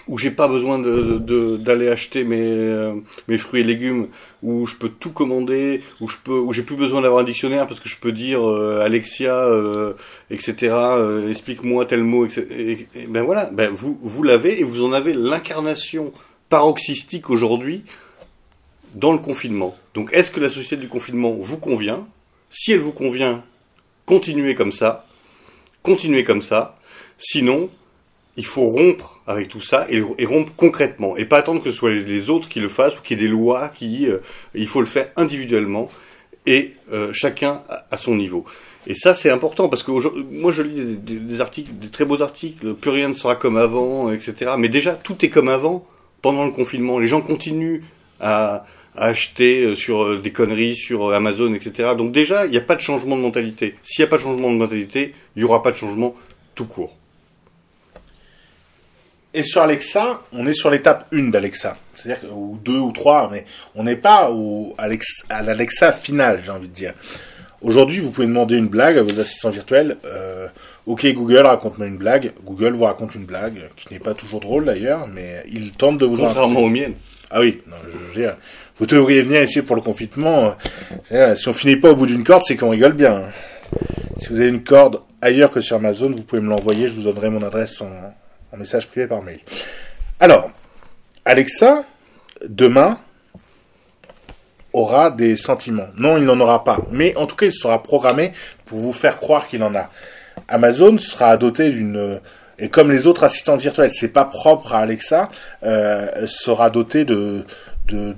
où 0.07 0.17
j'ai 0.17 0.31
pas 0.31 0.47
besoin 0.47 0.79
de, 0.79 1.57
d'aller 1.57 1.87
acheter 1.87 2.23
mes, 2.23 2.41
euh, 2.41 2.93
mes 3.27 3.37
fruits 3.37 3.61
et 3.61 3.63
légumes, 3.63 4.07
où 4.41 4.65
je 4.65 4.75
peux 4.75 4.89
tout 4.89 5.11
commander, 5.11 5.81
où 6.01 6.09
je 6.09 6.17
peux, 6.23 6.37
où 6.37 6.51
j'ai 6.51 6.63
plus 6.63 6.75
besoin 6.75 7.01
d'avoir 7.01 7.21
un 7.21 7.25
dictionnaire 7.25 7.67
parce 7.67 7.79
que 7.79 7.87
je 7.87 7.97
peux 7.97 8.11
dire 8.11 8.47
euh, 8.47 8.81
Alexia, 8.81 9.35
euh, 9.35 9.93
etc. 10.29 10.75
Explique-moi 11.29 11.85
tel 11.85 12.03
mot, 12.03 12.25
etc. 12.25 12.45
Et, 12.51 13.07
ben 13.07 13.23
voilà, 13.23 13.49
ben 13.51 13.71
vous 13.71 13.97
vous 14.01 14.23
l'avez 14.23 14.59
et 14.59 14.63
vous 14.63 14.83
en 14.83 14.93
avez 14.93 15.13
l'incarnation 15.13 16.11
paroxystique 16.49 17.29
aujourd'hui 17.29 17.83
dans 18.95 19.13
le 19.13 19.19
confinement. 19.19 19.75
Donc 19.93 20.09
est-ce 20.11 20.31
que 20.31 20.39
la 20.39 20.49
société 20.49 20.77
du 20.77 20.89
confinement 20.89 21.31
vous 21.31 21.57
convient? 21.57 22.05
Si 22.49 22.71
elle 22.71 22.81
vous 22.81 22.91
convient, 22.91 23.43
continuez 24.05 24.53
comme 24.53 24.71
ça, 24.71 25.07
continuez 25.81 26.23
comme 26.23 26.41
ça. 26.41 26.75
Sinon, 27.17 27.69
il 28.35 28.45
faut 28.45 28.65
rompre 28.65 29.21
avec 29.27 29.47
tout 29.47 29.61
ça 29.61 29.85
et, 29.89 30.01
rompre 30.25 30.51
concrètement 30.55 31.15
et 31.15 31.25
pas 31.25 31.37
attendre 31.37 31.61
que 31.61 31.69
ce 31.69 31.75
soit 31.75 31.91
les, 31.91 32.29
autres 32.29 32.49
qui 32.49 32.59
le 32.59 32.69
fassent 32.69 32.97
ou 32.97 33.01
qu'il 33.01 33.19
y 33.19 33.23
ait 33.23 33.27
des 33.27 33.31
lois 33.31 33.69
qui 33.69 34.07
euh, 34.09 34.19
il 34.55 34.67
faut 34.67 34.79
le 34.79 34.87
faire 34.87 35.09
individuellement 35.17 35.89
et 36.45 36.73
euh, 36.91 37.11
chacun 37.13 37.61
à, 37.69 37.95
son 37.95 38.15
niveau. 38.15 38.43
Et 38.87 38.95
ça 38.95 39.13
c'est 39.13 39.29
important 39.29 39.69
parce 39.69 39.83
que 39.83 39.91
moi 39.91 40.51
je 40.51 40.63
lis 40.63 40.97
des, 40.97 41.41
articles 41.41 41.71
des 41.73 41.89
très 41.89 42.05
beaux 42.05 42.21
articles 42.21 42.73
plus 42.73 42.89
rien 42.89 43.07
ne 43.07 43.13
sera 43.13 43.35
comme 43.35 43.55
avant 43.55 44.11
etc 44.11 44.53
mais 44.57 44.67
déjà 44.67 44.95
tout 44.95 45.23
est 45.23 45.29
comme 45.29 45.47
avant 45.47 45.85
pendant 46.21 46.45
le 46.45 46.51
confinement. 46.51 46.97
Les 46.97 47.07
gens 47.07 47.21
continuent 47.21 47.81
à, 48.19 48.65
à 48.95 49.05
acheter 49.05 49.63
euh, 49.63 49.75
sur 49.75 50.19
des 50.19 50.31
conneries 50.31 50.75
sur 50.75 51.13
Amazon 51.13 51.53
etc 51.53 51.91
donc 51.95 52.11
déjà 52.11 52.45
il 52.45 52.51
n'y 52.51 52.57
a 52.57 52.61
pas 52.61 52.75
de 52.75 52.81
changement 52.81 53.15
de 53.15 53.21
mentalité. 53.21 53.75
S'il 53.83 54.03
n'y 54.03 54.07
a 54.07 54.09
pas 54.09 54.17
de 54.17 54.23
changement 54.23 54.51
de 54.51 54.57
mentalité 54.57 55.13
il 55.35 55.43
n'y 55.43 55.45
aura 55.47 55.61
pas 55.61 55.71
de 55.71 55.77
changement 55.77 56.15
tout 56.55 56.65
court 56.65 56.97
et 59.33 59.43
sur 59.43 59.61
Alexa, 59.61 60.21
on 60.31 60.45
est 60.45 60.53
sur 60.53 60.69
l'étape 60.69 61.07
1 61.13 61.29
d'Alexa. 61.29 61.77
C'est-à-dire, 61.95 62.35
ou 62.35 62.57
2 62.63 62.73
ou 62.73 62.91
3, 62.91 63.29
mais 63.31 63.45
on 63.75 63.83
n'est 63.83 63.95
pas 63.95 64.29
au, 64.31 64.75
à 64.77 65.41
l'Alexa 65.41 65.91
final, 65.91 66.41
j'ai 66.43 66.51
envie 66.51 66.67
de 66.67 66.73
dire. 66.73 66.93
Aujourd'hui, 67.61 67.99
vous 67.99 68.11
pouvez 68.11 68.27
demander 68.27 68.57
une 68.57 68.67
blague 68.67 68.97
à 68.97 69.03
vos 69.03 69.19
assistants 69.19 69.49
virtuels. 69.49 69.97
Euh, 70.05 70.47
ok, 70.85 71.07
Google, 71.13 71.45
raconte-moi 71.45 71.87
une 71.87 71.97
blague. 71.97 72.33
Google 72.43 72.73
vous 72.73 72.83
raconte 72.83 73.15
une 73.15 73.25
blague, 73.25 73.69
qui 73.75 73.93
n'est 73.93 73.99
pas 73.99 74.13
toujours 74.13 74.41
drôle 74.41 74.65
d'ailleurs, 74.65 75.07
mais 75.07 75.43
il 75.51 75.71
tente 75.71 75.97
de 75.97 76.05
vous 76.05 76.17
Contrairement 76.17 76.59
aux 76.59 76.69
miennes. 76.69 76.95
Ah 77.31 77.39
oui, 77.39 77.61
non, 77.67 77.77
je 77.91 77.97
veux 77.97 78.21
dire, 78.21 78.35
vous 78.77 78.85
devriez 78.85 79.21
venir 79.21 79.41
ici 79.41 79.61
pour 79.61 79.75
le 79.75 79.81
confinement. 79.81 80.55
Si 81.35 81.47
on 81.47 81.53
finit 81.53 81.77
pas 81.77 81.91
au 81.91 81.95
bout 81.95 82.05
d'une 82.05 82.23
corde, 82.23 82.43
c'est 82.45 82.57
qu'on 82.57 82.69
rigole 82.69 82.93
bien. 82.93 83.23
Si 84.17 84.27
vous 84.29 84.39
avez 84.39 84.49
une 84.49 84.63
corde 84.63 85.01
ailleurs 85.21 85.49
que 85.49 85.61
sur 85.61 85.77
Amazon, 85.77 86.11
vous 86.11 86.21
pouvez 86.21 86.41
me 86.41 86.49
l'envoyer, 86.49 86.87
je 86.87 86.93
vous 86.93 87.03
donnerai 87.03 87.29
mon 87.29 87.41
adresse 87.41 87.81
en, 87.81 88.13
en 88.53 88.57
message 88.57 88.87
privé 88.87 89.07
par 89.07 89.21
mail. 89.21 89.39
Alors, 90.19 90.51
Alexa, 91.25 91.83
demain, 92.47 92.99
aura 94.73 95.11
des 95.11 95.35
sentiments. 95.35 95.87
Non, 95.97 96.17
il 96.17 96.23
n'en 96.23 96.39
aura 96.39 96.63
pas. 96.63 96.79
Mais 96.91 97.15
en 97.15 97.25
tout 97.25 97.35
cas, 97.35 97.47
il 97.47 97.53
sera 97.53 97.81
programmé 97.81 98.33
pour 98.65 98.79
vous 98.79 98.93
faire 98.93 99.17
croire 99.17 99.47
qu'il 99.47 99.63
en 99.63 99.75
a. 99.75 99.89
Amazon 100.47 100.97
sera 100.97 101.37
doté 101.37 101.69
d'une 101.69 102.19
et 102.59 102.69
comme 102.69 102.91
les 102.91 103.07
autres 103.07 103.23
assistants 103.23 103.57
virtuels, 103.57 103.91
c'est 103.91 104.13
pas 104.13 104.25
propre 104.25 104.75
à 104.75 104.79
Alexa, 104.79 105.29
euh, 105.63 106.27
sera 106.27 106.69
doté 106.69 107.03
de 107.03 107.45
de, 107.87 108.13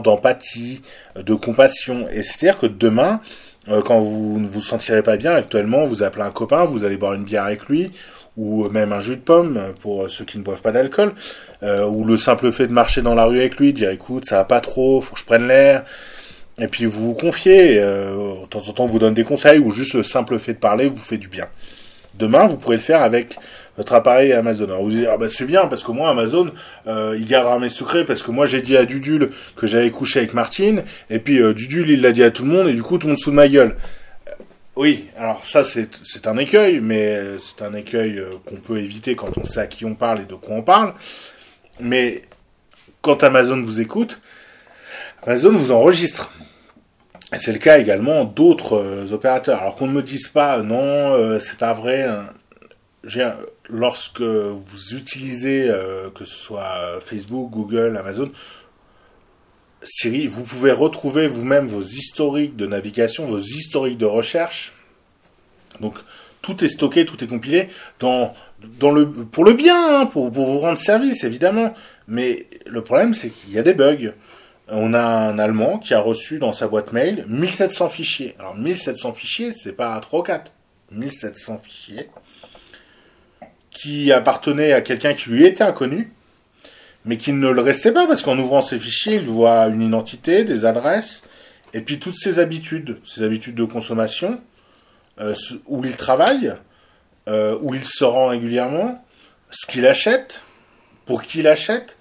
d'empathie, 0.00 0.82
de 1.14 1.34
compassion. 1.34 2.08
Et 2.08 2.22
c'est-à-dire 2.22 2.58
que 2.58 2.66
demain, 2.66 3.20
euh, 3.68 3.80
quand 3.80 4.00
vous 4.00 4.40
ne 4.40 4.48
vous 4.48 4.60
sentirez 4.60 5.02
pas 5.02 5.16
bien 5.16 5.34
actuellement, 5.34 5.84
vous 5.84 6.02
appelez 6.02 6.24
un 6.24 6.30
copain, 6.30 6.64
vous 6.64 6.84
allez 6.84 6.96
boire 6.96 7.14
une 7.14 7.24
bière 7.24 7.44
avec 7.44 7.66
lui, 7.66 7.92
ou 8.36 8.68
même 8.68 8.92
un 8.92 9.00
jus 9.00 9.16
de 9.16 9.22
pomme 9.22 9.60
pour 9.80 10.08
ceux 10.08 10.24
qui 10.24 10.38
ne 10.38 10.42
boivent 10.42 10.62
pas 10.62 10.72
d'alcool, 10.72 11.12
euh, 11.62 11.86
ou 11.86 12.04
le 12.04 12.16
simple 12.16 12.50
fait 12.50 12.66
de 12.66 12.72
marcher 12.72 13.02
dans 13.02 13.14
la 13.14 13.26
rue 13.26 13.40
avec 13.40 13.56
lui, 13.56 13.72
dire 13.72 13.90
écoute 13.90 14.24
ça 14.24 14.36
va 14.36 14.44
pas 14.44 14.60
trop, 14.60 15.00
faut 15.00 15.14
que 15.14 15.20
je 15.20 15.24
prenne 15.24 15.46
l'air, 15.46 15.84
et 16.58 16.68
puis 16.68 16.84
vous 16.84 17.08
vous 17.08 17.14
confiez, 17.14 17.78
euh, 17.78 18.34
de 18.42 18.46
temps 18.46 18.66
en 18.66 18.72
temps 18.72 18.86
vous 18.86 18.98
donne 18.98 19.14
des 19.14 19.24
conseils, 19.24 19.58
ou 19.58 19.70
juste 19.70 19.94
le 19.94 20.02
simple 20.02 20.38
fait 20.38 20.54
de 20.54 20.58
parler 20.58 20.86
vous 20.86 20.96
fait 20.96 21.18
du 21.18 21.28
bien. 21.28 21.46
Demain 22.14 22.46
vous 22.46 22.56
pourrez 22.56 22.76
le 22.76 22.82
faire 22.82 23.02
avec 23.02 23.38
votre 23.76 23.94
appareil 23.94 24.32
Amazon. 24.32 24.64
Alors 24.64 24.82
vous 24.82 24.90
dites 24.90 25.08
ah 25.10 25.16
bah 25.16 25.28
c'est 25.28 25.46
bien 25.46 25.66
parce 25.66 25.82
que 25.82 25.92
moi 25.92 26.10
Amazon 26.10 26.50
euh, 26.86 27.16
il 27.18 27.26
gardera 27.26 27.58
mes 27.58 27.70
secrets 27.70 28.04
parce 28.04 28.22
que 28.22 28.30
moi 28.30 28.46
j'ai 28.46 28.60
dit 28.60 28.76
à 28.76 28.84
Dudule 28.84 29.30
que 29.56 29.66
j'avais 29.66 29.90
couché 29.90 30.18
avec 30.18 30.34
Martine 30.34 30.82
et 31.08 31.18
puis 31.18 31.40
euh, 31.40 31.54
Dudule 31.54 31.90
il 31.90 32.02
l'a 32.02 32.12
dit 32.12 32.22
à 32.22 32.30
tout 32.30 32.44
le 32.44 32.50
monde 32.50 32.68
et 32.68 32.74
du 32.74 32.82
coup 32.82 32.98
tout 32.98 33.06
le 33.06 33.12
monde 33.12 33.18
sous 33.18 33.32
ma 33.32 33.48
gueule. 33.48 33.76
Oui, 34.74 35.10
alors 35.18 35.44
ça 35.44 35.64
c'est 35.64 36.26
un 36.26 36.38
écueil, 36.38 36.80
mais 36.80 37.36
c'est 37.38 37.62
un 37.62 37.74
écueil 37.74 38.18
euh, 38.18 38.30
qu'on 38.46 38.56
peut 38.56 38.78
éviter 38.78 39.14
quand 39.14 39.36
on 39.36 39.44
sait 39.44 39.60
à 39.60 39.66
qui 39.66 39.84
on 39.84 39.94
parle 39.94 40.22
et 40.22 40.24
de 40.24 40.34
quoi 40.34 40.56
on 40.56 40.62
parle. 40.62 40.94
Mais 41.78 42.22
quand 43.02 43.22
Amazon 43.22 43.60
vous 43.60 43.80
écoute, 43.82 44.18
Amazon 45.26 45.52
vous 45.52 45.72
enregistre. 45.72 46.30
C'est 47.36 47.52
le 47.52 47.58
cas 47.58 47.78
également 47.78 48.24
d'autres 48.24 48.74
euh, 48.74 49.12
opérateurs. 49.12 49.60
Alors 49.60 49.74
qu'on 49.74 49.86
ne 49.86 49.92
me 49.92 50.02
dise 50.02 50.28
pas, 50.28 50.62
non, 50.62 51.14
euh, 51.14 51.38
c'est 51.38 51.58
pas 51.58 51.74
vrai. 51.74 52.04
Hein. 52.04 52.26
Lorsque 53.68 54.20
vous 54.20 54.94
utilisez, 54.94 55.68
que 56.14 56.24
ce 56.24 56.36
soit 56.36 57.00
Facebook, 57.00 57.50
Google, 57.50 57.96
Amazon, 57.96 58.30
Siri, 59.84 60.26
vous 60.26 60.42
pouvez 60.44 60.72
retrouver 60.72 61.26
vous-même 61.26 61.66
vos 61.66 61.82
historiques 61.82 62.56
de 62.56 62.66
navigation, 62.66 63.26
vos 63.26 63.38
historiques 63.38 63.98
de 63.98 64.06
recherche. 64.06 64.72
Donc, 65.80 65.94
tout 66.40 66.64
est 66.64 66.68
stocké, 66.68 67.04
tout 67.04 67.22
est 67.22 67.26
compilé 67.26 67.68
le, 68.00 69.04
pour 69.04 69.44
le 69.44 69.52
bien, 69.52 70.00
hein, 70.00 70.06
pour, 70.06 70.30
pour 70.30 70.46
vous 70.46 70.58
rendre 70.58 70.78
service, 70.78 71.24
évidemment. 71.24 71.74
Mais 72.08 72.46
le 72.66 72.82
problème, 72.82 73.14
c'est 73.14 73.30
qu'il 73.30 73.52
y 73.52 73.58
a 73.58 73.62
des 73.62 73.74
bugs. 73.74 74.12
On 74.68 74.94
a 74.94 75.02
un 75.02 75.38
Allemand 75.38 75.78
qui 75.78 75.94
a 75.94 76.00
reçu 76.00 76.38
dans 76.38 76.52
sa 76.52 76.68
boîte 76.68 76.92
mail 76.92 77.24
1700 77.28 77.88
fichiers. 77.88 78.34
Alors 78.38 78.56
1700 78.56 79.12
fichiers, 79.12 79.52
c'est 79.52 79.74
pas 79.74 79.98
3 80.00 80.20
ou 80.20 80.22
4. 80.22 80.52
1700 80.92 81.58
fichiers 81.58 82.08
qui 83.70 84.12
appartenaient 84.12 84.72
à 84.72 84.82
quelqu'un 84.82 85.14
qui 85.14 85.30
lui 85.30 85.44
était 85.44 85.64
inconnu, 85.64 86.12
mais 87.04 87.16
qui 87.16 87.32
ne 87.32 87.48
le 87.48 87.60
restait 87.60 87.92
pas 87.92 88.06
parce 88.06 88.22
qu'en 88.22 88.38
ouvrant 88.38 88.62
ces 88.62 88.78
fichiers, 88.78 89.16
il 89.16 89.26
voit 89.26 89.66
une 89.66 89.82
identité, 89.82 90.44
des 90.44 90.64
adresses, 90.64 91.22
et 91.74 91.80
puis 91.80 91.98
toutes 91.98 92.14
ses 92.14 92.38
habitudes, 92.38 92.98
ses 93.04 93.22
habitudes 93.22 93.54
de 93.54 93.64
consommation, 93.64 94.40
euh, 95.20 95.34
où 95.66 95.84
il 95.84 95.96
travaille, 95.96 96.54
euh, 97.28 97.58
où 97.60 97.74
il 97.74 97.84
se 97.84 98.04
rend 98.04 98.28
régulièrement, 98.28 99.04
ce 99.50 99.66
qu'il 99.66 99.86
achète, 99.86 100.42
pour 101.06 101.22
qui 101.22 101.40
il 101.40 101.48
achète, 101.48 101.96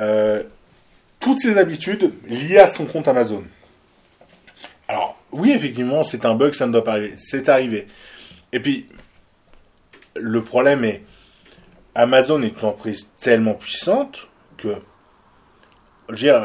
euh, 0.00 0.42
toutes 1.20 1.40
ses 1.40 1.58
habitudes 1.58 2.12
liées 2.28 2.58
à 2.58 2.66
son 2.66 2.84
compte 2.86 3.08
Amazon. 3.08 3.44
Alors, 4.86 5.20
oui, 5.32 5.50
effectivement, 5.52 6.04
c'est 6.04 6.24
un 6.24 6.34
bug, 6.34 6.54
ça 6.54 6.66
ne 6.66 6.72
doit 6.72 6.84
pas 6.84 6.92
arriver. 6.92 7.14
C'est 7.16 7.48
arrivé. 7.48 7.86
Et 8.52 8.60
puis, 8.60 8.86
le 10.14 10.42
problème 10.42 10.84
est, 10.84 11.02
Amazon 11.94 12.42
est 12.42 12.48
une 12.48 12.68
entreprise 12.68 13.10
tellement 13.20 13.54
puissante 13.54 14.28
que 14.56 14.74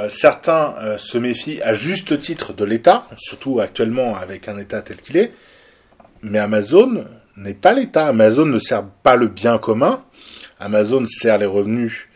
certains 0.09 0.75
euh, 0.81 0.97
se 0.97 1.17
méfient 1.17 1.61
à 1.61 1.73
juste 1.73 2.19
titre 2.19 2.53
de 2.53 2.65
l'État, 2.65 3.07
surtout 3.17 3.59
actuellement 3.59 4.15
avec 4.15 4.47
un 4.47 4.57
État 4.57 4.81
tel 4.81 4.99
qu'il 4.99 5.17
est, 5.17 5.31
mais 6.21 6.39
Amazon 6.39 7.05
n'est 7.37 7.53
pas 7.53 7.73
l'État. 7.73 8.07
Amazon 8.07 8.45
ne 8.45 8.59
sert 8.59 8.85
pas 8.85 9.15
le 9.15 9.27
bien 9.27 9.57
commun. 9.57 10.03
Amazon 10.59 11.05
sert 11.05 11.37
les 11.37 11.45
revenus 11.45 12.07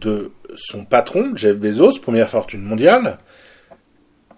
de 0.00 0.32
son 0.54 0.84
patron, 0.84 1.32
Jeff 1.36 1.58
Bezos, 1.58 1.98
première 2.00 2.28
fortune 2.28 2.62
mondiale. 2.62 3.18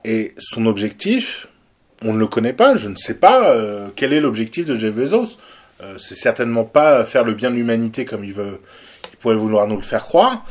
Et 0.04 0.34
son 0.38 0.66
objectif, 0.66 1.48
on 2.04 2.12
ne 2.12 2.18
le 2.18 2.26
connaît 2.26 2.52
pas. 2.52 2.76
Je 2.76 2.88
ne 2.88 2.96
sais 2.96 3.14
pas 3.14 3.50
euh, 3.50 3.88
quel 3.94 4.12
est 4.12 4.20
l'objectif 4.20 4.66
de 4.66 4.74
Jeff 4.74 4.94
Bezos. 4.94 5.38
Euh, 5.82 5.98
c'est 5.98 6.14
certainement 6.14 6.64
pas 6.64 7.04
faire 7.04 7.24
le 7.24 7.34
bien 7.34 7.50
de 7.50 7.56
l'humanité 7.56 8.04
comme 8.04 8.24
il 8.24 8.32
veut, 8.32 8.60
il 9.10 9.16
pourrait 9.16 9.34
vouloir 9.36 9.66
nous 9.66 9.76
le 9.76 9.82
faire 9.82 10.04
croire. 10.04 10.44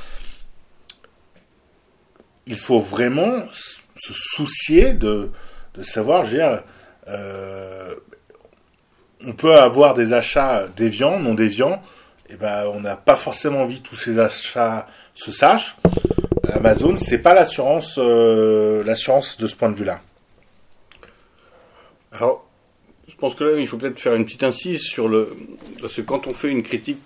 Il 2.47 2.57
faut 2.57 2.79
vraiment 2.79 3.45
se 3.51 4.13
soucier 4.13 4.93
de, 4.93 5.31
de 5.75 5.81
savoir, 5.83 6.25
je 6.25 6.31
veux 6.31 6.37
dire, 6.37 6.63
euh, 7.07 7.95
on 9.25 9.33
peut 9.33 9.55
avoir 9.55 9.93
des 9.93 10.13
achats 10.13 10.67
déviants, 10.75 11.19
non 11.19 11.33
déviants, 11.33 11.81
et 12.29 12.35
ben 12.35 12.65
on 12.73 12.79
n'a 12.79 12.95
pas 12.95 13.15
forcément 13.15 13.61
envie 13.61 13.81
que 13.81 13.89
tous 13.89 13.95
ces 13.95 14.19
achats 14.19 14.87
se 15.13 15.31
sachent. 15.31 15.77
Amazon, 16.51 16.95
c'est 16.95 17.19
pas 17.19 17.33
l'assurance, 17.33 17.95
euh, 17.97 18.83
l'assurance 18.83 19.37
de 19.37 19.47
ce 19.47 19.55
point 19.55 19.69
de 19.69 19.75
vue-là. 19.75 20.01
Alors, 22.11 22.45
je 23.07 23.15
pense 23.15 23.35
que 23.35 23.43
là, 23.43 23.59
il 23.59 23.67
faut 23.67 23.77
peut-être 23.77 23.99
faire 23.99 24.15
une 24.15 24.25
petite 24.25 24.43
incise 24.43 24.81
sur 24.81 25.07
le, 25.07 25.35
parce 25.79 25.95
que 25.95 26.01
quand 26.01 26.27
on 26.27 26.33
fait 26.33 26.49
une 26.49 26.63
critique, 26.63 26.97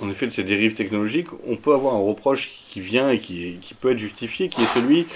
en 0.00 0.08
effet, 0.10 0.26
de 0.26 0.32
ces 0.32 0.44
dérives 0.44 0.74
technologiques, 0.74 1.28
on 1.46 1.56
peut 1.56 1.74
avoir 1.74 1.94
un 1.94 2.00
reproche 2.00 2.50
qui 2.68 2.80
vient 2.80 3.10
et 3.10 3.18
qui, 3.18 3.58
qui 3.60 3.74
peut 3.74 3.90
être 3.90 3.98
justifié, 3.98 4.48
qui 4.48 4.62
est 4.62 4.74
celui 4.74 5.06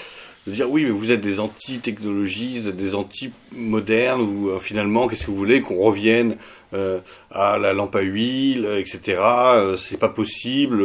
de 0.47 0.51
dire 0.51 0.69
oui, 0.69 0.83
mais 0.83 0.91
vous 0.91 1.11
êtes 1.11 1.21
des 1.21 1.39
anti-technologies, 1.39 2.61
des 2.61 2.95
anti-modernes, 2.95 4.21
ou 4.21 4.49
euh, 4.49 4.59
finalement, 4.59 5.07
qu'est-ce 5.07 5.25
que 5.25 5.31
vous 5.31 5.37
voulez 5.37 5.61
qu'on 5.61 5.77
revienne 5.77 6.37
euh, 6.73 6.99
à 7.31 7.57
la 7.57 7.73
lampe 7.73 7.95
à 7.95 8.01
huile, 8.01 8.67
etc. 8.77 9.19
Euh, 9.19 9.77
c'est 9.77 9.97
pas 9.97 10.09
possible. 10.09 10.83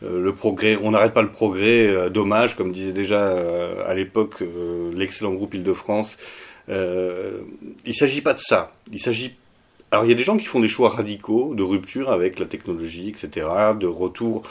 Le 0.00 0.32
progrès, 0.32 0.78
on 0.80 0.92
n'arrête 0.92 1.12
pas 1.12 1.22
le 1.22 1.30
progrès. 1.30 2.08
dommage, 2.08 2.56
comme 2.56 2.70
disait 2.70 2.92
déjà 2.92 3.34
à 3.84 3.94
l'époque 3.94 4.44
l'excellent 4.94 5.32
groupe 5.32 5.54
Île-de-France. 5.54 6.16
Il 6.68 7.94
s'agit 7.94 8.20
pas 8.20 8.34
de 8.34 8.40
ça. 8.40 8.72
Il 8.92 9.00
s'agit 9.00 9.34
alors 9.90 10.04
il 10.04 10.08
y 10.08 10.12
a 10.12 10.16
des 10.16 10.22
gens 10.22 10.36
qui 10.36 10.44
font 10.44 10.60
des 10.60 10.68
choix 10.68 10.90
radicaux 10.90 11.54
de 11.54 11.62
rupture 11.62 12.10
avec 12.10 12.38
la 12.38 12.46
technologie, 12.46 13.08
etc., 13.08 13.46
de 13.78 13.86
retour 13.86 14.42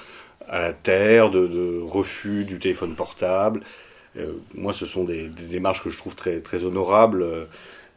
à 0.48 0.60
la 0.60 0.74
terre, 0.74 1.30
de, 1.30 1.80
refus 1.82 2.44
du 2.46 2.58
téléphone 2.58 2.96
portable. 2.96 3.62
Euh, 4.18 4.34
moi, 4.56 4.74
ce 4.74 4.86
sont 4.86 5.04
des, 5.04 5.28
démarches 5.28 5.84
que 5.84 5.90
je 5.90 5.98
trouve 5.98 6.16
très, 6.16 6.40
très 6.40 6.64
honorables 6.64 7.22
euh, 7.22 7.46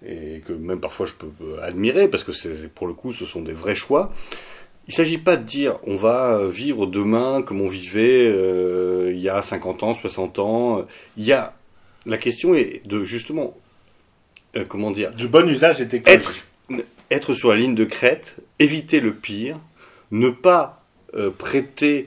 et 0.04 0.40
que 0.40 0.52
même 0.52 0.80
parfois 0.80 1.06
je 1.06 1.12
peux 1.14 1.60
admirer 1.62 2.08
parce 2.08 2.24
que 2.24 2.66
pour 2.68 2.86
le 2.86 2.94
coup, 2.94 3.12
ce 3.12 3.24
sont 3.24 3.40
des 3.40 3.52
vrais 3.52 3.74
choix. 3.74 4.12
Il 4.86 4.90
ne 4.90 4.96
s'agit 4.96 5.18
pas 5.18 5.36
de 5.36 5.44
dire 5.44 5.78
on 5.84 5.96
va 5.96 6.46
vivre 6.48 6.86
demain 6.86 7.42
comme 7.42 7.60
on 7.60 7.68
vivait 7.68 8.26
euh, 8.26 9.12
il 9.14 9.20
y 9.20 9.28
a 9.28 9.40
50 9.40 9.82
ans, 9.82 9.94
60 9.94 10.38
ans. 10.40 10.84
Il 11.16 11.24
y 11.24 11.32
a 11.32 11.54
la 12.06 12.18
question 12.18 12.54
est 12.54 12.86
de 12.86 13.04
justement 13.04 13.56
euh, 14.56 14.64
comment 14.68 14.90
dire 14.90 15.12
du 15.12 15.28
bon 15.28 15.48
usage 15.48 15.80
et 15.80 15.88
être 16.06 16.34
être 17.10 17.32
sur 17.32 17.50
la 17.50 17.56
ligne 17.56 17.74
de 17.74 17.84
crête, 17.84 18.36
éviter 18.58 19.00
le 19.00 19.14
pire, 19.14 19.58
ne 20.10 20.30
pas 20.30 20.84
euh, 21.14 21.30
prêter 21.30 22.06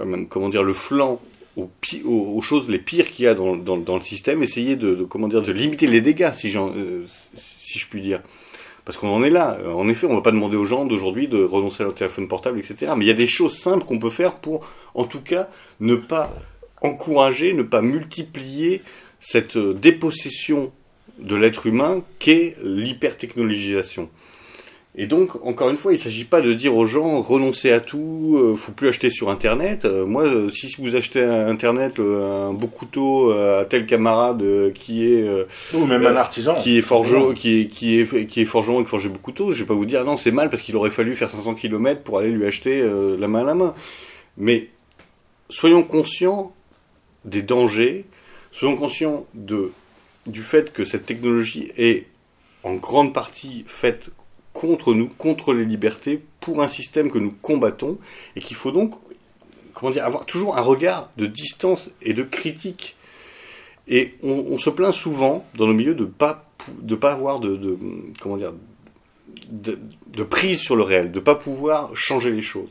euh, 0.00 0.24
comment 0.28 0.48
dire 0.48 0.62
le 0.62 0.74
flanc 0.74 1.20
aux, 1.56 1.70
aux, 2.04 2.40
choses 2.42 2.68
les 2.68 2.78
pires 2.78 3.08
qu'il 3.10 3.24
y 3.24 3.28
a 3.28 3.34
dans, 3.34 3.56
dans, 3.56 3.76
dans, 3.76 3.96
le 3.96 4.02
système, 4.02 4.42
essayer 4.42 4.76
de, 4.76 4.94
de, 4.94 5.04
comment 5.04 5.28
dire 5.28 5.40
de 5.40 5.52
limiter 5.52 5.86
les 5.86 6.00
dégâts 6.00 6.32
si, 6.32 6.52
euh, 6.56 7.04
si 7.34 7.78
je 7.78 7.86
puis 7.88 8.00
dire. 8.00 8.20
Parce 8.84 8.98
qu'on 8.98 9.08
en 9.08 9.22
est 9.24 9.30
là. 9.30 9.56
En 9.74 9.88
effet, 9.88 10.06
on 10.06 10.10
ne 10.10 10.16
va 10.16 10.20
pas 10.20 10.30
demander 10.30 10.58
aux 10.58 10.66
gens 10.66 10.84
d'aujourd'hui 10.84 11.26
de 11.26 11.42
renoncer 11.42 11.82
à 11.82 11.86
leur 11.86 11.94
téléphone 11.94 12.28
portable, 12.28 12.58
etc. 12.58 12.92
Mais 12.98 13.06
il 13.06 13.08
y 13.08 13.10
a 13.10 13.14
des 13.14 13.26
choses 13.26 13.56
simples 13.56 13.86
qu'on 13.86 13.98
peut 13.98 14.10
faire 14.10 14.34
pour, 14.34 14.66
en 14.94 15.04
tout 15.04 15.22
cas, 15.22 15.48
ne 15.80 15.94
pas 15.94 16.34
encourager, 16.82 17.54
ne 17.54 17.62
pas 17.62 17.80
multiplier 17.80 18.82
cette 19.20 19.56
dépossession 19.56 20.70
de 21.18 21.36
l'être 21.36 21.66
humain 21.66 22.02
qu'est 22.18 22.56
l'hypertechnologisation. 22.62 24.08
Et 24.96 25.06
donc, 25.06 25.44
encore 25.44 25.70
une 25.70 25.76
fois, 25.76 25.92
il 25.92 25.96
ne 25.96 26.00
s'agit 26.00 26.24
pas 26.24 26.40
de 26.40 26.52
dire 26.52 26.76
aux 26.76 26.86
gens 26.86 27.20
renoncez 27.20 27.72
à 27.72 27.80
tout, 27.80 28.36
euh, 28.38 28.54
faut 28.54 28.70
plus 28.70 28.88
acheter 28.88 29.10
sur 29.10 29.28
Internet. 29.28 29.86
Euh, 29.86 30.06
moi, 30.06 30.22
euh, 30.22 30.50
si 30.50 30.72
vous 30.78 30.94
achetez 30.94 31.20
à 31.20 31.48
Internet 31.48 31.98
euh, 31.98 32.50
un 32.50 32.52
beau 32.52 32.68
couteau 32.68 33.32
à 33.32 33.64
tel 33.64 33.86
camarade 33.86 34.72
qui 34.72 35.04
est 35.04 35.28
ou 35.72 35.86
même 35.86 36.06
un 36.06 36.14
artisan 36.14 36.54
qui 36.54 36.78
est 36.78 36.80
forgeron, 36.80 37.34
qui 37.34 37.62
est 37.62 37.66
qui 37.66 37.98
est 37.98 38.26
qui 38.26 38.40
est 38.40 38.44
forgeron 38.44 38.80
et 38.80 38.84
qui 38.84 38.90
forge 38.90 39.08
beaucoup 39.08 39.24
couteaux, 39.32 39.52
je 39.52 39.60
vais 39.60 39.64
pas 39.64 39.74
vous 39.74 39.86
dire 39.86 40.04
non 40.04 40.16
c'est 40.16 40.30
mal 40.30 40.50
parce 40.50 40.62
qu'il 40.62 40.76
aurait 40.76 40.90
fallu 40.90 41.14
faire 41.14 41.30
500 41.30 41.54
km 41.54 42.02
pour 42.02 42.18
aller 42.18 42.30
lui 42.30 42.46
acheter 42.46 42.82
la 43.18 43.26
main 43.26 43.40
à 43.40 43.44
la 43.44 43.54
main. 43.54 43.74
Mais 44.36 44.68
soyons 45.48 45.82
conscients 45.82 46.52
des 47.24 47.42
dangers, 47.42 48.04
soyons 48.52 48.76
conscients 48.76 49.26
de 49.34 49.72
du 50.26 50.42
fait 50.42 50.72
que 50.72 50.84
cette 50.84 51.06
technologie 51.06 51.72
est 51.76 52.06
en 52.62 52.74
grande 52.74 53.12
partie 53.12 53.64
faite 53.66 54.10
contre 54.52 54.94
nous, 54.94 55.08
contre 55.08 55.52
les 55.52 55.64
libertés, 55.64 56.22
pour 56.40 56.62
un 56.62 56.68
système 56.68 57.10
que 57.10 57.18
nous 57.18 57.32
combattons, 57.42 57.98
et 58.36 58.40
qu'il 58.40 58.56
faut 58.56 58.70
donc, 58.70 58.94
comment 59.74 59.90
dire, 59.90 60.04
avoir 60.04 60.24
toujours 60.24 60.56
un 60.56 60.62
regard 60.62 61.10
de 61.16 61.26
distance 61.26 61.90
et 62.00 62.14
de 62.14 62.22
critique. 62.22 62.96
Et 63.88 64.14
on, 64.22 64.56
se 64.56 64.70
plaint 64.70 64.94
souvent 64.94 65.44
dans 65.56 65.66
nos 65.66 65.74
milieux 65.74 65.94
de 65.94 66.04
pas 66.04 66.48
de 66.80 66.94
pas 66.94 67.12
avoir 67.12 67.40
de, 67.40 67.76
comment 68.18 68.38
dire 68.38 68.54
de, 69.50 70.22
prise 70.22 70.60
sur 70.60 70.76
le 70.76 70.82
réel, 70.82 71.12
de 71.12 71.20
pas 71.20 71.34
pouvoir 71.34 71.94
changer 71.94 72.30
les 72.30 72.40
choses. 72.40 72.70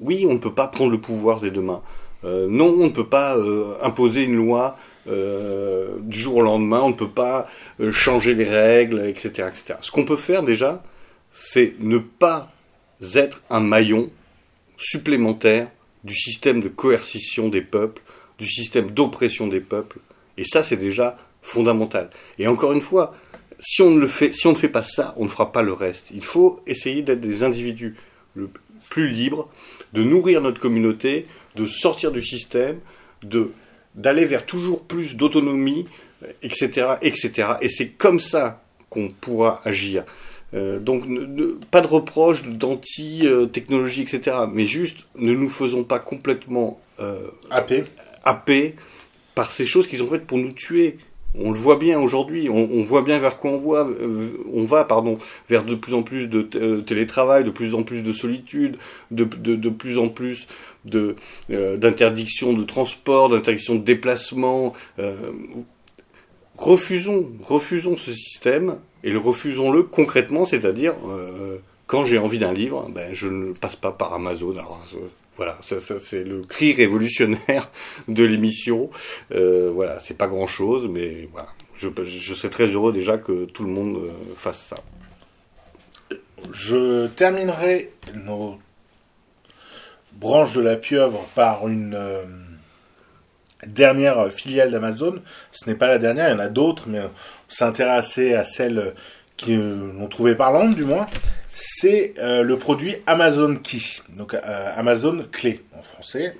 Oui, 0.00 0.26
on 0.28 0.34
ne 0.34 0.38
peut 0.38 0.52
pas 0.52 0.66
prendre 0.66 0.90
le 0.90 1.00
pouvoir 1.00 1.38
des 1.38 1.52
deux 1.52 1.60
mains. 1.60 1.82
Euh, 2.24 2.48
non, 2.48 2.74
on 2.76 2.84
ne 2.84 2.88
peut 2.88 3.06
pas 3.06 3.36
euh, 3.36 3.76
imposer 3.82 4.24
une 4.24 4.34
loi 4.34 4.76
euh, 5.08 5.96
du 6.00 6.18
jour 6.18 6.36
au 6.36 6.42
lendemain, 6.42 6.80
on 6.82 6.90
ne 6.90 6.94
peut 6.94 7.10
pas 7.10 7.48
euh, 7.80 7.92
changer 7.92 8.34
les 8.34 8.44
règles, 8.44 9.00
etc. 9.06 9.48
etc. 9.48 9.78
Ce 9.80 9.90
qu'on 9.90 10.04
peut 10.04 10.16
faire 10.16 10.42
déjà, 10.42 10.82
c'est 11.32 11.74
ne 11.78 11.98
pas 11.98 12.52
être 13.14 13.42
un 13.50 13.60
maillon 13.60 14.10
supplémentaire 14.76 15.68
du 16.04 16.14
système 16.14 16.60
de 16.60 16.68
coercition 16.68 17.48
des 17.48 17.62
peuples, 17.62 18.02
du 18.38 18.46
système 18.46 18.90
d'oppression 18.90 19.46
des 19.46 19.60
peuples. 19.60 19.98
Et 20.36 20.44
ça, 20.44 20.62
c'est 20.62 20.76
déjà 20.76 21.16
fondamental. 21.42 22.10
Et 22.38 22.46
encore 22.46 22.72
une 22.72 22.82
fois, 22.82 23.14
si 23.58 23.82
on, 23.82 23.90
ne 23.90 24.06
fait, 24.06 24.32
si 24.32 24.46
on 24.46 24.52
ne 24.52 24.56
fait 24.56 24.68
pas 24.68 24.82
ça, 24.82 25.14
on 25.16 25.24
ne 25.24 25.28
fera 25.28 25.52
pas 25.52 25.62
le 25.62 25.72
reste. 25.72 26.10
Il 26.12 26.24
faut 26.24 26.62
essayer 26.66 27.02
d'être 27.02 27.20
des 27.20 27.42
individus 27.42 27.96
plus 28.88 29.08
libres, 29.08 29.48
de 29.92 30.02
nourrir 30.02 30.40
notre 30.40 30.60
communauté, 30.60 31.26
de 31.56 31.66
sortir 31.66 32.10
du 32.10 32.22
système, 32.22 32.78
de 33.22 33.50
d'aller 33.94 34.24
vers 34.24 34.46
toujours 34.46 34.82
plus 34.82 35.16
d'autonomie, 35.16 35.86
etc., 36.42 36.94
etc. 37.02 37.54
Et 37.60 37.68
c'est 37.68 37.88
comme 37.88 38.20
ça 38.20 38.62
qu'on 38.88 39.08
pourra 39.08 39.60
agir. 39.64 40.04
Euh, 40.52 40.80
donc, 40.80 41.06
ne, 41.06 41.20
ne, 41.24 41.46
pas 41.70 41.80
de 41.80 41.86
reproche 41.86 42.42
d'anti-technologie, 42.44 44.02
etc. 44.02 44.36
Mais 44.52 44.66
juste, 44.66 44.98
ne 45.16 45.32
nous 45.32 45.48
faisons 45.48 45.84
pas 45.84 46.00
complètement 46.00 46.80
euh, 47.00 47.28
happés. 47.50 47.84
happés 48.24 48.74
par 49.34 49.50
ces 49.50 49.64
choses 49.64 49.86
qui 49.86 49.96
sont 49.96 50.08
faites 50.08 50.26
pour 50.26 50.38
nous 50.38 50.52
tuer. 50.52 50.98
On 51.38 51.52
le 51.52 51.58
voit 51.58 51.76
bien 51.76 52.00
aujourd'hui, 52.00 52.48
on, 52.50 52.82
voit 52.82 53.02
bien 53.02 53.20
vers 53.20 53.36
quoi 53.36 53.52
on, 53.52 53.56
voit, 53.56 53.88
euh, 53.88 54.30
on 54.52 54.64
va, 54.64 54.84
pardon, 54.84 55.16
vers 55.48 55.62
de 55.62 55.76
plus 55.76 55.94
en 55.94 56.02
plus 56.02 56.26
de 56.26 56.48
euh, 56.56 56.80
télétravail, 56.80 57.44
de 57.44 57.50
plus 57.50 57.76
en 57.76 57.84
plus 57.84 58.02
de 58.02 58.12
solitude, 58.12 58.78
de, 59.12 59.22
de, 59.22 59.68
plus 59.68 59.96
en 59.96 60.08
plus 60.08 60.48
de 60.84 61.16
d'interdiction 61.48 62.52
de 62.52 62.64
transport, 62.64 63.28
d'interdiction 63.28 63.74
de 63.74 63.84
déplacement. 63.84 64.72
refusons, 66.56 67.30
refusons 67.42 67.96
ce 67.96 68.12
système 68.12 68.78
et 69.04 69.10
le 69.10 69.18
refusons-le 69.18 69.82
concrètement, 69.82 70.44
c'est-à-dire 70.46 70.94
quand 71.86 72.04
j'ai 72.04 72.18
envie 72.18 72.38
d'un 72.38 72.52
livre, 72.52 72.88
ben 72.94 73.12
je 73.12 73.26
ne 73.26 73.52
passe 73.52 73.74
pas 73.76 73.90
par 73.90 74.14
Amazon. 74.14 74.54
Voilà, 75.36 75.58
ça, 75.62 75.80
c'est 75.80 76.22
le 76.22 76.42
cri 76.42 76.74
révolutionnaire 76.74 77.70
de 78.08 78.24
l'émission. 78.24 78.90
Euh, 79.32 79.70
voilà, 79.74 79.98
c'est 79.98 80.16
pas 80.16 80.28
grand 80.28 80.46
chose, 80.46 80.86
mais 80.86 81.28
voilà, 81.32 81.48
je, 81.76 81.88
je, 82.04 82.34
serais 82.34 82.50
très 82.50 82.66
heureux 82.66 82.92
déjà 82.92 83.16
que 83.16 83.46
tout 83.46 83.64
le 83.64 83.70
monde 83.70 83.96
euh, 83.96 84.10
fasse 84.36 84.66
ça. 84.66 84.76
Je 86.52 87.06
terminerai 87.06 87.90
nos 88.24 88.58
branches 90.20 90.54
de 90.54 90.60
la 90.60 90.76
pieuvre 90.76 91.26
par 91.34 91.66
une 91.66 91.94
euh, 91.94 92.22
dernière 93.66 94.30
filiale 94.30 94.70
d'Amazon. 94.70 95.20
Ce 95.52 95.68
n'est 95.68 95.76
pas 95.76 95.88
la 95.88 95.98
dernière, 95.98 96.28
il 96.28 96.32
y 96.32 96.34
en 96.34 96.38
a 96.38 96.48
d'autres, 96.48 96.84
mais 96.88 97.00
on 97.00 97.10
s'intéresse 97.48 98.18
à 98.18 98.44
celle 98.44 98.94
qui 99.36 99.56
l'ont 99.56 100.08
trouvé 100.08 100.34
parlante 100.34 100.74
du 100.74 100.84
moins 100.84 101.06
c'est 101.54 102.14
euh, 102.18 102.42
le 102.42 102.56
produit 102.56 102.96
Amazon 103.06 103.56
Key, 103.56 103.80
donc 104.16 104.34
euh, 104.34 104.72
Amazon 104.76 105.26
Clé 105.30 105.62
en 105.78 105.82
français. 105.82 106.36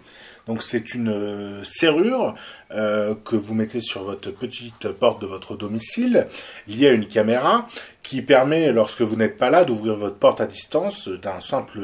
Donc 0.47 0.63
c'est 0.63 0.95
une 0.95 1.11
euh, 1.11 1.65
serrure 1.65 2.35
que 2.71 3.35
vous 3.35 3.53
mettez 3.53 3.81
sur 3.81 4.05
votre 4.05 4.31
petite 4.31 4.93
porte 4.93 5.21
de 5.21 5.27
votre 5.27 5.57
domicile, 5.57 6.29
liée 6.69 6.89
à 6.89 6.93
une 6.93 7.09
caméra, 7.09 7.67
qui 8.05 8.23
permet, 8.23 8.71
lorsque 8.71 9.03
vous 9.03 9.17
n'êtes 9.17 9.37
pas 9.37 9.51
là, 9.51 9.65
d'ouvrir 9.65 9.97
votre 9.97 10.15
porte 10.15 10.41
à 10.41 10.47
distance 10.47 11.09
d'un 11.09 11.41
simple 11.41 11.81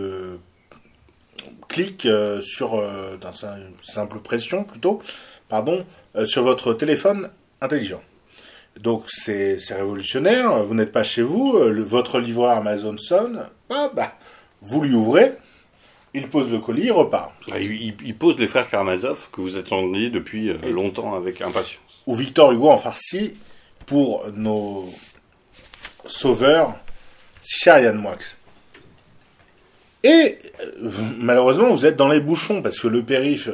clic 1.68 2.07
sur, 2.40 2.82
d'un 3.20 3.32
simple 3.32 4.18
pression 4.20 4.64
plutôt, 4.64 5.03
pardon, 5.49 5.84
sur 6.24 6.42
votre 6.42 6.74
téléphone 6.74 7.30
intelligent. 7.61 8.03
Donc 8.80 9.05
c'est 9.09 9.57
révolutionnaire, 9.70 10.62
vous 10.64 10.74
n'êtes 10.74 10.92
pas 10.92 11.03
chez 11.03 11.22
vous, 11.22 11.55
euh, 11.57 11.82
votre 11.82 12.18
livreur 12.18 12.51
Amazon 12.51 12.97
sonne, 12.99 13.47
ah, 13.70 13.90
bah, 13.94 14.12
vous 14.61 14.82
lui 14.82 14.94
ouvrez, 14.94 15.34
il 16.12 16.28
pose 16.28 16.53
le 16.53 16.59
colis, 16.59 16.84
il 16.84 16.92
repart. 16.92 17.32
Ah, 17.51 17.59
il, 17.59 18.16
pose 18.16 18.38
les 18.38 18.47
frères 18.47 18.68
Karamazov 18.68 19.28
que 19.32 19.40
vous 19.40 19.57
attendiez 19.57 20.11
depuis 20.11 20.51
euh, 20.51 20.59
longtemps 20.70 21.14
avec 21.14 21.40
impatience. 21.40 21.80
Ou 22.07 22.14
Victor 22.14 22.53
Hugo 22.53 22.68
en 22.68 22.78
farci 22.78 23.32
pour 23.86 24.24
nos 24.34 24.90
sauveurs, 26.05 26.74
cher 27.42 27.78
Yann 27.78 27.97
Moix. 27.97 28.18
Et 30.07 30.38
euh, 30.61 30.90
malheureusement, 31.18 31.70
vous 31.70 31.86
êtes 31.86 31.96
dans 31.96 32.09
les 32.09 32.20
bouchons 32.20 32.62
parce 32.62 32.78
que 32.78 32.88
le 32.88 33.02
périph, 33.02 33.48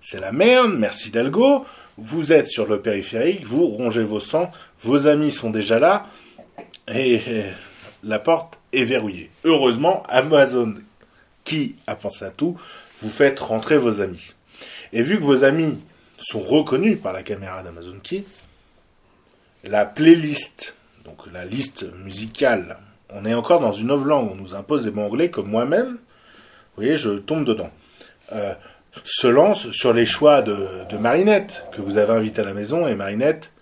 c'est 0.00 0.20
la 0.20 0.32
merde, 0.32 0.74
merci 0.78 1.10
Dalgo 1.10 1.66
vous 1.98 2.32
êtes 2.32 2.46
sur 2.46 2.66
le 2.66 2.80
périphérique, 2.80 3.44
vous 3.44 3.66
rongez 3.66 4.02
vos 4.02 4.20
sangs, 4.20 4.50
vos 4.82 5.06
amis 5.06 5.30
sont 5.30 5.50
déjà 5.50 5.78
là, 5.78 6.06
et 6.88 7.44
la 8.02 8.18
porte 8.18 8.58
est 8.72 8.84
verrouillée. 8.84 9.30
Heureusement, 9.44 10.02
Amazon, 10.08 10.74
qui 11.44 11.76
a 11.86 11.94
pensé 11.94 12.24
à 12.24 12.30
tout, 12.30 12.58
vous 13.02 13.10
faites 13.10 13.38
rentrer 13.40 13.76
vos 13.76 14.00
amis. 14.00 14.34
Et 14.92 15.02
vu 15.02 15.18
que 15.18 15.24
vos 15.24 15.44
amis 15.44 15.78
sont 16.18 16.40
reconnus 16.40 17.00
par 17.00 17.12
la 17.12 17.22
caméra 17.22 17.62
d'Amazon 17.62 17.98
Key, 18.02 18.24
la 19.64 19.84
playlist, 19.84 20.74
donc 21.04 21.18
la 21.32 21.44
liste 21.44 21.84
musicale, 22.04 22.78
on 23.14 23.24
est 23.24 23.34
encore 23.34 23.60
dans 23.60 23.72
une 23.72 23.88
langue, 23.88 24.30
on 24.32 24.36
nous 24.36 24.54
impose 24.54 24.84
des 24.84 24.90
mots 24.90 25.02
anglais 25.02 25.30
comme 25.30 25.48
moi-même, 25.48 25.98
vous 26.74 26.82
voyez, 26.82 26.96
je 26.96 27.10
tombe 27.10 27.44
dedans. 27.44 27.70
Euh, 28.32 28.54
se 29.04 29.26
lance 29.26 29.70
sur 29.70 29.92
les 29.92 30.06
choix 30.06 30.42
de, 30.42 30.96
Marinette, 30.98 31.64
que 31.72 31.80
vous 31.80 31.98
avez 31.98 32.12
invité 32.12 32.42
à 32.42 32.44
la 32.44 32.54
maison, 32.54 32.86
et 32.86 32.94
Marinette, 32.94 33.52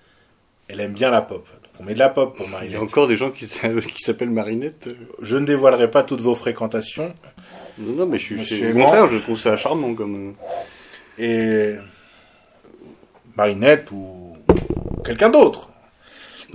elle 0.69 0.81
aime 0.81 0.93
bien 0.93 1.11
la 1.11 1.23
pop. 1.23 1.49
Donc 1.63 1.73
on 1.81 1.85
met 1.85 1.95
de 1.95 1.99
la 1.99 2.09
pop 2.09 2.37
pour 2.37 2.49
Marinette. 2.49 2.73
Il 2.73 2.75
y 2.75 2.77
a 2.79 2.83
encore 2.83 3.09
des 3.09 3.17
gens 3.17 3.31
qui, 3.31 3.47
s'appellent 3.99 4.31
Marinette 4.31 4.89
Je 5.23 5.37
ne 5.37 5.47
dévoilerai 5.47 5.91
pas 5.91 6.03
toutes 6.03 6.21
vos 6.21 6.35
fréquentations. 6.35 7.15
Non, 7.79 7.95
non 7.95 8.07
mais 8.07 8.19
je 8.19 8.37
suis, 8.43 8.67
au 8.69 8.73
contraire, 8.73 9.09
je 9.09 9.19
trouve 9.19 9.39
ça 9.39 9.57
charmant 9.57 9.95
comme... 9.95 10.35
Euh. 11.19 11.75
Et 11.77 11.77
Marinette 13.37 13.91
ou 13.93 14.37
quelqu'un 15.05 15.31
d'autre. 15.31 15.71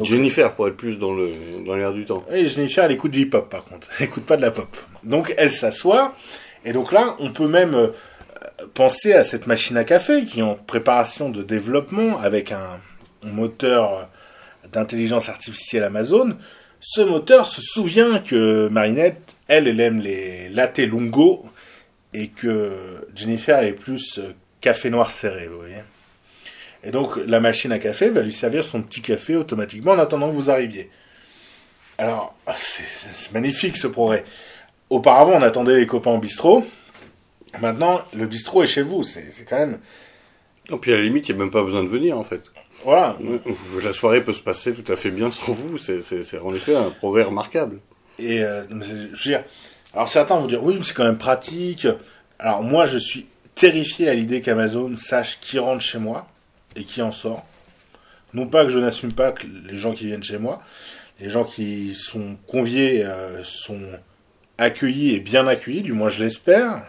Jennifer 0.03 0.53
pour 0.53 0.67
être 0.67 0.75
plus 0.75 0.97
dans 0.97 1.13
le 1.13 1.31
dans 1.65 1.75
l'air 1.75 1.93
du 1.93 2.05
temps. 2.05 2.23
Oui, 2.31 2.47
Jennifer, 2.47 2.83
elle 2.83 2.91
écoute 2.91 3.11
du 3.11 3.21
hip-hop 3.21 3.49
par 3.49 3.63
contre. 3.63 3.87
Elle 3.99 4.05
écoute 4.05 4.25
pas 4.25 4.37
de 4.37 4.41
la 4.41 4.51
pop. 4.51 4.75
Donc 5.03 5.33
elle 5.37 5.51
s'assoit. 5.51 6.15
Et 6.65 6.73
donc 6.73 6.91
là, 6.91 7.15
on 7.19 7.31
peut 7.31 7.47
même 7.47 7.75
euh, 7.75 7.87
pensez 8.73 9.13
à 9.13 9.23
cette 9.23 9.47
machine 9.47 9.77
à 9.77 9.83
café 9.83 10.23
qui 10.23 10.39
est 10.39 10.43
en 10.43 10.55
préparation 10.55 11.29
de 11.29 11.43
développement 11.43 12.19
avec 12.19 12.51
un, 12.51 12.79
moteur 13.23 14.07
d'intelligence 14.71 15.29
artificielle 15.29 15.81
Amazon. 15.81 16.37
Ce 16.79 17.01
moteur 17.01 17.47
se 17.47 17.59
souvient 17.59 18.19
que 18.19 18.67
Marinette, 18.67 19.35
elle, 19.47 19.67
elle 19.67 19.79
aime 19.79 19.99
les 19.99 20.47
latte 20.49 20.77
lungo 20.77 21.43
et 22.13 22.27
que 22.27 23.07
Jennifer 23.15 23.63
est 23.63 23.73
plus 23.73 24.19
café 24.61 24.91
noir 24.91 25.09
serré, 25.09 25.47
vous 25.47 25.57
voyez. 25.57 25.77
Et 26.85 26.91
donc 26.91 27.17
la 27.17 27.39
machine 27.39 27.71
à 27.71 27.79
café 27.79 28.09
va 28.09 28.21
lui 28.21 28.31
servir 28.31 28.63
son 28.63 28.81
petit 28.81 29.01
café 29.01 29.35
automatiquement 29.35 29.93
en 29.93 29.99
attendant 29.99 30.29
que 30.29 30.35
vous 30.35 30.51
arriviez. 30.51 30.89
Alors, 31.97 32.35
c'est 32.53 33.33
magnifique 33.33 33.75
ce 33.75 33.87
progrès. 33.87 34.23
Auparavant, 34.89 35.33
on 35.33 35.41
attendait 35.41 35.77
les 35.77 35.87
copains 35.87 36.11
au 36.11 36.19
bistrot. 36.19 36.63
Maintenant, 37.59 38.01
le 38.15 38.27
bistrot 38.27 38.63
est 38.63 38.67
chez 38.67 38.81
vous, 38.81 39.01
c'est 39.03 39.45
quand 39.49 39.57
même. 39.57 39.79
Et 40.71 40.77
puis 40.77 40.93
à 40.93 40.97
la 40.97 41.03
limite, 41.03 41.27
il 41.27 41.35
n'y 41.35 41.41
a 41.41 41.43
même 41.43 41.51
pas 41.51 41.63
besoin 41.63 41.83
de 41.83 41.89
venir 41.89 42.17
en 42.19 42.23
fait. 42.23 42.41
Voilà. 42.83 43.17
La 43.81 43.93
soirée 43.93 44.23
peut 44.23 44.33
se 44.33 44.41
passer 44.41 44.73
tout 44.73 44.91
à 44.91 44.95
fait 44.95 45.09
bien 45.09 45.31
sans 45.31 45.53
vous, 45.53 45.77
c'est 45.79 46.39
en 46.39 46.53
effet 46.53 46.75
un 46.75 46.91
progrès 46.91 47.23
remarquable. 47.23 47.79
Et 48.19 48.43
euh, 48.43 48.63
je 48.69 48.93
veux 48.93 49.17
dire, 49.23 49.43
alors 49.93 50.07
certains 50.07 50.37
vont 50.37 50.45
dire 50.45 50.63
oui, 50.63 50.75
mais 50.77 50.83
c'est 50.83 50.93
quand 50.93 51.03
même 51.03 51.17
pratique. 51.17 51.87
Alors 52.37 52.61
moi, 52.61 52.85
je 52.85 52.99
suis 52.99 53.25
terrifié 53.55 54.09
à 54.09 54.13
l'idée 54.13 54.41
qu'Amazon 54.41 54.95
sache 54.97 55.39
qui 55.39 55.57
rentre 55.57 55.81
chez 55.81 55.97
moi 55.97 56.27
et 56.75 56.83
qui 56.83 57.01
en 57.01 57.11
sort. 57.11 57.45
Non 58.33 58.47
pas 58.47 58.63
que 58.63 58.69
je 58.69 58.79
n'assume 58.79 59.13
pas 59.13 59.31
que 59.31 59.47
les 59.47 59.77
gens 59.77 59.93
qui 59.93 60.05
viennent 60.05 60.23
chez 60.23 60.37
moi, 60.37 60.61
les 61.19 61.29
gens 61.29 61.43
qui 61.43 61.95
sont 61.95 62.37
conviés 62.47 63.05
euh, 63.05 63.43
sont 63.43 63.81
accueillis 64.57 65.15
et 65.15 65.19
bien 65.19 65.47
accueillis, 65.47 65.81
du 65.81 65.93
moins 65.93 66.09
je 66.09 66.23
l'espère. 66.23 66.85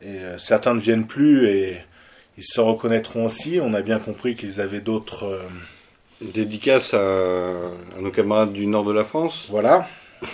Et 0.00 0.18
euh, 0.18 0.38
certains 0.38 0.74
ne 0.74 0.80
viennent 0.80 1.06
plus 1.06 1.48
et 1.48 1.80
ils 2.38 2.44
se 2.44 2.60
reconnaîtront 2.60 3.26
aussi. 3.26 3.58
On 3.62 3.74
a 3.74 3.82
bien 3.82 3.98
compris 3.98 4.34
qu'ils 4.34 4.60
avaient 4.60 4.80
d'autres. 4.80 5.24
Euh, 5.24 5.48
Dédicaces 6.22 6.94
à, 6.94 7.52
nos 7.98 8.12
camarades 8.12 8.52
du 8.52 8.66
nord 8.66 8.84
de 8.84 8.92
la 8.92 9.04
France. 9.04 9.46
Voilà, 9.50 9.88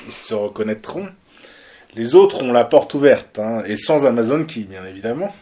ils 0.07 0.13
se 0.13 0.35
reconnaîtront. 0.35 1.09
Les 1.95 2.15
autres 2.15 2.43
ont 2.43 2.53
la 2.53 2.65
porte 2.65 2.93
ouverte, 2.93 3.39
hein, 3.39 3.63
et 3.67 3.77
sans 3.77 4.05
Amazon 4.05 4.45
qui, 4.45 4.65
bien 4.65 4.85
évidemment. 4.85 5.35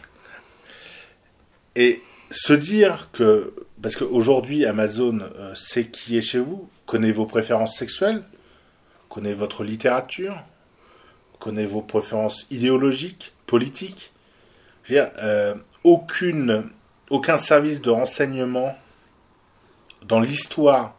Et 1.75 2.01
se 2.29 2.53
dire 2.53 3.09
que, 3.11 3.53
parce 3.81 3.95
qu'aujourd'hui 3.95 4.65
Amazon 4.65 5.19
euh, 5.21 5.53
sait 5.55 5.85
qui 5.85 6.17
est 6.17 6.21
chez 6.21 6.39
vous, 6.39 6.69
connaît 6.85 7.11
vos 7.11 7.25
préférences 7.25 7.77
sexuelles, 7.77 8.23
connaît 9.09 9.33
votre 9.33 9.63
littérature, 9.63 10.43
connaît 11.39 11.65
vos 11.65 11.81
préférences 11.81 12.45
idéologiques, 12.51 13.33
politiques, 13.45 14.11
euh, 14.91 15.55
aucune, 15.83 16.69
aucun 17.09 17.37
service 17.37 17.81
de 17.81 17.89
renseignement 17.89 18.77
dans 20.03 20.19
l'histoire 20.19 20.95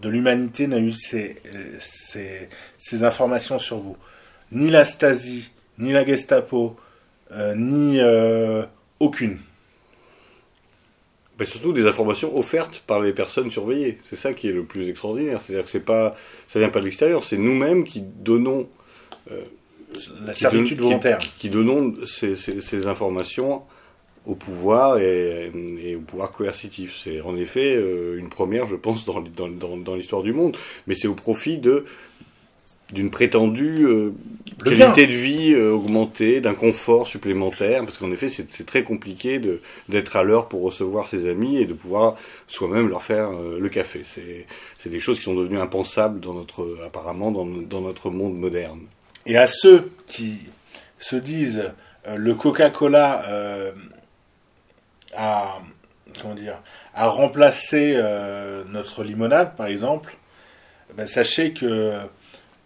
de 0.00 0.08
l'humanité 0.08 0.66
n'a 0.66 0.78
eu 0.78 0.92
ces, 0.92 1.42
ces, 1.80 3.04
informations 3.04 3.58
sur 3.58 3.78
vous. 3.78 3.96
Ni 4.52 4.70
la 4.70 4.84
Stasi, 4.84 5.50
ni 5.78 5.92
la 5.92 6.06
Gestapo, 6.06 6.76
euh, 7.32 7.54
ni 7.54 8.00
aucune. 9.00 9.38
Mais 11.38 11.44
surtout 11.44 11.72
des 11.72 11.86
informations 11.86 12.36
offertes 12.36 12.82
par 12.86 13.00
les 13.00 13.12
personnes 13.12 13.50
surveillées. 13.50 13.98
C'est 14.02 14.16
ça 14.16 14.34
qui 14.34 14.48
est 14.48 14.52
le 14.52 14.64
plus 14.64 14.88
extraordinaire. 14.88 15.40
C'est-à-dire 15.40 15.64
que 15.64 15.70
c'est 15.70 15.84
pas, 15.84 16.16
ça 16.46 16.58
vient 16.58 16.68
pas 16.68 16.80
de 16.80 16.84
l'extérieur, 16.84 17.24
c'est 17.24 17.38
nous-mêmes 17.38 17.84
qui 17.84 18.00
donnons 18.00 18.68
la 20.24 20.34
servitude 20.34 20.80
volontaire. 20.80 21.18
Qui, 21.38 21.48
donnons 21.48 21.94
ces, 22.04 22.86
informations 22.86 23.62
au 24.26 24.34
pouvoir 24.34 24.98
et, 24.98 25.50
au 25.96 26.00
pouvoir 26.00 26.32
coercitif. 26.32 26.98
C'est 27.02 27.20
en 27.20 27.36
effet 27.36 27.74
euh, 27.76 28.18
une 28.18 28.28
première, 28.28 28.66
je 28.66 28.76
pense, 28.76 29.04
dans, 29.04 29.22
dans, 29.22 29.94
l'histoire 29.94 30.22
du 30.22 30.32
monde. 30.32 30.56
Mais 30.86 30.94
c'est 30.94 31.08
au 31.08 31.14
profit 31.14 31.58
de 31.58 31.84
d'une 32.92 33.10
prétendue 33.10 33.86
euh, 33.86 34.12
qualité 34.64 35.06
de 35.06 35.12
vie 35.12 35.52
euh, 35.52 35.72
augmentée, 35.72 36.40
d'un 36.40 36.54
confort 36.54 37.06
supplémentaire, 37.06 37.84
parce 37.84 37.98
qu'en 37.98 38.10
effet, 38.10 38.28
c'est 38.28 38.66
très 38.66 38.82
compliqué 38.82 39.40
d'être 39.88 40.16
à 40.16 40.22
l'heure 40.22 40.48
pour 40.48 40.62
recevoir 40.62 41.06
ses 41.06 41.28
amis 41.28 41.58
et 41.58 41.66
de 41.66 41.74
pouvoir 41.74 42.16
soi-même 42.46 42.88
leur 42.88 43.02
faire 43.02 43.30
euh, 43.30 43.58
le 43.60 43.68
café. 43.68 44.02
C'est 44.04 44.88
des 44.88 45.00
choses 45.00 45.18
qui 45.18 45.24
sont 45.24 45.34
devenues 45.34 45.60
impensables 45.60 46.20
dans 46.20 46.34
notre 46.34 46.78
apparemment 46.86 47.30
dans, 47.30 47.44
dans 47.44 47.82
notre 47.82 48.10
monde 48.10 48.38
moderne. 48.38 48.80
Et 49.26 49.36
à 49.36 49.46
ceux 49.46 49.90
qui 50.06 50.48
se 50.98 51.16
disent 51.16 51.72
le 52.16 52.34
Coca-Cola 52.34 53.22
a 55.14 55.58
comment 56.22 56.34
dire 56.34 56.62
a 56.94 57.08
remplacé 57.08 58.00
notre 58.70 59.04
limonade 59.04 59.54
par 59.56 59.66
exemple, 59.66 60.16
ben, 60.96 61.06
sachez 61.06 61.52
que 61.52 61.92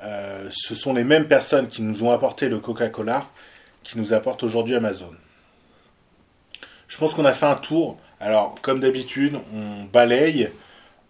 euh, 0.02 0.48
ce 0.50 0.74
sont 0.74 0.94
les 0.94 1.04
mêmes 1.04 1.28
personnes 1.28 1.68
qui 1.68 1.82
nous 1.82 2.02
ont 2.02 2.10
apporté 2.10 2.48
le 2.48 2.58
Coca-Cola 2.58 3.28
qui 3.84 3.98
nous 3.98 4.12
apportent 4.12 4.42
aujourd'hui 4.42 4.74
Amazon. 4.74 5.12
Je 6.88 6.96
pense 6.98 7.14
qu'on 7.14 7.24
a 7.24 7.32
fait 7.32 7.46
un 7.46 7.56
tour. 7.56 7.98
Alors, 8.20 8.54
comme 8.62 8.80
d'habitude, 8.80 9.38
on 9.54 9.84
balaye, 9.84 10.50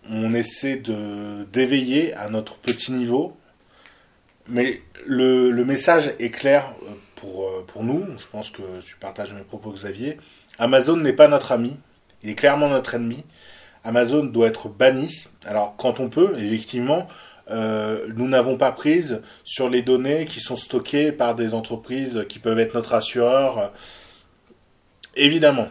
on 0.08 0.32
essaie 0.34 0.76
de 0.76 1.44
d'éveiller 1.52 2.14
à 2.14 2.28
notre 2.28 2.56
petit 2.56 2.92
niveau, 2.92 3.36
mais 4.48 4.82
le, 5.06 5.50
le 5.50 5.64
message 5.64 6.12
est 6.18 6.30
clair 6.30 6.72
euh, 6.82 6.94
pour, 7.16 7.48
euh, 7.48 7.64
pour 7.66 7.84
nous. 7.84 8.06
Je 8.18 8.26
pense 8.26 8.50
que 8.50 8.62
tu 8.84 8.96
partages 8.96 9.32
mes 9.32 9.42
propos, 9.42 9.72
Xavier. 9.72 10.18
Amazon 10.58 10.96
n'est 10.96 11.12
pas 11.12 11.28
notre 11.28 11.52
ami, 11.52 11.76
il 12.22 12.30
est 12.30 12.34
clairement 12.34 12.68
notre 12.68 12.94
ennemi. 12.94 13.24
Amazon 13.84 14.24
doit 14.24 14.46
être 14.46 14.68
banni. 14.68 15.26
Alors, 15.44 15.74
quand 15.76 15.98
on 15.98 16.08
peut, 16.08 16.34
effectivement, 16.36 17.08
euh, 17.52 18.06
nous 18.16 18.28
n'avons 18.28 18.56
pas 18.56 18.72
prise 18.72 19.20
sur 19.44 19.68
les 19.68 19.82
données 19.82 20.24
qui 20.24 20.40
sont 20.40 20.56
stockées 20.56 21.12
par 21.12 21.34
des 21.34 21.52
entreprises 21.52 22.24
qui 22.28 22.38
peuvent 22.38 22.58
être 22.58 22.74
notre 22.74 22.94
assureur. 22.94 23.72
Évidemment. 25.16 25.68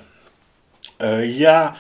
Euh, 1.01 1.25
il 1.25 1.36
y 1.36 1.47
a, 1.47 1.73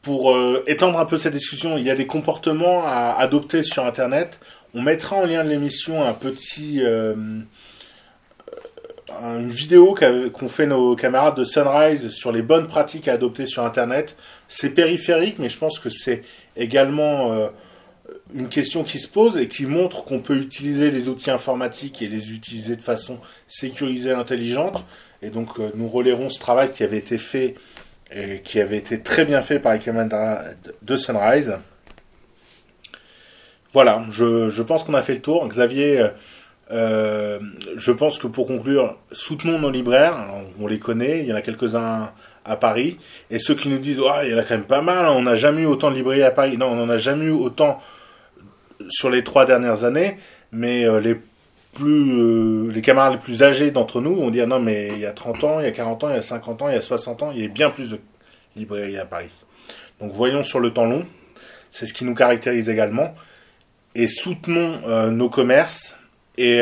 pour 0.00 0.34
euh, 0.34 0.64
étendre 0.66 0.98
un 0.98 1.04
peu 1.04 1.18
cette 1.18 1.34
discussion, 1.34 1.76
il 1.76 1.84
y 1.84 1.90
a 1.90 1.96
des 1.96 2.06
comportements 2.06 2.86
à 2.86 3.16
adopter 3.18 3.62
sur 3.62 3.84
Internet. 3.84 4.40
On 4.72 4.80
mettra 4.80 5.16
en 5.16 5.26
lien 5.26 5.44
de 5.44 5.50
l'émission 5.50 6.02
un 6.02 6.14
petit, 6.14 6.80
une 6.80 7.46
vidéo 9.48 9.94
qu'ont 9.94 10.48
fait 10.48 10.66
nos 10.66 10.96
camarades 10.96 11.36
de 11.36 11.44
Sunrise 11.44 12.10
sur 12.10 12.32
les 12.32 12.42
bonnes 12.42 12.66
pratiques 12.66 13.08
à 13.08 13.14
adopter 13.14 13.46
sur 13.46 13.64
Internet. 13.64 14.16
C'est 14.48 14.70
périphérique, 14.70 15.38
mais 15.38 15.48
je 15.48 15.58
pense 15.58 15.78
que 15.78 15.88
c'est 15.88 16.22
également 16.56 17.50
une 18.34 18.48
question 18.48 18.82
qui 18.82 18.98
se 18.98 19.08
pose 19.08 19.38
et 19.38 19.48
qui 19.48 19.66
montre 19.66 20.04
qu'on 20.04 20.20
peut 20.20 20.36
utiliser 20.36 20.90
les 20.90 21.08
outils 21.08 21.30
informatiques 21.30 22.02
et 22.02 22.08
les 22.08 22.32
utiliser 22.32 22.76
de 22.76 22.82
façon 22.82 23.18
sécurisée 23.46 24.10
et 24.10 24.14
intelligente. 24.14 24.84
Et 25.22 25.30
donc, 25.30 25.58
euh, 25.58 25.70
nous 25.74 25.88
relayerons 25.88 26.28
ce 26.28 26.38
travail 26.38 26.70
qui 26.70 26.82
avait 26.82 26.98
été 26.98 27.18
fait 27.18 27.54
et 28.14 28.40
qui 28.40 28.60
avait 28.60 28.76
été 28.76 29.00
très 29.02 29.24
bien 29.24 29.42
fait 29.42 29.58
par 29.58 29.74
les 29.74 29.78
camarades 29.78 30.56
de 30.82 30.96
Sunrise. 30.96 31.56
Voilà, 33.72 34.04
je, 34.10 34.50
je 34.50 34.62
pense 34.62 34.84
qu'on 34.84 34.94
a 34.94 35.02
fait 35.02 35.14
le 35.14 35.22
tour. 35.22 35.46
Xavier, 35.48 36.00
euh, 36.00 36.08
euh, 36.70 37.38
je 37.76 37.92
pense 37.92 38.18
que 38.18 38.26
pour 38.26 38.46
conclure, 38.46 38.98
soutenons 39.12 39.58
nos 39.58 39.70
libraires. 39.70 40.16
On 40.60 40.66
les 40.66 40.78
connaît, 40.78 41.20
il 41.20 41.26
y 41.26 41.32
en 41.32 41.36
a 41.36 41.42
quelques-uns 41.42 42.10
à 42.44 42.56
Paris. 42.56 42.98
Et 43.30 43.38
ceux 43.38 43.54
qui 43.54 43.68
nous 43.68 43.78
disent, 43.78 44.00
oh, 44.00 44.10
il 44.24 44.30
y 44.30 44.34
en 44.34 44.38
a 44.38 44.42
quand 44.42 44.54
même 44.54 44.64
pas 44.64 44.82
mal, 44.82 45.04
hein, 45.04 45.12
on 45.16 45.22
n'a 45.22 45.36
jamais 45.36 45.62
eu 45.62 45.66
autant 45.66 45.90
de 45.90 45.96
librairies 45.96 46.22
à 46.22 46.30
Paris. 46.30 46.56
Non, 46.56 46.66
on 46.66 46.76
n'en 46.76 46.88
a 46.88 46.98
jamais 46.98 47.26
eu 47.26 47.30
autant 47.30 47.80
sur 48.88 49.10
les 49.10 49.24
trois 49.24 49.46
dernières 49.46 49.84
années. 49.84 50.16
Mais 50.52 50.84
euh, 50.84 51.00
les 51.00 51.16
plus, 51.72 52.12
euh, 52.12 52.70
les 52.70 52.80
camarades 52.80 53.14
les 53.14 53.18
plus 53.18 53.42
âgés 53.42 53.70
d'entre 53.70 54.00
nous 54.00 54.16
vont 54.16 54.30
dire, 54.30 54.46
non, 54.46 54.60
mais 54.60 54.88
il 54.92 54.98
y 54.98 55.06
a 55.06 55.12
30 55.12 55.44
ans, 55.44 55.60
il 55.60 55.64
y 55.64 55.68
a 55.68 55.72
40 55.72 56.04
ans, 56.04 56.08
il 56.10 56.14
y 56.14 56.18
a 56.18 56.22
50 56.22 56.62
ans, 56.62 56.68
il 56.68 56.74
y 56.74 56.78
a 56.78 56.82
60 56.82 57.22
ans, 57.22 57.32
il 57.32 57.42
y 57.42 57.44
a 57.44 57.48
bien 57.48 57.70
plus 57.70 57.90
de 57.90 58.00
librairies 58.56 58.98
à 58.98 59.04
Paris. 59.04 59.30
Donc 60.00 60.12
voyons 60.12 60.42
sur 60.42 60.60
le 60.60 60.72
temps 60.72 60.86
long. 60.86 61.04
C'est 61.70 61.86
ce 61.86 61.92
qui 61.92 62.04
nous 62.04 62.14
caractérise 62.14 62.68
également. 62.68 63.14
Et 63.94 64.06
soutenons 64.06 64.80
euh, 64.86 65.10
nos 65.10 65.28
commerces. 65.28 65.96
Et 66.38 66.60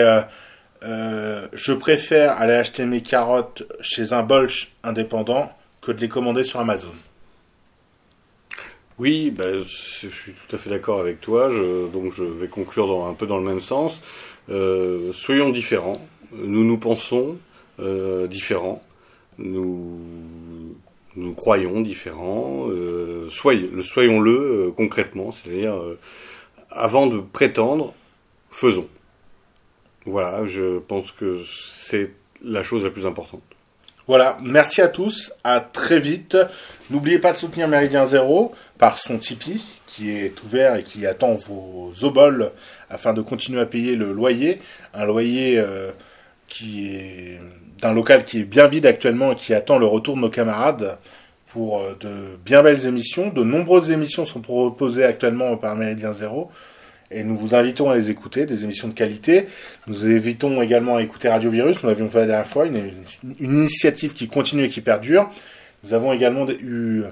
je 0.83 1.73
préfère 1.73 2.39
aller 2.39 2.53
acheter 2.53 2.85
mes 2.85 3.01
carottes 3.01 3.65
chez 3.81 4.13
un 4.13 4.23
Bolch 4.23 4.73
indépendant 4.85 5.51
que 5.81 5.91
de 5.91 6.01
les 6.01 6.09
commander 6.09 6.45
sur 6.45 6.61
Amazon. 6.61 6.95
Oui, 8.99 9.31
bah, 9.31 9.45
je 9.65 10.09
suis 10.09 10.33
tout 10.33 10.55
à 10.55 10.59
fait 10.59 10.71
d'accord 10.71 11.01
avec 11.01 11.21
toi. 11.21 11.51
Je, 11.51 11.89
donc 11.89 12.13
je 12.13 12.23
vais 12.25 12.49
conclure 12.49 12.87
dans, 12.87 13.09
un 13.09 13.15
peu 13.15 13.27
dans 13.27 13.39
le 13.39 13.45
même 13.45 13.61
sens. 13.61 14.01
Euh, 14.51 15.13
soyons 15.13 15.51
différents. 15.51 16.01
Nous 16.33 16.65
nous 16.65 16.79
pensons 16.79 17.37
euh, 17.81 18.27
différents. 18.27 18.81
Nous 19.39 19.99
nous 21.17 21.35
croyons 21.35 21.81
différents. 21.81 22.69
Euh, 22.69 23.29
soyons-le 23.31 24.73
concrètement, 24.77 25.33
c'est-à-dire 25.33 25.77
avant 26.71 27.07
de 27.07 27.19
prétendre, 27.19 27.95
faisons. 28.51 28.89
Voilà, 30.07 30.47
je 30.47 30.79
pense 30.79 31.11
que 31.13 31.41
c'est 31.47 32.13
la 32.43 32.63
chose 32.63 32.85
la 32.85 32.91
plus 32.91 33.07
importante. 33.07 33.43
Voilà, 34.07 34.37
merci 34.43 34.83
à 34.83 34.89
tous, 34.89 35.33
à 35.45 35.61
très 35.61 35.99
vite. 35.99 36.37
N'oubliez 36.91 37.19
pas 37.19 37.33
de 37.33 37.39
soutenir 37.39 37.69
Méridien 37.69 38.05
Zéro 38.05 38.55
par 38.79 38.99
son 38.99 39.19
Tipeee 39.19 39.63
qui 39.87 40.11
est 40.11 40.43
ouvert 40.43 40.75
et 40.75 40.83
qui 40.83 41.07
attend 41.07 41.35
vos 41.35 41.93
oboles 42.03 42.51
afin 42.91 43.13
de 43.13 43.23
continuer 43.23 43.61
à 43.61 43.67
payer 43.67 43.95
le 43.95 44.13
loyer. 44.13 44.61
Un 44.93 45.05
loyer 45.05 45.59
euh, 45.59 45.93
qui 46.49 46.89
est 46.89 47.41
d'un 47.81 47.93
local 47.93 48.25
qui 48.25 48.41
est 48.41 48.45
bien 48.45 48.67
vide 48.67 48.87
actuellement 48.87 49.33
et 49.33 49.35
qui 49.37 49.55
attend 49.55 49.79
le 49.79 49.87
retour 49.87 50.17
de 50.17 50.21
nos 50.21 50.31
camarades 50.31 50.99
pour 51.47 51.81
euh, 51.81 51.97
de 52.01 52.37
bien 52.45 52.63
belles 52.63 52.87
émissions. 52.87 53.29
De 53.29 53.45
nombreuses 53.45 53.93
émissions 53.93 54.27
sont 54.27 54.41
proposées 54.41 55.05
actuellement 55.05 55.57
par 55.57 55.77
Méridien 55.77 56.13
Zéro. 56.13 56.51
Et 57.13 57.23
nous 57.23 57.37
vous 57.37 57.55
invitons 57.55 57.91
à 57.91 57.95
les 57.95 58.11
écouter, 58.11 58.47
des 58.47 58.65
émissions 58.65 58.89
de 58.89 58.95
qualité. 58.95 59.47
Nous 59.87 59.95
vous 59.95 60.07
invitons 60.07 60.61
également 60.61 60.97
à 60.97 61.03
écouter 61.03 61.29
Radio 61.29 61.51
Virus, 61.51 61.81
nous 61.83 61.89
l'avions 61.89 62.09
fait 62.09 62.21
la 62.21 62.27
dernière 62.27 62.47
fois, 62.47 62.67
une 62.67 62.91
initiative 63.39 64.15
qui 64.15 64.27
continue 64.27 64.65
et 64.65 64.69
qui 64.69 64.81
perdure. 64.81 65.31
Nous 65.85 65.95
avons 65.95 66.13
également 66.13 66.49
eu, 66.49 67.05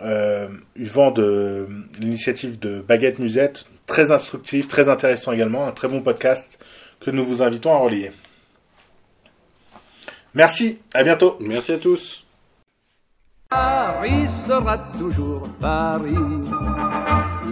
euh, 0.00 0.48
vent 0.76 1.10
de 1.10 1.68
l'initiative 1.98 2.58
de 2.58 2.80
Baguette 2.80 3.18
Musette, 3.18 3.66
très 3.86 4.10
instructive, 4.10 4.66
très 4.66 4.88
intéressant 4.88 5.32
également, 5.32 5.66
un 5.66 5.72
très 5.72 5.88
bon 5.88 6.02
podcast 6.02 6.58
que 7.00 7.10
nous 7.10 7.24
vous 7.24 7.42
invitons 7.42 7.72
à 7.72 7.78
relayer. 7.78 8.12
Merci, 10.34 10.78
à 10.92 11.04
bientôt. 11.04 11.36
Merci 11.40 11.72
à 11.72 11.78
tous. 11.78 12.24
Paris 13.50 14.26
sera 14.48 14.78
toujours 14.98 15.48
Paris, 15.60 16.14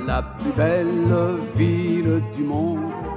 la 0.05 0.23
plus 0.23 0.53
belle 0.53 1.37
ville 1.55 2.23
du 2.35 2.43
monde. 2.43 3.12